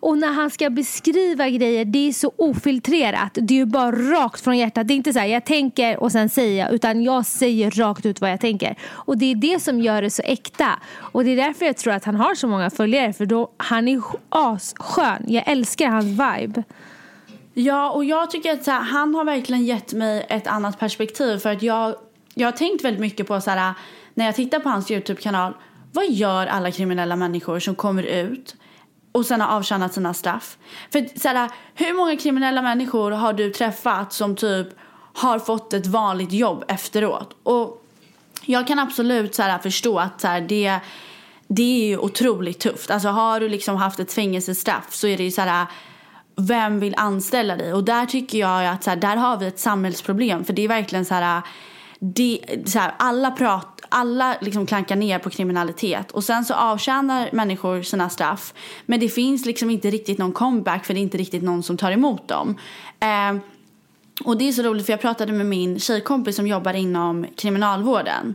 Och 0.00 0.18
när 0.18 0.32
han 0.32 0.50
ska 0.50 0.70
beskriva 0.70 1.48
grejer, 1.48 1.84
det 1.84 2.08
är 2.08 2.12
så 2.12 2.32
ofiltrerat. 2.36 3.30
Det 3.34 3.54
är 3.54 3.58
ju 3.58 3.66
bara 3.66 3.92
rakt 3.92 4.40
från 4.40 4.58
hjärtat. 4.58 4.88
Det 4.88 4.94
är 4.94 4.96
inte 4.96 5.12
så 5.12 5.18
här, 5.18 5.26
jag 5.26 5.44
tänker 5.44 6.02
och 6.02 6.12
sen 6.12 6.28
säger 6.28 6.64
jag. 6.64 6.72
Utan 6.74 7.02
jag 7.02 7.26
säger 7.26 7.70
rakt 7.70 8.06
ut 8.06 8.20
vad 8.20 8.30
jag 8.30 8.40
tänker. 8.40 8.76
Och 8.90 9.18
det 9.18 9.30
är 9.30 9.34
det 9.34 9.62
som 9.62 9.80
gör 9.80 10.02
det 10.02 10.10
så 10.10 10.22
äkta. 10.22 10.78
Och 10.98 11.24
det 11.24 11.30
är 11.30 11.36
därför 11.36 11.66
jag 11.66 11.76
tror 11.76 11.92
att 11.92 12.04
han 12.04 12.16
har 12.16 12.34
så 12.34 12.48
många 12.48 12.70
följare. 12.70 13.12
För 13.12 13.26
då, 13.26 13.50
han 13.56 13.88
är 13.88 14.02
asskön. 14.28 15.24
Jag 15.26 15.44
älskar 15.46 15.88
hans 15.88 16.06
vibe. 16.06 16.62
Ja, 17.54 17.90
och 17.90 18.04
jag 18.04 18.30
tycker 18.30 18.52
att 18.52 18.64
så 18.64 18.70
här, 18.70 18.80
han 18.80 19.14
har 19.14 19.24
verkligen 19.24 19.64
gett 19.64 19.92
mig 19.92 20.26
ett 20.28 20.46
annat 20.46 20.78
perspektiv. 20.78 21.38
För 21.38 21.52
att 21.52 21.62
jag, 21.62 21.94
jag 22.34 22.46
har 22.46 22.52
tänkt 22.52 22.84
väldigt 22.84 23.00
mycket 23.00 23.26
på 23.26 23.40
så 23.40 23.50
här, 23.50 23.74
när 24.14 24.24
jag 24.24 24.34
tittar 24.34 24.60
på 24.60 24.68
hans 24.68 24.90
YouTube-kanal. 24.90 25.54
Vad 25.92 26.10
gör 26.10 26.46
alla 26.46 26.70
kriminella 26.70 27.16
människor 27.16 27.60
som 27.60 27.74
kommer 27.74 28.02
ut 28.02 28.56
och 29.12 29.26
sen 29.26 29.40
har 29.40 29.56
avtjänat 29.56 29.94
sina 29.94 30.14
straff? 30.14 30.58
För 30.92 31.18
så 31.18 31.28
här, 31.28 31.50
hur 31.74 31.94
många 31.94 32.16
kriminella 32.16 32.62
människor 32.62 33.10
har 33.10 33.32
du 33.32 33.50
träffat 33.50 34.12
som 34.12 34.36
typ 34.36 34.68
har 35.14 35.38
fått 35.38 35.72
ett 35.72 35.86
vanligt 35.86 36.32
jobb 36.32 36.64
efteråt? 36.68 37.36
Och 37.42 37.84
jag 38.44 38.66
kan 38.66 38.78
absolut 38.78 39.34
så 39.34 39.42
här, 39.42 39.58
förstå 39.58 39.98
att 39.98 40.20
så 40.20 40.28
här, 40.28 40.40
det, 40.40 40.80
det 41.48 41.82
är 41.82 41.86
ju 41.86 41.98
otroligt 41.98 42.60
tufft. 42.60 42.90
Alltså 42.90 43.08
har 43.08 43.40
du 43.40 43.48
liksom 43.48 43.76
haft 43.76 44.00
ett 44.00 44.12
fängelsestraff 44.12 44.94
så 44.94 45.06
är 45.06 45.16
det 45.16 45.24
ju 45.24 45.30
så 45.30 45.40
här 45.40 45.66
vem 46.36 46.80
vill 46.80 46.94
anställa 46.96 47.56
dig? 47.56 47.72
Och 47.72 47.84
där 47.84 48.06
tycker 48.06 48.38
jag 48.38 48.66
att 48.66 48.84
så 48.84 48.90
här, 48.90 48.96
där 48.96 49.16
har 49.16 49.36
vi 49.36 49.46
ett 49.46 49.58
samhällsproblem. 49.58 50.44
För 50.44 50.52
det 50.52 50.62
är 50.62 50.68
verkligen 50.68 51.04
så 51.04 51.14
här, 51.14 51.42
det, 51.98 52.40
så 52.64 52.78
här 52.78 52.94
alla 52.96 53.30
prat, 53.30 53.80
alla 53.88 54.36
liksom 54.40 54.66
klankar 54.66 54.96
ner 54.96 55.18
på 55.18 55.30
kriminalitet. 55.30 56.10
Och 56.10 56.24
sen 56.24 56.44
så 56.44 56.54
avtjänar 56.54 57.28
människor 57.32 57.82
sina 57.82 58.08
straff. 58.08 58.54
Men 58.86 59.00
det 59.00 59.08
finns 59.08 59.46
liksom 59.46 59.70
inte 59.70 59.90
riktigt 59.90 60.18
någon 60.18 60.32
comeback 60.32 60.84
för 60.84 60.94
det 60.94 61.00
är 61.00 61.02
inte 61.02 61.18
riktigt 61.18 61.42
någon 61.42 61.62
som 61.62 61.76
tar 61.76 61.92
emot 61.92 62.28
dem. 62.28 62.56
Eh, 63.00 63.42
och 64.24 64.38
det 64.38 64.48
är 64.48 64.52
så 64.52 64.62
roligt 64.62 64.86
för 64.86 64.92
jag 64.92 65.00
pratade 65.00 65.32
med 65.32 65.46
min 65.46 65.80
tjejkompis 65.80 66.36
som 66.36 66.46
jobbar 66.46 66.74
inom 66.74 67.26
kriminalvården. 67.36 68.34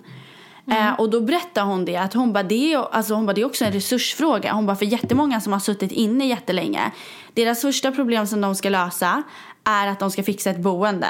Eh, 0.71 0.99
och 0.99 1.09
då 1.09 1.21
berättade 1.21 1.67
hon 1.67 1.85
det 1.85 1.97
att 1.97 2.13
hon 2.13 2.33
bara, 2.33 2.43
det 2.43 2.73
är, 2.73 2.93
alltså 2.95 3.13
hon 3.13 3.25
bara, 3.25 3.33
det 3.33 3.41
är 3.41 3.45
också 3.45 3.65
en 3.65 3.71
resursfråga. 3.71 4.53
Hon 4.53 4.65
bara 4.65 4.75
för 4.75 4.85
jättemånga 4.85 5.41
som 5.41 5.53
har 5.53 5.59
suttit 5.59 5.91
inne 5.91 6.27
jättelänge. 6.27 6.91
Deras 7.33 7.61
första 7.61 7.91
problem 7.91 8.27
som 8.27 8.41
de 8.41 8.55
ska 8.55 8.69
lösa 8.69 9.23
är 9.63 9.87
att 9.87 9.99
de 9.99 10.11
ska 10.11 10.23
fixa 10.23 10.49
ett 10.49 10.59
boende. 10.59 11.07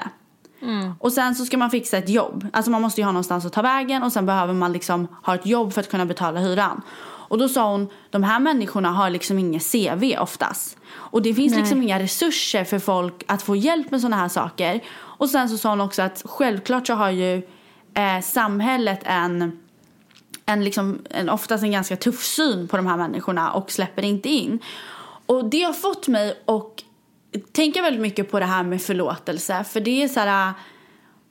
Och 0.99 1.13
sen 1.13 1.35
så 1.35 1.45
ska 1.45 1.57
man 1.57 1.71
fixa 1.71 1.97
ett 1.97 2.09
jobb. 2.09 2.47
Alltså 2.53 2.71
man 2.71 2.81
måste 2.81 3.01
ju 3.01 3.05
ha 3.05 3.11
någonstans 3.11 3.45
att 3.45 3.53
ta 3.53 3.61
vägen 3.61 4.03
och 4.03 4.11
sen 4.11 4.25
behöver 4.25 4.53
man 4.53 4.73
liksom 4.73 5.07
ha 5.23 5.35
ett 5.35 5.45
jobb 5.45 5.73
för 5.73 5.81
att 5.81 5.89
kunna 5.89 6.05
betala 6.05 6.39
hyran. 6.39 6.81
Och 7.29 7.37
då 7.37 7.49
sa 7.49 7.71
hon, 7.71 7.89
de 8.09 8.23
här 8.23 8.39
människorna 8.39 8.91
har 8.91 9.09
liksom 9.09 9.39
inget 9.39 9.71
CV 9.71 10.17
oftast. 10.19 10.77
Och 10.89 11.21
det 11.21 11.33
finns 11.33 11.51
Nej. 11.53 11.61
liksom 11.61 11.81
inga 11.81 11.99
resurser 11.99 12.63
för 12.63 12.79
folk 12.79 13.23
att 13.27 13.41
få 13.41 13.55
hjälp 13.55 13.91
med 13.91 14.01
sådana 14.01 14.15
här 14.15 14.27
saker. 14.27 14.83
Och 14.97 15.29
sen 15.29 15.49
så 15.49 15.57
sa 15.57 15.69
hon 15.69 15.81
också 15.81 16.01
att 16.01 16.21
självklart 16.25 16.87
så 16.87 16.93
har 16.93 17.09
ju 17.09 17.41
eh, 17.97 18.21
samhället 18.21 18.99
en, 19.03 19.59
en, 20.45 20.63
liksom, 20.63 21.01
en 21.09 21.29
oftast 21.29 21.63
en 21.63 21.71
ganska 21.71 21.95
tuff 21.95 22.23
syn 22.23 22.67
på 22.67 22.77
de 22.77 22.87
här 22.87 22.97
människorna 22.97 23.51
och 23.51 23.71
släpper 23.71 24.03
inte 24.03 24.29
in. 24.29 24.59
Och 25.25 25.49
det 25.49 25.61
har 25.61 25.73
fått 25.73 26.07
mig 26.07 26.43
att 26.45 26.83
tänka 27.51 27.81
väldigt 27.81 28.01
mycket 28.01 28.31
på 28.31 28.39
det 28.39 28.45
här 28.45 28.63
med 28.63 28.81
förlåtelse. 28.81 29.63
För 29.63 29.79
det 29.79 30.03
är 30.03 30.07
så 30.07 30.19
här, 30.19 30.53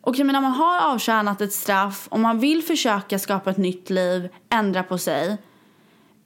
Och 0.00 0.18
när 0.18 0.40
man 0.40 0.44
har 0.44 0.80
avtjänat 0.80 1.40
ett 1.40 1.52
straff 1.52 2.08
och 2.10 2.20
man 2.20 2.38
vill 2.38 2.62
försöka 2.62 3.18
skapa 3.18 3.50
ett 3.50 3.56
nytt 3.56 3.90
liv, 3.90 4.28
ändra 4.48 4.82
på 4.82 4.98
sig. 4.98 5.38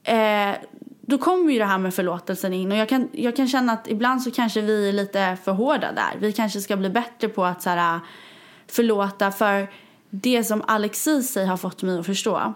Eh, 0.04 0.54
då 1.00 1.18
kommer 1.18 1.52
ju 1.52 1.58
det 1.58 1.64
här 1.64 1.78
med 1.78 1.94
förlåtelsen 1.94 2.52
in 2.52 2.72
och 2.72 2.78
jag 2.78 2.88
kan, 2.88 3.08
jag 3.12 3.36
kan 3.36 3.48
känna 3.48 3.72
att 3.72 3.88
ibland 3.88 4.22
så 4.22 4.30
kanske 4.30 4.60
vi 4.60 4.88
är 4.88 4.92
lite 4.92 5.36
för 5.44 5.52
hårda 5.52 5.92
där. 5.92 6.18
Vi 6.18 6.32
kanske 6.32 6.60
ska 6.60 6.76
bli 6.76 6.90
bättre 6.90 7.28
på 7.28 7.44
att 7.44 7.62
så 7.62 7.70
här, 7.70 8.00
förlåta 8.66 9.30
för 9.30 9.68
det 10.10 10.44
som 10.44 10.62
Alexis 10.66 11.36
har 11.36 11.56
fått 11.56 11.82
mig 11.82 11.98
att 11.98 12.06
förstå 12.06 12.54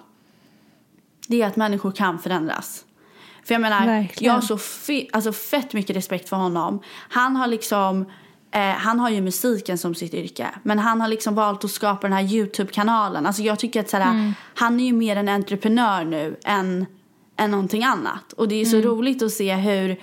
det 1.28 1.42
är 1.42 1.46
att 1.46 1.56
människor 1.56 1.92
kan 1.92 2.18
förändras. 2.18 2.84
För 3.44 3.54
jag 3.54 3.60
menar, 3.60 3.86
Verkligen. 3.86 4.26
jag 4.34 4.40
har 4.40 4.46
så 4.46 4.56
fe- 4.56 5.08
alltså 5.12 5.32
fett 5.32 5.72
mycket 5.72 5.96
respekt 5.96 6.28
för 6.28 6.36
honom. 6.36 6.80
Han 7.08 7.36
har 7.36 7.46
liksom, 7.46 8.04
eh, 8.50 8.60
han 8.60 9.00
har 9.00 9.10
ju 9.10 9.20
musiken 9.20 9.78
som 9.78 9.94
sitt 9.94 10.14
yrke. 10.14 10.46
Men 10.62 10.78
han 10.78 11.00
har 11.00 11.08
liksom 11.08 11.34
valt 11.34 11.64
att 11.64 11.70
skapa 11.70 12.08
den 12.08 12.12
här 12.16 12.22
YouTube-kanalen. 12.34 13.26
Alltså 13.26 13.42
jag 13.42 13.58
tycker 13.58 13.80
att 13.80 13.90
såhär, 13.90 14.32
han 14.54 14.80
är 14.80 14.84
ju 14.84 14.92
mer 14.92 15.16
en 15.16 15.28
entreprenör 15.28 16.04
nu 16.04 16.36
än 16.44 16.86
än 17.36 17.50
någonting 17.50 17.84
annat. 17.84 18.32
Och 18.32 18.48
det 18.48 18.54
är 18.60 18.64
så 18.64 18.76
roligt 18.80 19.22
att 19.22 19.32
se 19.32 19.54
hur, 19.54 20.00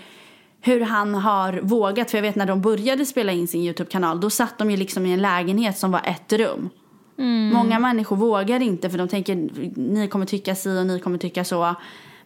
hur 0.62 0.82
han 0.82 1.16
har 1.16 1.54
vågat. 1.64 2.12
För 2.12 2.18
jag 2.18 2.22
vet 2.24 2.36
när 2.36 2.46
de 2.46 2.62
började 2.62 3.06
spela 3.06 3.32
in 3.32 3.48
sin 3.48 3.62
YouTube-kanal 3.62 4.20
då 4.22 4.30
satt 4.30 4.58
de 4.58 4.72
ju 4.72 4.78
liksom 4.78 5.06
i 5.06 5.14
en 5.14 5.22
lägenhet 5.22 5.78
som 5.78 5.92
var 5.92 6.02
ett 6.06 6.34
rum. 6.34 6.70
Många 7.54 7.80
människor 7.80 8.16
vågar 8.16 8.60
inte 8.60 8.90
för 8.90 8.98
de 8.98 9.08
tänker 9.08 9.36
ni 9.80 10.08
kommer 10.08 10.26
tycka 10.26 10.56
si 10.56 10.80
och 10.80 10.88
ni 10.88 11.00
kommer 11.00 11.18
tycka 11.18 11.44
så. 11.44 11.76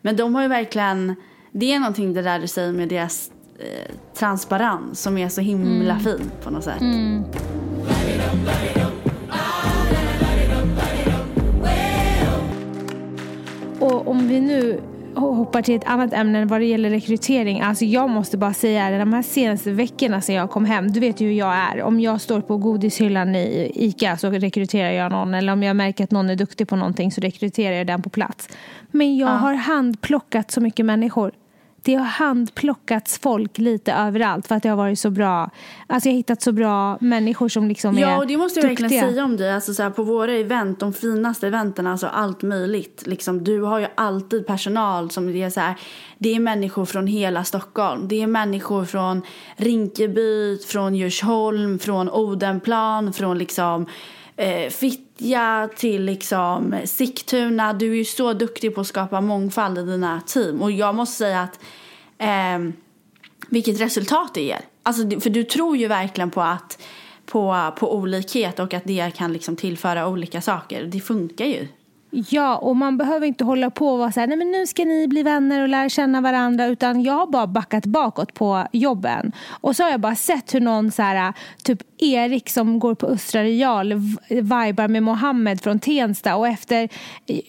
Men 0.02 0.16
de 0.16 0.36
har 0.36 0.42
ju 0.42 0.48
verkligen, 0.48 1.16
det 1.52 1.74
är 1.74 1.80
någonting 1.80 2.14
det 2.14 2.22
där 2.22 2.40
du 2.40 2.48
säger 2.48 2.74
med 2.74 2.90
deras 2.90 3.32
eh, 3.60 3.96
transparens 4.14 5.02
som 5.02 5.18
är 5.18 5.30
så 5.30 5.42
himla 5.42 6.00
fin 6.00 6.32
på 6.44 6.50
något 6.50 6.64
sätt. 6.64 6.82
Och 13.80 14.08
om 14.08 14.28
vi 14.28 14.40
nu 14.40 14.82
hoppar 15.16 15.62
till 15.62 15.76
ett 15.76 15.84
annat 15.86 16.14
ämne 16.14 16.46
vad 16.46 16.62
det 16.62 16.66
gäller 16.66 16.90
rekrytering. 16.90 17.62
Alltså 17.62 17.86
jag 17.86 18.10
måste 18.10 18.38
bara 18.38 18.54
säga 18.54 18.90
det, 18.90 18.98
de 18.98 19.14
här 19.14 19.22
senaste 19.22 19.72
veckorna 19.72 20.22
sedan 20.22 20.36
jag 20.36 20.52
kom 20.52 20.66
hem, 20.66 20.92
du 20.92 21.00
vet 21.00 21.22
ju 21.22 21.28
hur 21.28 21.34
jag 21.34 21.56
är. 21.56 21.82
Om 21.82 22.00
jag 22.00 22.22
står 22.22 22.42
på 22.42 22.58
godishyllan 22.58 23.36
i 23.36 23.72
ICA 23.76 24.18
så 24.18 24.30
rekryterar 24.30 24.92
jag 24.92 25.12
någon. 25.12 25.34
Eller 25.34 25.54
om 25.54 25.64
jag 25.64 25.76
märker 25.76 26.04
att 26.04 26.12
någon 26.12 26.30
är 26.30 26.36
duktig 26.36 26.68
på 26.68 26.76
någonting 26.76 27.12
så 27.12 27.22
rekryterar 27.22 27.76
jag 27.76 27.88
den 27.88 28.02
på 28.02 28.10
plats. 28.10 28.50
Men 28.92 29.18
jag 29.18 29.28
har 29.28 29.54
handplockat 29.54 30.52
så 30.52 30.62
mycket 30.62 30.86
människor. 30.86 31.32
Det 31.86 31.96
har 31.96 32.06
handplockats 32.06 33.20
folk 33.20 33.58
lite 33.58 33.94
överallt 33.94 34.48
för 34.48 34.56
att 34.56 34.64
det 34.64 34.70
har 34.70 34.76
varit 34.76 35.00
så 35.00 35.10
bra. 35.10 35.50
Alltså 35.88 36.10
jag 36.10 36.14
har 36.14 36.18
hittat 36.18 36.42
så 36.42 36.52
bra 36.52 36.98
människor 37.02 37.50
som 37.50 37.68
liksom 37.68 37.98
är 37.98 38.02
Ja, 38.02 38.18
och 38.18 38.28
det 38.28 38.38
måste 38.38 38.60
jag 38.60 38.70
duktiga. 38.70 38.88
verkligen 38.88 39.10
säga 39.14 39.24
om 39.24 39.38
dig. 39.38 39.54
Alltså 39.54 39.74
så 39.74 39.84
här, 39.84 39.90
på 39.90 40.04
våra 40.04 40.34
event, 40.34 40.80
de 40.80 40.94
finaste 40.94 41.48
eventen, 41.48 41.88
alltså 41.88 42.08
allt 42.08 42.42
möjligt. 42.42 43.04
Liksom, 43.06 43.44
du 43.44 43.62
har 43.62 43.80
ju 43.80 43.88
alltid 43.96 44.48
personal 44.48 45.12
som 45.12 45.28
det 45.34 45.44
är 45.44 45.50
så 45.50 45.60
här, 45.60 45.76
det 46.18 46.36
är 46.36 46.40
människor 46.40 46.86
från 46.86 47.08
hela 47.08 47.44
Stockholm. 47.44 48.08
Det 48.08 48.22
är 48.22 48.28
människor 48.28 48.86
från 48.86 49.22
Rinkeby, 49.56 50.58
från 50.58 50.96
Djursholm, 50.96 51.80
från 51.80 52.10
Odenplan, 52.10 53.14
från 53.14 53.38
liksom 53.38 53.86
eh, 54.38 54.70
Fittja 55.18 55.70
till 55.76 56.06
liksom 56.06 56.76
Sigtuna. 56.86 57.74
Du 57.74 57.92
är 57.92 57.96
ju 57.96 58.06
så 58.06 58.34
duktig 58.34 58.76
på 58.76 58.82
att 58.82 58.88
skapa 58.88 59.22
mångfald 59.22 59.78
i 59.78 59.82
dina 59.82 60.22
team. 60.22 60.62
Och 60.62 60.72
jag 60.72 60.96
måste 60.96 61.18
säga 61.18 61.42
att 61.42 61.60
eh, 62.18 62.74
vilket 63.50 63.82
resultat 63.82 64.34
det 64.34 64.42
ger. 64.42 64.62
Alltså, 64.84 65.20
för 65.20 65.30
du 65.30 65.44
tror 65.44 65.78
ju 65.78 65.88
verkligen 65.88 66.32
på 66.32 66.42
att 66.42 66.82
på, 67.26 67.74
på 67.80 67.96
olikhet 67.96 68.60
och 68.60 68.74
att 68.74 68.84
det 68.86 69.12
kan 69.16 69.34
liksom 69.34 69.56
tillföra 69.56 70.08
olika 70.08 70.42
saker. 70.42 70.84
Det 70.84 71.00
funkar 71.00 71.46
ju. 71.46 71.68
Ja, 72.30 72.58
och 72.58 72.76
man 72.76 72.98
behöver 72.98 73.28
inte 73.28 73.44
hålla 73.44 73.70
på 73.70 73.90
och 73.90 74.00
vara 74.00 74.12
så 74.12 74.20
här, 74.20 74.28
nej 74.28 74.38
men 74.38 74.52
nu 74.52 74.68
ska 74.68 74.86
ni 74.86 75.08
bli 75.08 75.24
vänner 75.24 75.62
och 75.62 75.70
lära 75.70 75.90
känna 75.90 76.22
varandra. 76.22 76.66
Utan 76.66 77.04
jag 77.04 77.14
har 77.14 77.28
bara 77.28 77.48
backat 77.48 77.86
bakåt 77.86 78.34
på 78.34 78.68
jobben. 78.72 79.32
Och 79.50 79.76
så 79.76 79.84
har 79.84 79.90
jag 79.92 80.00
bara 80.00 80.16
sett 80.16 80.54
hur 80.54 80.60
någon 80.60 80.92
så 80.92 81.02
här, 81.02 81.34
typ 81.64 81.82
Erik 81.98 82.50
som 82.50 82.80
går 82.80 82.96
på 82.96 83.08
Östra 83.08 83.44
Real 83.44 83.94
vibar 84.30 84.88
med 84.88 85.04
Mohammed 85.04 85.62
från 85.62 85.80
Tensta. 85.80 86.36
Och 86.36 86.48
efter 86.48 86.90
eh, 87.28 87.40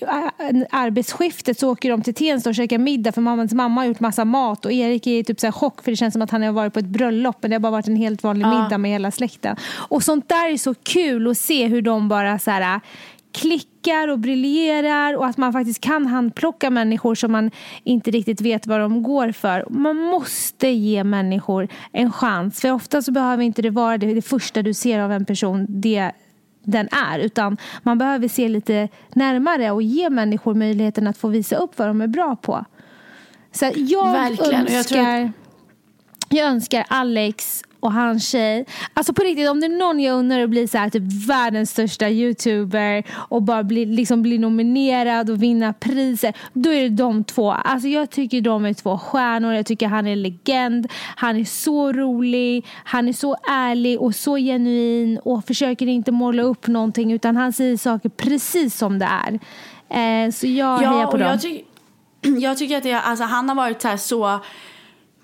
arbetsskiftet 0.71 1.59
så 1.59 1.71
åker 1.73 1.91
de 1.91 2.03
till 2.03 2.15
Tensta 2.15 2.51
och 2.51 2.57
käkar 2.57 2.79
middag 2.79 3.13
för 3.13 3.21
Mohammeds 3.21 3.55
mamma 3.55 3.81
har 3.81 3.87
gjort 3.87 4.01
massa 4.01 4.25
mat. 4.25 4.65
Och 4.65 4.73
Erik 4.73 5.07
är 5.07 5.23
typ 5.23 5.41
så 5.41 5.47
här 5.47 5.53
chock 5.53 5.83
för 5.85 5.91
det 5.91 5.97
känns 5.97 6.13
som 6.13 6.23
att 6.23 6.31
han 6.31 6.43
har 6.43 6.53
varit 6.53 6.73
på 6.73 6.79
ett 6.79 6.87
bröllop. 6.87 7.37
Men 7.41 7.51
det 7.51 7.55
har 7.55 7.61
bara 7.61 7.73
varit 7.73 7.89
en 7.89 7.97
helt 7.97 8.23
vanlig 8.23 8.47
middag 8.47 8.79
med 8.79 8.91
hela 8.91 9.11
släkten. 9.11 9.57
Och 9.89 10.03
sånt 10.03 10.29
där 10.29 10.53
är 10.53 10.57
så 10.57 10.75
kul 10.75 11.31
att 11.31 11.39
se 11.39 11.67
hur 11.67 11.83
de 11.83 12.09
bara 12.09 12.39
så 12.39 12.51
här 12.51 12.81
klickar 13.33 13.76
och 14.09 14.19
briljerar 14.19 15.17
och 15.17 15.27
att 15.27 15.37
man 15.37 15.53
faktiskt 15.53 15.81
kan 15.81 16.07
handplocka 16.07 16.71
människor 16.71 17.15
som 17.15 17.33
man 17.33 17.51
inte 17.85 18.11
riktigt 18.11 18.41
vet 18.41 18.67
vad 18.67 18.81
de 18.81 19.03
går 19.03 19.33
för. 19.33 19.67
Man 19.71 19.97
måste 19.97 20.69
ge 20.69 21.05
människor 21.05 21.69
en 21.93 22.13
chans 22.13 22.61
för 22.61 22.73
ofta 22.73 23.03
så 23.03 23.13
behöver 23.13 23.45
inte 23.45 23.63
det 23.63 23.71
vara 23.71 23.99
det, 23.99 24.15
det 24.15 24.23
första 24.23 24.63
du 24.63 24.75
ser 24.75 24.99
av 24.99 25.13
en 25.13 25.25
person 25.25 25.67
det 25.69 26.13
den 26.63 26.89
är 26.93 27.19
utan 27.19 27.57
man 27.83 27.99
behöver 27.99 28.29
se 28.29 28.49
lite 28.49 28.89
närmare 29.15 29.71
och 29.71 29.83
ge 29.83 30.11
människor 30.11 30.55
möjligheten 30.55 31.07
att 31.07 31.19
få 31.19 31.29
visa 31.29 31.57
upp 31.57 31.79
vad 31.79 31.89
de 31.89 32.01
är 32.01 32.07
bra 32.07 32.37
på. 32.37 32.65
Så 33.53 33.71
jag 33.75 34.13
Verkligen, 34.13 34.67
önskar 34.67 35.33
jag 36.29 36.49
önskar 36.49 36.85
Alex 36.89 37.63
och 37.81 37.93
hans 37.93 38.29
tjej. 38.29 38.67
Alltså 38.95 39.13
på 39.13 39.23
riktigt, 39.23 39.51
om 39.51 39.61
det 39.61 39.67
är 39.67 39.79
någon 39.79 40.01
jag 40.01 40.19
undrar 40.19 40.41
att 40.41 40.51
bli 40.51 40.69
så 40.69 40.79
här, 40.79 40.91
typ 40.91 41.29
världens 41.29 41.71
största 41.71 42.09
youtuber 42.09 43.05
och 43.13 43.43
bara 43.43 43.63
bli, 43.63 43.87
liksom 43.87 44.23
bli 44.23 44.39
nominerad 44.39 45.31
och 45.31 45.43
vinna 45.43 45.73
priser. 45.73 46.35
Då 46.53 46.73
är 46.73 46.83
det 46.83 46.89
de 46.89 47.25
två. 47.25 47.53
Alltså 47.53 47.89
jag 47.89 48.11
tycker 48.11 48.41
de 48.41 48.65
är 48.65 48.75
två 48.75 48.99
stjärnor. 48.99 49.55
Jag 49.55 49.67
tycker 49.67 49.89
han 49.89 50.07
är 50.07 50.17
legend. 50.17 50.93
Han 51.17 51.37
är 51.37 51.45
så 51.45 51.93
rolig. 51.93 52.67
Han 52.85 53.09
är 53.09 53.13
så 53.13 53.37
ärlig 53.49 54.01
och 54.01 54.15
så 54.15 54.37
genuin 54.37 55.19
och 55.19 55.45
försöker 55.47 55.87
inte 55.87 56.13
måla 56.13 56.43
upp 56.43 56.67
någonting 56.67 57.13
utan 57.13 57.37
han 57.37 57.53
säger 57.53 57.77
saker 57.77 58.09
precis 58.09 58.77
som 58.77 58.99
det 58.99 59.09
är. 59.25 59.39
Eh, 59.89 60.31
så 60.31 60.47
jag 60.47 60.79
hejar 60.79 61.07
på 61.07 61.17
dem. 61.17 61.29
jag, 61.29 61.41
tyck, 61.41 61.65
jag 62.41 62.59
tycker 62.59 62.77
att 62.77 62.83
det, 62.83 62.95
alltså, 62.95 63.25
han 63.25 63.49
har 63.49 63.57
varit 63.57 63.83
så, 63.83 63.89
här 63.89 63.97
så 63.97 64.41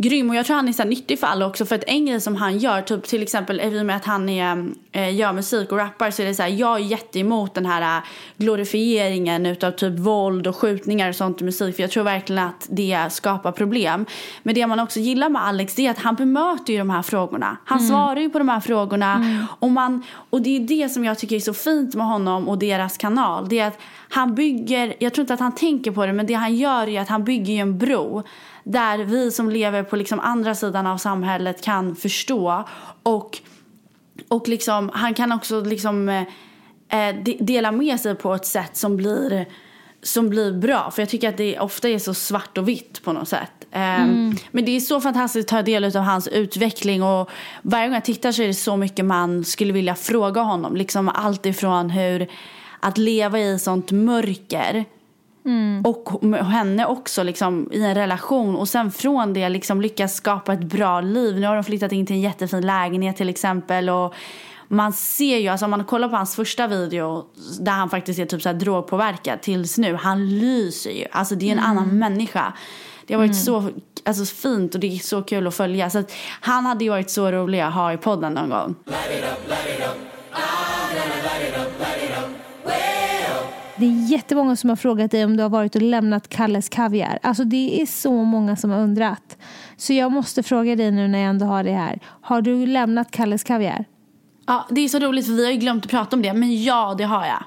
grym 0.02 0.30
och 0.30 0.36
jag 0.36 0.46
tror 0.46 0.56
han 0.56 0.68
är 0.68 0.72
så 0.72 0.84
nyttig 0.84 1.18
för 1.18 1.26
alla 1.26 1.46
också 1.46 1.66
för 1.66 1.74
att 1.74 1.84
en 1.86 2.06
grej 2.06 2.20
som 2.20 2.36
han 2.36 2.58
gör, 2.58 2.82
typ 2.82 3.04
till 3.04 3.22
exempel 3.22 3.60
i 3.60 3.80
och 3.80 3.86
med 3.86 3.96
att 3.96 4.04
han 4.04 4.28
är, 4.28 4.70
eh, 4.92 5.16
gör 5.16 5.32
musik 5.32 5.72
och 5.72 5.78
rappar 5.78 6.10
så 6.10 6.22
är 6.22 6.26
det 6.26 6.34
så 6.34 6.42
här, 6.42 6.50
jag 6.50 6.76
är 6.80 6.84
jätteemot 6.84 7.54
den 7.54 7.66
här 7.66 7.98
eh, 7.98 8.04
glorifieringen 8.36 9.46
utav 9.46 9.70
typ 9.70 9.98
våld 9.98 10.46
och 10.46 10.56
skjutningar 10.56 11.08
och 11.08 11.14
sånt 11.14 11.40
i 11.40 11.44
musik 11.44 11.76
för 11.76 11.82
jag 11.82 11.90
tror 11.90 12.04
verkligen 12.04 12.44
att 12.44 12.66
det 12.70 13.08
skapar 13.10 13.52
problem. 13.52 14.06
Men 14.42 14.54
det 14.54 14.66
man 14.66 14.80
också 14.80 15.00
gillar 15.00 15.28
med 15.28 15.44
Alex 15.44 15.74
det 15.74 15.86
är 15.86 15.90
att 15.90 15.98
han 15.98 16.14
bemöter 16.14 16.72
ju 16.72 16.78
de 16.78 16.90
här 16.90 17.02
frågorna. 17.02 17.56
Han 17.64 17.80
svarar 17.80 18.20
ju 18.20 18.30
på 18.30 18.38
de 18.38 18.48
här 18.48 18.60
frågorna 18.60 19.46
och, 19.58 19.70
man, 19.70 20.02
och 20.30 20.42
det 20.42 20.56
är 20.56 20.60
det 20.60 20.88
som 20.88 21.04
jag 21.04 21.18
tycker 21.18 21.36
är 21.36 21.40
så 21.40 21.54
fint 21.54 21.94
med 21.94 22.06
honom 22.06 22.48
och 22.48 22.58
deras 22.58 22.98
kanal. 22.98 23.48
Det 23.48 23.58
är 23.58 23.68
att 23.68 23.78
han 24.08 24.34
bygger, 24.34 24.94
jag 24.98 25.14
tror 25.14 25.22
inte 25.22 25.34
att 25.34 25.40
han 25.40 25.54
tänker 25.54 25.90
på 25.90 26.06
det 26.06 26.12
men 26.12 26.26
det 26.26 26.34
han 26.34 26.56
gör 26.56 26.88
är 26.88 27.00
att 27.00 27.08
han 27.08 27.24
bygger 27.24 27.52
ju 27.52 27.58
en 27.58 27.78
bro 27.78 28.22
där 28.64 28.98
vi 28.98 29.30
som 29.30 29.50
lever 29.50 29.82
på 29.82 29.96
liksom 29.96 30.20
andra 30.20 30.54
sidan 30.54 30.86
av 30.86 30.96
samhället 30.98 31.62
kan 31.64 31.96
förstå 31.96 32.64
och, 33.02 33.38
och 34.28 34.48
liksom, 34.48 34.90
han 34.94 35.14
kan 35.14 35.32
också 35.32 35.60
liksom, 35.60 36.08
eh, 36.08 36.22
eh, 37.08 37.16
de- 37.22 37.36
dela 37.40 37.72
med 37.72 38.00
sig 38.00 38.14
på 38.14 38.34
ett 38.34 38.46
sätt 38.46 38.76
som 38.76 38.96
blir, 38.96 39.46
som 40.02 40.28
blir 40.30 40.52
bra. 40.52 40.90
För 40.90 41.02
jag 41.02 41.08
tycker 41.08 41.28
att 41.28 41.36
det 41.36 41.58
ofta 41.60 41.88
är 41.88 41.98
så 41.98 42.14
svart 42.14 42.58
och 42.58 42.68
vitt 42.68 43.02
på 43.04 43.12
något 43.12 43.28
sätt. 43.28 43.50
Eh, 43.70 44.06
Men 44.50 44.64
det 44.64 44.76
är 44.76 44.80
så 44.80 45.00
fantastiskt 45.00 45.46
att 45.52 45.58
ta 45.58 45.62
del 45.62 45.84
av 45.84 46.02
hans 46.02 46.28
utveckling 46.28 47.02
och 47.02 47.30
varje 47.62 47.86
gång 47.86 47.94
jag 47.94 48.04
tittar 48.04 48.32
så 48.32 48.42
är 48.42 48.46
det 48.46 48.54
så 48.54 48.76
mycket 48.76 49.04
man 49.04 49.44
skulle 49.44 49.72
vilja 49.72 49.94
fråga 49.94 50.40
honom. 50.40 50.76
Liksom 50.76 51.08
allt 51.08 51.46
ifrån 51.46 51.90
hur 51.90 52.26
att 52.80 52.98
leva 52.98 53.38
i 53.40 53.58
sånt 53.58 53.90
mörker 53.90 54.84
och 55.84 56.24
med 56.24 56.46
henne 56.46 56.86
också 56.86 57.22
liksom, 57.22 57.68
i 57.72 57.84
en 57.84 57.94
relation 57.94 58.56
och 58.56 58.68
sen 58.68 58.90
från 58.90 59.32
det 59.32 59.48
liksom 59.48 59.80
lyckas 59.80 60.14
skapa 60.14 60.52
ett 60.52 60.64
bra 60.64 61.00
liv. 61.00 61.40
Nu 61.40 61.46
har 61.46 61.54
de 61.54 61.64
flyttat 61.64 61.92
in 61.92 62.06
till 62.06 62.16
en 62.16 62.22
jättefin 62.22 62.66
lägenhet 62.66 63.16
till 63.16 63.28
exempel 63.28 63.90
och 63.90 64.14
man 64.68 64.92
ser 64.92 65.38
ju, 65.38 65.48
alltså 65.48 65.64
om 65.64 65.70
man 65.70 65.84
kollar 65.84 66.08
på 66.08 66.16
hans 66.16 66.36
första 66.36 66.66
video 66.66 67.24
där 67.60 67.72
han 67.72 67.90
faktiskt 67.90 68.18
är 68.18 68.26
typ 68.26 68.42
så 68.42 68.48
här 68.48 68.56
drogpåverkad 68.56 69.42
tills 69.42 69.78
nu, 69.78 69.94
han 69.94 70.38
lyser 70.38 70.90
ju. 70.90 71.06
Alltså 71.10 71.34
det 71.34 71.48
är 71.48 71.52
en 71.52 71.58
annan 71.58 71.98
människa. 71.98 72.52
Det 73.06 73.14
har 73.14 73.18
varit 73.18 73.44
så 73.44 73.70
alltså, 74.04 74.24
fint 74.24 74.74
och 74.74 74.80
det 74.80 74.86
är 74.86 74.98
så 74.98 75.22
kul 75.22 75.46
att 75.46 75.54
följa. 75.54 75.90
Så 75.90 75.98
att 75.98 76.12
han 76.40 76.66
hade 76.66 76.84
ju 76.84 76.90
varit 76.90 77.10
så 77.10 77.30
rolig 77.30 77.60
att 77.60 77.74
ha 77.74 77.92
i 77.92 77.96
podden 77.96 78.32
någon 78.32 78.50
gång. 78.50 78.74
Det 83.82 83.86
är 83.86 84.10
jättemånga 84.10 84.56
som 84.56 84.70
har 84.70 84.76
frågat 84.76 85.10
dig 85.10 85.24
om 85.24 85.36
du 85.36 85.42
har 85.42 85.50
varit 85.50 85.76
och 85.76 85.82
lämnat 85.82 86.28
Kalles 86.28 86.68
Kaviar. 86.68 87.18
Alltså 87.22 87.44
det 87.44 87.82
är 87.82 87.86
så 87.86 88.12
många 88.12 88.56
som 88.56 88.70
har 88.70 88.80
undrat. 88.80 89.36
Så 89.76 89.92
jag 89.92 90.12
måste 90.12 90.42
fråga 90.42 90.76
dig 90.76 90.90
nu 90.90 91.08
när 91.08 91.18
jag 91.18 91.28
ändå 91.28 91.46
har 91.46 91.64
det 91.64 91.72
här. 91.72 92.00
Har 92.20 92.42
du 92.42 92.66
lämnat 92.66 93.10
Kalles 93.10 93.44
Kaviar? 93.44 93.84
Ja, 94.46 94.66
det 94.70 94.80
är 94.80 94.88
så 94.88 94.98
roligt 94.98 95.26
för 95.26 95.32
vi 95.32 95.44
har 95.44 95.52
ju 95.52 95.58
glömt 95.58 95.84
att 95.84 95.90
prata 95.90 96.16
om 96.16 96.22
det, 96.22 96.32
men 96.32 96.62
ja, 96.62 96.94
det 96.98 97.04
har 97.04 97.26
jag. 97.26 97.44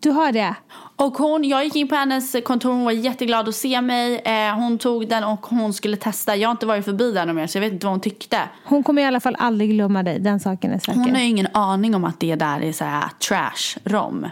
Du 0.00 0.10
har 0.10 0.32
det? 0.32 0.54
Och 0.96 1.18
hon, 1.18 1.44
jag 1.44 1.64
gick 1.64 1.76
in 1.76 1.88
på 1.88 1.94
hennes 1.94 2.36
kontor, 2.44 2.70
hon 2.70 2.84
var 2.84 2.92
jätteglad 2.92 3.48
att 3.48 3.54
se 3.54 3.80
mig. 3.80 4.18
Eh, 4.24 4.54
hon 4.54 4.78
tog 4.78 5.08
den 5.08 5.24
och 5.24 5.46
hon 5.46 5.72
skulle 5.72 5.96
testa. 5.96 6.36
Jag 6.36 6.48
har 6.48 6.52
inte 6.52 6.66
varit 6.66 6.84
förbi 6.84 7.12
där 7.12 7.32
mer 7.32 7.46
så 7.46 7.58
jag 7.58 7.62
vet 7.62 7.72
inte 7.72 7.86
vad 7.86 7.92
hon 7.92 8.00
tyckte. 8.00 8.40
Hon 8.64 8.82
kommer 8.82 9.02
i 9.02 9.04
alla 9.04 9.20
fall 9.20 9.36
aldrig 9.38 9.70
glömma 9.70 10.02
dig, 10.02 10.18
den 10.18 10.40
saken 10.40 10.72
är 10.72 10.78
säker. 10.78 10.92
Hon 10.92 11.10
har 11.10 11.20
ju 11.20 11.28
ingen 11.28 11.48
aning 11.52 11.94
om 11.94 12.04
att 12.04 12.20
det 12.20 12.34
där 12.34 12.60
är 12.60 12.72
så 12.72 12.84
här 12.84 13.08
trash 13.28 13.80
rom. 13.84 14.26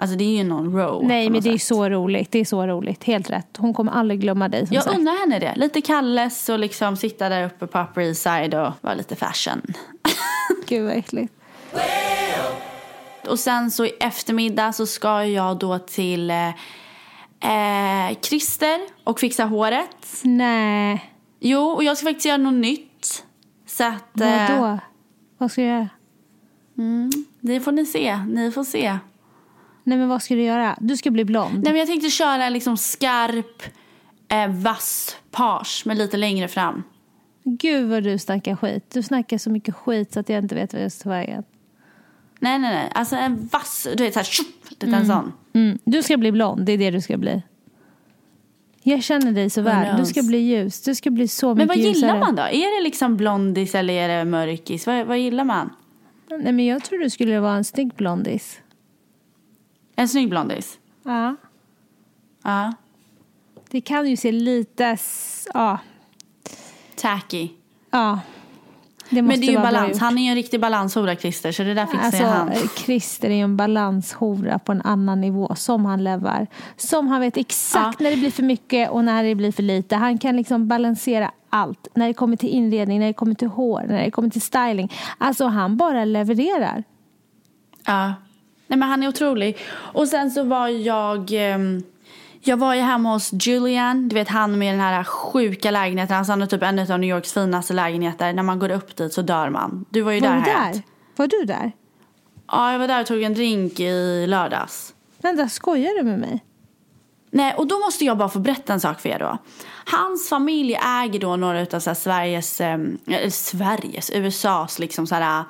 Alltså 0.00 0.16
det 0.16 0.24
är 0.24 0.36
ju 0.36 0.44
någon 0.44 0.72
row. 0.78 1.04
Nej 1.04 1.30
men 1.30 1.40
det 1.42 1.48
är 1.48 1.52
sätt. 1.52 1.62
så 1.62 1.88
roligt, 1.88 2.32
det 2.32 2.38
är 2.38 2.44
så 2.44 2.66
roligt. 2.66 3.04
Helt 3.04 3.30
rätt. 3.30 3.56
Hon 3.58 3.74
kommer 3.74 3.92
aldrig 3.92 4.20
glömma 4.20 4.48
dig 4.48 4.66
som 4.66 4.74
Jag 4.74 4.84
sagt. 4.84 4.96
undrar 4.98 5.20
henne 5.20 5.38
det. 5.38 5.52
Lite 5.56 5.80
Kalles 5.80 6.48
och 6.48 6.58
liksom 6.58 6.96
sitta 6.96 7.28
där 7.28 7.44
uppe 7.46 7.66
på 7.66 7.78
Upper 7.80 8.00
East 8.00 8.22
Side 8.22 8.54
och 8.54 8.72
vara 8.80 8.94
lite 8.94 9.16
fashion. 9.16 9.62
Gud 10.66 10.84
vad 10.84 10.96
äckligt. 10.96 11.32
Och 13.28 13.38
sen 13.38 13.70
så 13.70 13.84
i 13.84 13.88
eftermiddag 14.00 14.72
så 14.72 14.86
ska 14.86 15.24
jag 15.24 15.58
då 15.58 15.78
till 15.78 16.30
eh, 16.30 16.48
eh, 18.08 18.16
Christer 18.22 18.80
och 19.04 19.20
fixa 19.20 19.44
håret. 19.44 20.06
Nej. 20.22 21.12
Jo, 21.40 21.60
och 21.62 21.84
jag 21.84 21.96
ska 21.96 22.06
faktiskt 22.06 22.26
göra 22.26 22.36
något 22.36 22.54
nytt. 22.60 23.24
Så 23.66 23.84
att... 23.84 24.20
eh, 24.20 24.50
Vadå? 24.60 24.78
Vad 25.38 25.50
ska 25.52 25.60
du 25.60 25.66
göra? 25.66 25.88
Det 27.40 27.60
får 27.60 27.72
ni 27.72 27.86
se. 27.86 28.16
Ni 28.16 28.52
får 28.52 28.64
se. 28.64 28.98
Nej 29.88 29.98
men 29.98 30.08
vad 30.08 30.22
ska 30.22 30.34
du 30.34 30.42
göra? 30.42 30.76
Du 30.80 30.96
ska 30.96 31.10
bli 31.10 31.24
blond. 31.24 31.54
Nej, 31.54 31.72
men 31.72 31.76
jag 31.76 31.88
tänkte 31.88 32.10
köra 32.10 32.48
liksom 32.48 32.76
skarp, 32.76 33.62
eh, 34.28 34.48
vass 34.48 35.16
page 35.30 35.82
med 35.86 35.96
lite 35.96 36.16
längre 36.16 36.48
fram. 36.48 36.82
Gud 37.44 37.88
vad 37.88 38.02
du 38.02 38.18
snackar 38.18 38.56
skit. 38.56 38.90
Du 38.92 39.02
snackar 39.02 39.38
så 39.38 39.50
mycket 39.50 39.74
skit 39.74 40.12
så 40.12 40.20
att 40.20 40.28
jag 40.28 40.44
inte 40.44 40.54
vet 40.54 40.72
vad 40.72 40.82
jag 40.82 40.92
ska 40.92 41.02
ta 41.02 41.08
vägen. 41.10 41.44
Nej, 42.38 42.58
nej, 42.58 42.74
nej. 42.74 42.90
Alltså 42.94 43.16
en 43.16 43.46
vass, 43.52 43.86
du 43.96 44.04
vet 44.04 44.12
såhär, 44.12 44.24
tjopp, 44.24 44.46
det 44.78 44.86
är 44.86 44.94
en 44.94 45.06
sån. 45.06 45.32
Mm. 45.52 45.78
Du 45.84 46.02
ska 46.02 46.16
bli 46.16 46.32
blond, 46.32 46.66
det 46.66 46.72
är 46.72 46.78
det 46.78 46.90
du 46.90 47.00
ska 47.00 47.16
bli. 47.16 47.42
Jag 48.82 49.02
känner 49.02 49.32
dig 49.32 49.50
så 49.50 49.62
väl. 49.62 49.96
Du 49.96 50.04
ska 50.06 50.22
bli 50.22 50.38
ljus. 50.38 50.82
Du 50.82 50.94
ska 50.94 51.10
bli 51.10 51.28
så 51.28 51.46
Men 51.46 51.56
mycket 51.56 51.68
vad 51.68 51.76
ljusare. 51.76 51.94
gillar 51.94 52.18
man 52.18 52.36
då? 52.36 52.42
Är 52.42 52.78
det 52.78 52.84
liksom 52.84 53.16
blondis 53.16 53.74
eller 53.74 53.94
är 53.94 54.18
det 54.18 54.24
mörkis? 54.24 54.86
Vad, 54.86 55.06
vad 55.06 55.18
gillar 55.18 55.44
man? 55.44 55.70
Nej 56.30 56.52
men 56.52 56.66
jag 56.66 56.84
tror 56.84 56.98
du 56.98 57.10
skulle 57.10 57.40
vara 57.40 57.56
en 57.56 57.64
snygg 57.64 57.94
blondis. 57.94 58.60
En 59.98 60.08
snygg 60.08 60.28
blondis? 60.28 60.78
Ja. 61.02 61.36
Ja. 62.42 62.74
Det 63.70 63.80
kan 63.80 64.08
ju 64.08 64.16
se 64.16 64.32
lite... 64.32 64.96
Ja. 65.54 65.78
Tacky. 66.96 67.48
Ja. 67.90 68.20
Det 69.10 69.22
Men 69.22 69.40
det 69.40 69.46
är 69.46 69.50
ju 69.52 69.58
balans. 69.58 69.98
Han 69.98 70.18
är 70.18 70.22
ju 70.22 70.28
en 70.28 70.34
riktig 70.34 70.60
balanshora 70.60 71.16
Christer 71.16 71.52
så 71.52 71.62
det 71.62 71.74
där 71.74 71.86
fixar 71.86 72.04
Alltså, 72.04 72.24
han. 72.24 72.52
Christer 72.76 73.30
är 73.30 73.34
ju 73.34 73.40
en 73.40 73.56
balanshora 73.56 74.58
på 74.58 74.72
en 74.72 74.82
annan 74.82 75.20
nivå 75.20 75.54
som 75.54 75.84
han 75.84 76.04
lever. 76.04 76.46
Som 76.76 77.08
han 77.08 77.20
vet 77.20 77.36
exakt 77.36 78.00
Ja. 78.00 78.04
när 78.04 78.10
det 78.10 78.16
blir 78.16 78.30
för 78.30 78.42
mycket 78.42 78.90
och 78.90 79.04
när 79.04 79.24
det 79.24 79.34
blir 79.34 79.52
för 79.52 79.62
lite. 79.62 79.96
Han 79.96 80.18
kan 80.18 80.36
liksom 80.36 80.68
balansera 80.68 81.30
allt. 81.50 81.88
När 81.94 82.06
det 82.06 82.14
kommer 82.14 82.36
till 82.36 82.48
inredning, 82.48 82.98
när 83.00 83.06
det 83.06 83.12
kommer 83.12 83.34
till 83.34 83.48
hår, 83.48 83.84
när 83.88 84.04
det 84.04 84.10
kommer 84.10 84.30
till 84.30 84.42
styling. 84.42 84.92
Alltså 85.18 85.46
han 85.46 85.76
bara 85.76 86.04
levererar. 86.04 86.84
Ja. 87.86 88.14
Nej 88.68 88.78
men 88.78 88.88
han 88.88 89.02
är 89.02 89.08
otrolig. 89.08 89.58
Och 89.70 90.08
sen 90.08 90.30
så 90.30 90.44
var 90.44 90.68
jag... 90.68 91.30
ehm, 91.32 91.82
jag 92.40 92.56
var 92.56 92.74
ju 92.74 92.80
hemma 92.80 93.12
hos 93.12 93.30
Julian, 93.32 94.08
du 94.08 94.14
vet 94.14 94.28
han 94.28 94.58
med 94.58 94.72
den 94.72 94.80
här 94.80 95.04
sjuka 95.04 95.70
lägenheten. 95.70 96.16
Alltså 96.16 96.32
han 96.32 96.40
har 96.40 96.48
typ 96.48 96.62
en 96.62 96.78
av 96.78 97.00
New 97.00 97.10
Yorks 97.10 97.32
finaste 97.32 97.74
lägenheter. 97.74 98.32
När 98.32 98.42
man 98.42 98.58
går 98.58 98.70
upp 98.70 98.96
dit 98.96 99.12
så 99.12 99.22
dör 99.22 99.50
man. 99.50 99.84
Du 99.90 100.00
var 100.00 100.12
ju 100.12 100.20
Var 100.20 100.28
där 100.28 100.36
du 100.36 100.42
där? 100.42 100.82
Var 101.16 101.26
du 101.26 101.44
där? 101.44 101.72
Ja, 102.50 102.72
jag 102.72 102.78
var 102.78 102.88
där 102.88 103.00
och 103.00 103.06
tog 103.06 103.22
en 103.22 103.34
drink 103.34 103.80
i 103.80 104.26
lördags. 104.26 104.94
Vänta, 105.22 105.48
skojar 105.48 105.98
du 105.98 106.02
med 106.02 106.18
mig? 106.18 106.44
Nej, 107.30 107.54
och 107.54 107.66
då 107.66 107.78
måste 107.78 108.04
jag 108.04 108.18
bara 108.18 108.28
få 108.28 108.38
berätta 108.38 108.72
en 108.72 108.80
sak 108.80 109.00
för 109.00 109.08
er 109.08 109.18
då. 109.18 109.38
Hans 109.84 110.28
familj 110.28 110.74
äger 110.74 111.20
då 111.20 111.36
några 111.36 111.60
av 111.60 111.80
så 111.80 111.94
Sveriges, 111.94 112.60
eh, 112.60 112.78
Sveriges, 113.30 114.10
USAs 114.10 114.78
liksom 114.78 115.06
så 115.06 115.14
här 115.14 115.44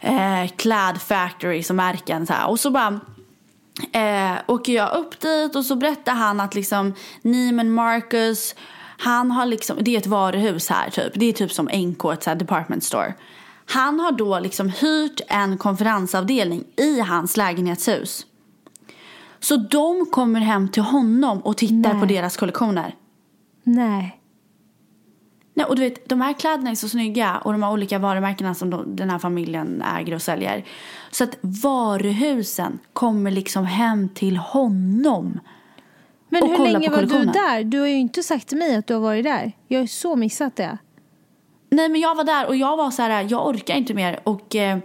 eh, 0.00 0.98
factories 0.98 1.70
och 1.70 1.76
märken 1.76 2.26
så 2.26 2.32
här. 2.32 2.48
Och 2.48 2.60
så 2.60 2.70
bara 2.70 3.00
eh, 3.92 4.38
åker 4.46 4.72
jag 4.72 4.96
upp 4.96 5.20
dit 5.20 5.56
och 5.56 5.64
så 5.64 5.76
berättar 5.76 6.14
han 6.14 6.40
att 6.40 6.54
liksom 6.54 6.94
Neiman 7.22 7.70
Marcus, 7.70 8.54
han 8.98 9.30
har 9.30 9.46
liksom, 9.46 9.76
det 9.80 9.94
är 9.94 9.98
ett 9.98 10.06
varuhus 10.06 10.68
här 10.68 10.90
typ. 10.90 11.12
Det 11.14 11.26
är 11.26 11.32
typ 11.32 11.52
som 11.52 11.66
NK, 11.66 12.04
ett 12.04 12.22
så 12.22 12.34
department 12.34 12.84
store. 12.84 13.14
Han 13.66 14.00
har 14.00 14.12
då 14.12 14.38
liksom 14.38 14.68
hyrt 14.68 15.20
en 15.28 15.58
konferensavdelning 15.58 16.64
i 16.76 17.00
hans 17.00 17.36
lägenhetshus. 17.36 18.26
Så 19.40 19.56
de 19.56 20.06
kommer 20.06 20.40
hem 20.40 20.68
till 20.68 20.82
honom 20.82 21.38
och 21.38 21.56
tittar 21.56 21.92
Nej. 21.92 22.00
på 22.00 22.06
deras 22.06 22.36
kollektioner. 22.36 22.94
Nej. 23.62 24.19
Nej, 25.60 25.68
och 25.68 25.76
du 25.76 25.82
vet, 25.82 26.08
de 26.08 26.20
här 26.20 26.32
kläderna 26.32 26.70
är 26.70 26.74
så 26.74 26.88
snygga 26.88 27.38
och 27.38 27.52
de 27.52 27.62
har 27.62 27.72
olika 27.72 27.98
varumärkena 27.98 28.54
som 28.54 28.70
de, 28.70 28.96
den 28.96 29.10
här 29.10 29.18
familjen 29.18 29.82
äger 29.82 30.14
och 30.14 30.22
säljer. 30.22 30.64
Så 31.10 31.24
att 31.24 31.38
varuhusen 31.40 32.78
kommer 32.92 33.30
liksom 33.30 33.64
hem 33.64 34.08
till 34.08 34.36
honom. 34.36 35.40
Men 36.28 36.42
hur 36.42 36.68
länge 36.68 36.90
var 36.90 37.02
du 37.02 37.24
där? 37.24 37.64
Du 37.64 37.80
har 37.80 37.86
ju 37.86 37.98
inte 37.98 38.22
sagt 38.22 38.48
till 38.48 38.58
mig 38.58 38.76
att 38.76 38.86
du 38.86 38.94
har 38.94 39.00
varit 39.00 39.24
där. 39.24 39.52
Jag 39.68 39.78
har 39.78 39.82
ju 39.82 39.88
så 39.88 40.16
missat 40.16 40.56
det. 40.56 40.78
Nej 41.70 41.88
men 41.88 42.00
jag 42.00 42.14
var 42.14 42.24
där 42.24 42.46
och 42.46 42.56
jag 42.56 42.76
var 42.76 42.90
så 42.90 43.02
här, 43.02 43.26
jag 43.30 43.46
orkar 43.46 43.74
inte 43.74 43.94
mer 43.94 44.20
och 44.24 44.56
eh, 44.56 44.78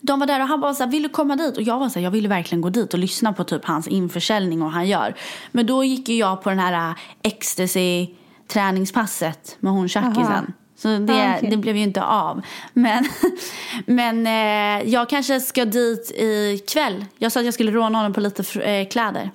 de 0.00 0.20
var 0.20 0.26
där 0.26 0.40
och 0.40 0.46
han 0.46 0.60
bara 0.60 0.74
så 0.74 0.84
här, 0.84 0.90
vill 0.90 1.02
du 1.02 1.08
komma 1.08 1.36
dit? 1.36 1.56
Och 1.56 1.62
jag 1.62 1.78
var 1.78 1.88
så 1.88 1.98
här, 1.98 2.04
jag 2.04 2.10
ville 2.10 2.28
verkligen 2.28 2.62
gå 2.62 2.68
dit 2.68 2.92
och 2.94 2.98
lyssna 2.98 3.32
på 3.32 3.44
typ 3.44 3.64
hans 3.64 3.88
införsäljning 3.88 4.62
och 4.62 4.66
vad 4.66 4.74
han 4.74 4.88
gör. 4.88 5.14
Men 5.52 5.66
då 5.66 5.84
gick 5.84 6.08
ju 6.08 6.16
jag 6.16 6.42
på 6.42 6.48
den 6.50 6.58
här 6.58 6.90
eh, 6.90 6.96
ecstasy 7.22 8.06
träningspasset 8.52 9.56
med 9.60 9.72
hon 9.72 9.88
tjackisen. 9.88 10.52
Så 10.76 10.88
det, 10.88 11.12
Ah, 11.12 11.36
okej. 11.36 11.50
det 11.50 11.56
blev 11.56 11.76
ju 11.76 11.82
inte 11.82 12.02
av. 12.02 12.42
Men, 12.72 13.04
men 13.86 14.26
eh, 14.26 14.88
jag 14.90 15.08
kanske 15.08 15.40
ska 15.40 15.64
dit 15.64 16.12
ikväll. 16.18 17.04
Jag 17.18 17.32
sa 17.32 17.40
att 17.40 17.44
jag 17.44 17.54
skulle 17.54 17.72
råna 17.72 17.98
honom 17.98 18.12
på 18.12 18.20
lite 18.20 18.62
eh, 18.70 18.88
kläder. 18.88 19.30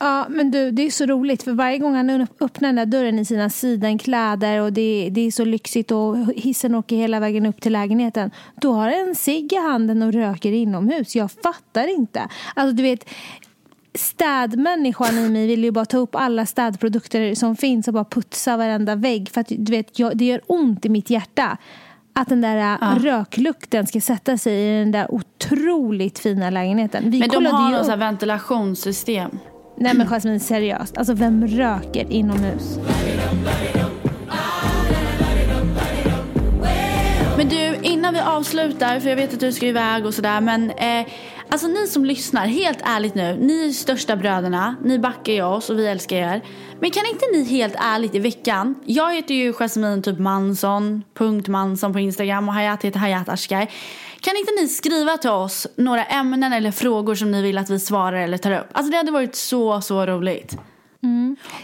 Ja, 0.00 0.26
men 0.28 0.50
du, 0.50 0.70
det 0.70 0.82
är 0.82 0.90
så 0.90 1.06
roligt 1.06 1.42
för 1.42 1.52
varje 1.52 1.78
gång 1.78 1.94
han 1.94 2.26
öppnar 2.40 2.68
den 2.68 2.76
där 2.76 2.86
dörren 2.86 3.18
i 3.18 3.24
sina 3.24 3.50
sidenkläder 3.50 4.60
och 4.60 4.72
det, 4.72 5.08
det 5.10 5.20
är 5.26 5.30
så 5.30 5.44
lyxigt 5.44 5.90
och 5.90 6.16
hissen 6.36 6.74
åker 6.74 6.96
hela 6.96 7.20
vägen 7.20 7.46
upp 7.46 7.60
till 7.60 7.72
lägenheten. 7.72 8.30
Då 8.60 8.72
har 8.72 8.88
en 8.88 9.14
cigg 9.14 9.52
i 9.52 9.56
handen 9.56 10.02
och 10.02 10.12
röker 10.12 10.52
inomhus. 10.52 11.16
Jag 11.16 11.30
fattar 11.32 11.94
inte. 11.94 12.28
Alltså 12.54 12.76
du 12.76 12.82
vet, 12.82 13.04
städmänniskan 13.94 15.18
i 15.18 15.28
mig 15.28 15.46
vill 15.46 15.64
ju 15.64 15.70
bara 15.70 15.84
ta 15.84 15.96
upp 15.98 16.14
alla 16.14 16.46
städprodukter 16.46 17.34
som 17.34 17.56
finns 17.56 17.88
och 17.88 17.94
bara 17.94 18.04
putsa 18.04 18.56
varenda 18.56 18.94
vägg. 18.94 19.30
För 19.30 19.40
att 19.40 19.46
du 19.48 19.72
vet, 19.72 19.98
jag, 19.98 20.16
det 20.16 20.24
gör 20.24 20.40
ont 20.46 20.84
i 20.84 20.88
mitt 20.88 21.10
hjärta. 21.10 21.56
Att 22.14 22.28
den 22.28 22.40
där 22.40 22.98
röklukten 22.98 23.86
ska 23.86 24.00
sätta 24.00 24.38
sig 24.38 24.54
i 24.54 24.78
den 24.78 24.92
där 24.92 25.14
otroligt 25.14 26.18
fina 26.18 26.50
lägenheten. 26.50 27.10
Vi 27.10 27.18
Men 27.18 27.28
de 27.28 27.46
har 27.46 27.70
ju 27.70 27.76
något 27.76 27.88
upp- 27.88 27.98
ventilationssystem. 28.00 29.38
Nej 29.76 29.94
men 29.94 30.06
Jasmine, 30.06 30.40
seriöst. 30.40 30.98
Alltså 30.98 31.14
vem 31.14 31.46
röker 31.46 32.12
inomhus? 32.12 32.78
Men 37.36 37.48
du, 37.48 37.76
innan 37.82 38.14
vi 38.14 38.20
avslutar, 38.20 39.00
för 39.00 39.08
jag 39.08 39.16
vet 39.16 39.34
att 39.34 39.40
du 39.40 39.52
ska 39.52 39.66
iväg 39.66 40.06
och 40.06 40.14
sådär, 40.14 40.40
men 40.40 40.70
eh, 40.70 41.06
alltså 41.52 41.66
ni 41.68 41.86
som 41.86 42.04
lyssnar, 42.04 42.46
helt 42.46 42.78
ärligt 42.84 43.14
nu, 43.14 43.36
ni 43.40 43.66
är 43.66 43.72
största 43.72 44.16
bröderna, 44.16 44.76
ni 44.84 44.98
backar 44.98 45.32
ju 45.32 45.42
oss 45.42 45.70
och 45.70 45.78
vi 45.78 45.86
älskar 45.86 46.16
er. 46.16 46.42
Men 46.80 46.90
kan 46.90 47.06
inte 47.06 47.24
ni 47.32 47.44
helt 47.44 47.74
ärligt 47.78 48.14
i 48.14 48.18
veckan, 48.18 48.74
jag 48.84 49.14
heter 49.14 49.34
ju 49.34 49.52
Jasmine 49.52 50.02
typ 50.02 50.18
Manson, 50.18 51.02
punkt 51.14 51.48
Manson 51.48 51.92
på 51.92 51.98
Instagram 51.98 52.48
och 52.48 52.54
Hayat 52.54 52.82
heter 52.82 52.98
Hayat 52.98 53.28
Ashkar. 53.28 53.66
Kan 54.20 54.36
inte 54.36 54.52
ni 54.60 54.68
skriva 54.68 55.16
till 55.16 55.30
oss 55.30 55.66
några 55.76 56.04
ämnen 56.04 56.52
eller 56.52 56.70
frågor 56.70 57.14
som 57.14 57.30
ni 57.30 57.42
vill 57.42 57.58
att 57.58 57.70
vi 57.70 57.80
svarar 57.80 58.18
eller 58.18 58.38
tar 58.38 58.52
upp? 58.60 58.66
Alltså 58.72 58.90
det 58.90 58.96
hade 58.96 59.12
varit 59.12 59.34
så, 59.34 59.80
så 59.80 60.06
roligt. 60.06 60.56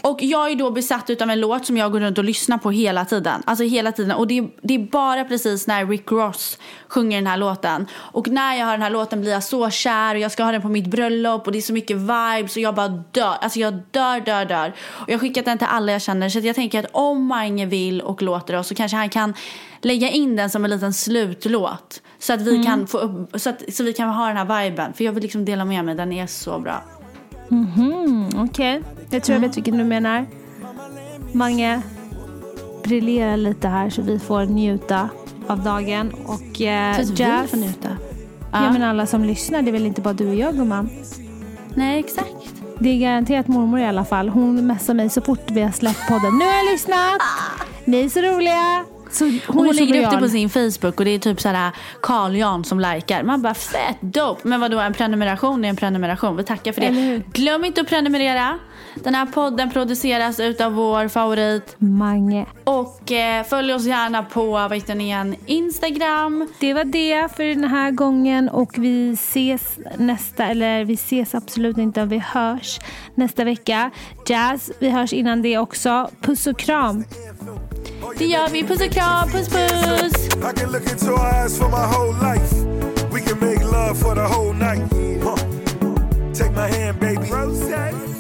Och 0.03 0.22
jag 0.22 0.51
är 0.51 0.57
då 0.57 0.70
besatt 0.70 1.11
utav 1.11 1.30
en 1.30 1.41
låt 1.41 1.66
som 1.66 1.76
jag 1.76 1.93
går 1.93 2.01
runt 2.01 2.18
och 2.18 2.24
lyssnar 2.24 2.59
på 2.59 2.70
hela 2.70 3.05
tiden. 3.05 3.43
Alltså 3.47 3.64
hela 3.64 3.93
tiden. 3.93 4.16
Och 4.16 4.26
det 4.26 4.39
är, 4.39 4.49
det 4.62 4.74
är 4.74 4.78
bara 4.78 5.24
precis 5.24 5.66
när 5.66 5.86
Rick 5.86 6.12
Ross 6.12 6.59
sjunger 6.89 7.16
den 7.16 7.26
här 7.26 7.36
låten. 7.36 7.86
Och 7.95 8.28
när 8.28 8.55
jag 8.55 8.66
hör 8.66 8.72
den 8.72 8.82
här 8.82 8.91
låten 8.91 9.20
blir 9.20 9.30
jag 9.30 9.43
så 9.43 9.70
kär 9.70 10.14
och 10.14 10.20
jag 10.20 10.32
ska 10.32 10.45
ha 10.45 10.53
den 10.53 10.62
på 10.62 10.68
mitt 10.68 10.86
bröllop 10.86 11.47
och 11.47 11.53
det 11.53 11.59
är 11.59 11.62
så 11.62 11.72
mycket 11.72 11.97
vibes 11.97 12.57
och 12.57 12.62
jag 12.62 12.74
bara 12.74 12.89
dör. 12.89 13.36
Alltså 13.41 13.59
jag 13.59 13.74
dör, 13.91 14.20
dör, 14.20 14.45
dör. 14.45 14.72
Och 14.78 15.09
jag 15.09 15.14
har 15.14 15.20
skickat 15.20 15.45
den 15.45 15.59
till 15.59 15.66
alla 15.70 15.93
jag 15.93 16.03
känner. 16.03 16.28
Så 16.28 16.39
jag 16.39 16.57
tänker 16.57 16.78
att 16.78 16.91
om 16.93 17.26
Mange 17.26 17.66
vill 17.66 18.01
och 18.01 18.22
låter 18.22 18.57
oss 18.57 18.68
så 18.68 18.74
kanske 18.74 18.97
han 18.97 19.11
kan 19.11 19.34
lägga 19.82 20.11
in 20.11 20.36
den 20.36 20.51
som 20.51 20.64
en 20.64 20.70
liten 20.70 20.95
slutlåt. 20.95 22.03
Så 22.18 22.32
att 22.32 22.41
vi 22.41 22.64
kan 22.64 22.86
få 22.86 22.99
upp, 22.99 23.41
så, 23.41 23.51
att, 23.51 23.74
så 23.74 23.84
vi 23.84 23.93
kan 23.93 24.09
ha 24.09 24.26
den 24.26 24.36
här 24.36 24.64
viben. 24.64 24.93
För 24.93 25.05
jag 25.05 25.12
vill 25.12 25.22
liksom 25.22 25.45
dela 25.45 25.64
med 25.64 25.84
mig, 25.84 25.95
den 25.95 26.12
är 26.12 26.26
så 26.26 26.59
bra. 26.59 26.97
Mm, 27.51 28.28
Okej, 28.36 28.82
jag 29.11 29.22
tror 29.22 29.34
jag 29.36 29.40
vet 29.40 29.57
vilken 29.57 29.78
du 29.78 29.84
menar. 29.84 30.26
Mange, 31.32 31.80
briljera 32.84 33.36
lite 33.36 33.68
här 33.68 33.90
så 33.90 34.03
vi 34.03 34.18
får 34.18 34.44
njuta 34.44 35.09
av 35.46 35.62
dagen. 35.62 36.12
Och 36.26 36.61
eh, 36.61 36.94
Så 36.96 37.01
att 37.12 37.55
vi 37.55 37.61
njuta. 37.61 37.88
ja. 38.53 38.72
men 38.72 38.82
alla 38.82 39.07
som 39.07 39.24
lyssnar, 39.24 39.62
det 39.62 39.70
är 39.70 39.72
väl 39.72 39.86
inte 39.86 40.01
bara 40.01 40.14
du 40.14 40.28
och 40.28 40.34
jag 40.34 40.57
gumman? 40.57 40.90
Nej, 41.74 41.99
exakt. 41.99 42.34
Det 42.78 42.88
är 42.88 42.99
garanterat 43.01 43.49
mormor 43.49 43.80
i 43.80 43.86
alla 43.86 44.05
fall. 44.05 44.28
Hon 44.28 44.66
messar 44.66 44.94
mig 44.94 45.11
så 45.11 45.20
fort 45.20 45.51
vi 45.51 45.61
har 45.62 45.70
släppt 45.70 46.09
podden. 46.09 46.38
Nu 46.38 46.44
har 46.44 46.53
jag 46.53 46.72
lyssnat! 46.72 47.20
Ni 47.84 48.01
är 48.05 48.09
så 48.09 48.20
roliga! 48.20 48.84
Så 49.11 49.24
hon, 49.24 49.40
Hon, 49.46 49.68
är 49.68 49.72
så 49.72 49.80
lägger 49.80 50.04
upp 50.04 50.11
det 50.11 50.18
på 50.18 50.28
sin 50.28 50.50
Facebook 50.50 50.98
och 50.98 51.04
det 51.04 51.11
är 51.11 51.18
typ 51.18 51.40
såhär 51.40 51.72
Carl 52.02 52.36
Jan 52.36 52.64
som 52.64 52.80
likar. 52.80 53.22
Man 53.22 53.42
bara 53.42 53.54
fett 53.54 53.96
dope. 54.00 54.48
Men 54.48 54.61
vadå 54.61 54.78
en 54.78 54.94
prenumeration 54.94 55.64
är 55.64 55.68
en 55.68 55.76
prenumeration. 55.76 56.36
Vi 56.36 56.44
tackar 56.44 56.72
för 56.72 56.80
det. 56.80 57.22
Glöm 57.32 57.64
inte 57.64 57.80
att 57.80 57.88
prenumerera. 57.88 58.59
Den 58.94 59.14
här 59.14 59.26
podden 59.26 59.70
produceras 59.70 60.40
utav 60.40 60.72
vår 60.72 61.09
favorit. 61.09 61.76
Mange. 61.78 62.46
Och 62.64 63.12
eh, 63.12 63.44
följ 63.44 63.74
oss 63.74 63.84
gärna 63.84 64.22
på 64.22 64.50
vad 64.50 64.74
heter 64.74 65.00
igen, 65.00 65.36
Instagram. 65.46 66.48
Det 66.61 66.74
var 66.74 66.84
det 66.84 67.36
för 67.36 67.44
den 67.44 67.64
här 67.64 67.90
gången 67.90 68.48
och 68.48 68.72
vi 68.78 69.12
ses 69.12 69.78
nästa, 69.96 70.46
eller 70.46 70.84
vi 70.84 70.94
ses 70.94 71.34
absolut 71.34 71.78
inte, 71.78 72.04
vi 72.04 72.18
hörs 72.18 72.80
nästa 73.14 73.44
vecka. 73.44 73.90
Jazz, 74.26 74.70
vi 74.78 74.90
hörs 74.90 75.12
innan 75.12 75.42
det 75.42 75.59
också. 75.59 76.11
Puss 76.20 76.46
och 76.46 76.59
kram. 76.59 77.04
Det 78.18 78.24
gör 78.24 78.49
vi. 78.49 78.62
Puss 78.64 78.80
och 78.80 78.92
kram. 78.92 79.30
Puss 79.30 79.49
puss. 79.49 80.28
I 80.36 80.53
can 80.61 80.72
look 80.72 80.90
into 80.92 81.16
her 81.16 81.44
eyes 81.44 81.59
for 81.59 81.68
my 81.68 81.86
whole 81.86 82.12
life. 82.12 82.53
We 83.12 83.20
can 83.20 83.38
make 83.40 83.64
love 83.64 83.99
for 83.99 84.14
the 84.14 84.26
whole 84.26 84.53
night. 84.53 84.82
Huh. 85.22 85.36
Take 86.34 86.53
my 86.55 86.68
hand, 86.68 87.01
baby. 87.01 87.32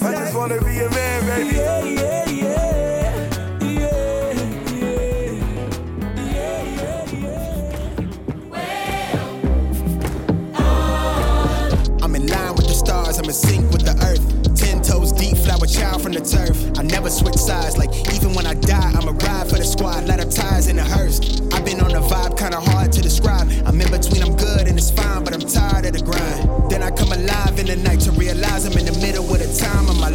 I 0.00 0.12
just 0.12 0.34
wanna 0.34 0.60
be 0.60 0.80
a 0.80 0.90
man, 0.90 1.26
baby. 1.26 1.56
Yeah 1.56 1.84
yeah 1.84 2.24
yeah 2.30 3.26
yeah 3.60 4.32
yeah 4.32 4.34
yeah 6.32 7.12
yeah 7.12 7.38
I'm 12.02 12.14
in 12.14 12.26
line 12.26 12.54
with 12.54 12.66
the 12.66 12.74
stars, 12.74 13.18
I'm 13.18 13.24
in 13.24 13.32
sync 13.32 13.70
with 13.72 13.84
the 13.84 13.94
earth. 14.06 14.22
Ten 14.56 14.82
toes 14.82 15.12
deep, 15.12 15.36
flower 15.36 15.66
child 15.66 16.02
from 16.02 16.12
the 16.12 16.20
turf 16.20 16.67
never 17.08 17.24
switch 17.24 17.36
sides. 17.36 17.76
Like, 17.76 17.90
even 18.14 18.34
when 18.34 18.46
I 18.46 18.54
die, 18.54 18.92
I'ma 18.94 19.12
ride 19.12 19.48
for 19.48 19.56
the 19.56 19.64
squad. 19.64 20.06
Let 20.06 20.20
up 20.20 20.30
ties 20.30 20.68
in 20.68 20.76
the 20.76 20.84
hearse. 20.84 21.20
I've 21.52 21.64
been 21.64 21.80
on 21.80 21.92
a 21.92 22.00
vibe, 22.00 22.36
kinda 22.36 22.60
hard 22.60 22.92
to 22.92 23.00
describe. 23.00 23.48
I'm 23.66 23.80
in 23.80 23.90
between, 23.90 24.22
I'm 24.22 24.36
good 24.36 24.68
and 24.68 24.78
it's 24.78 24.90
fine, 24.90 25.24
but 25.24 25.32
I'm 25.34 25.40
tired 25.40 25.86
of 25.86 25.92
the 25.92 26.02
grind. 26.02 26.70
Then 26.70 26.82
I 26.82 26.90
come 26.90 27.12
alive 27.12 27.58
in 27.58 27.66
the 27.66 27.76
night 27.76 28.00
to 28.00 28.12
realize 28.12 28.66
I'm 28.66 28.76
in 28.76 28.86
the 28.86 28.98
middle 29.00 29.24
of 29.24 29.38
the 29.38 29.50
time 29.56 29.88
of 29.88 29.98
my 29.98 30.07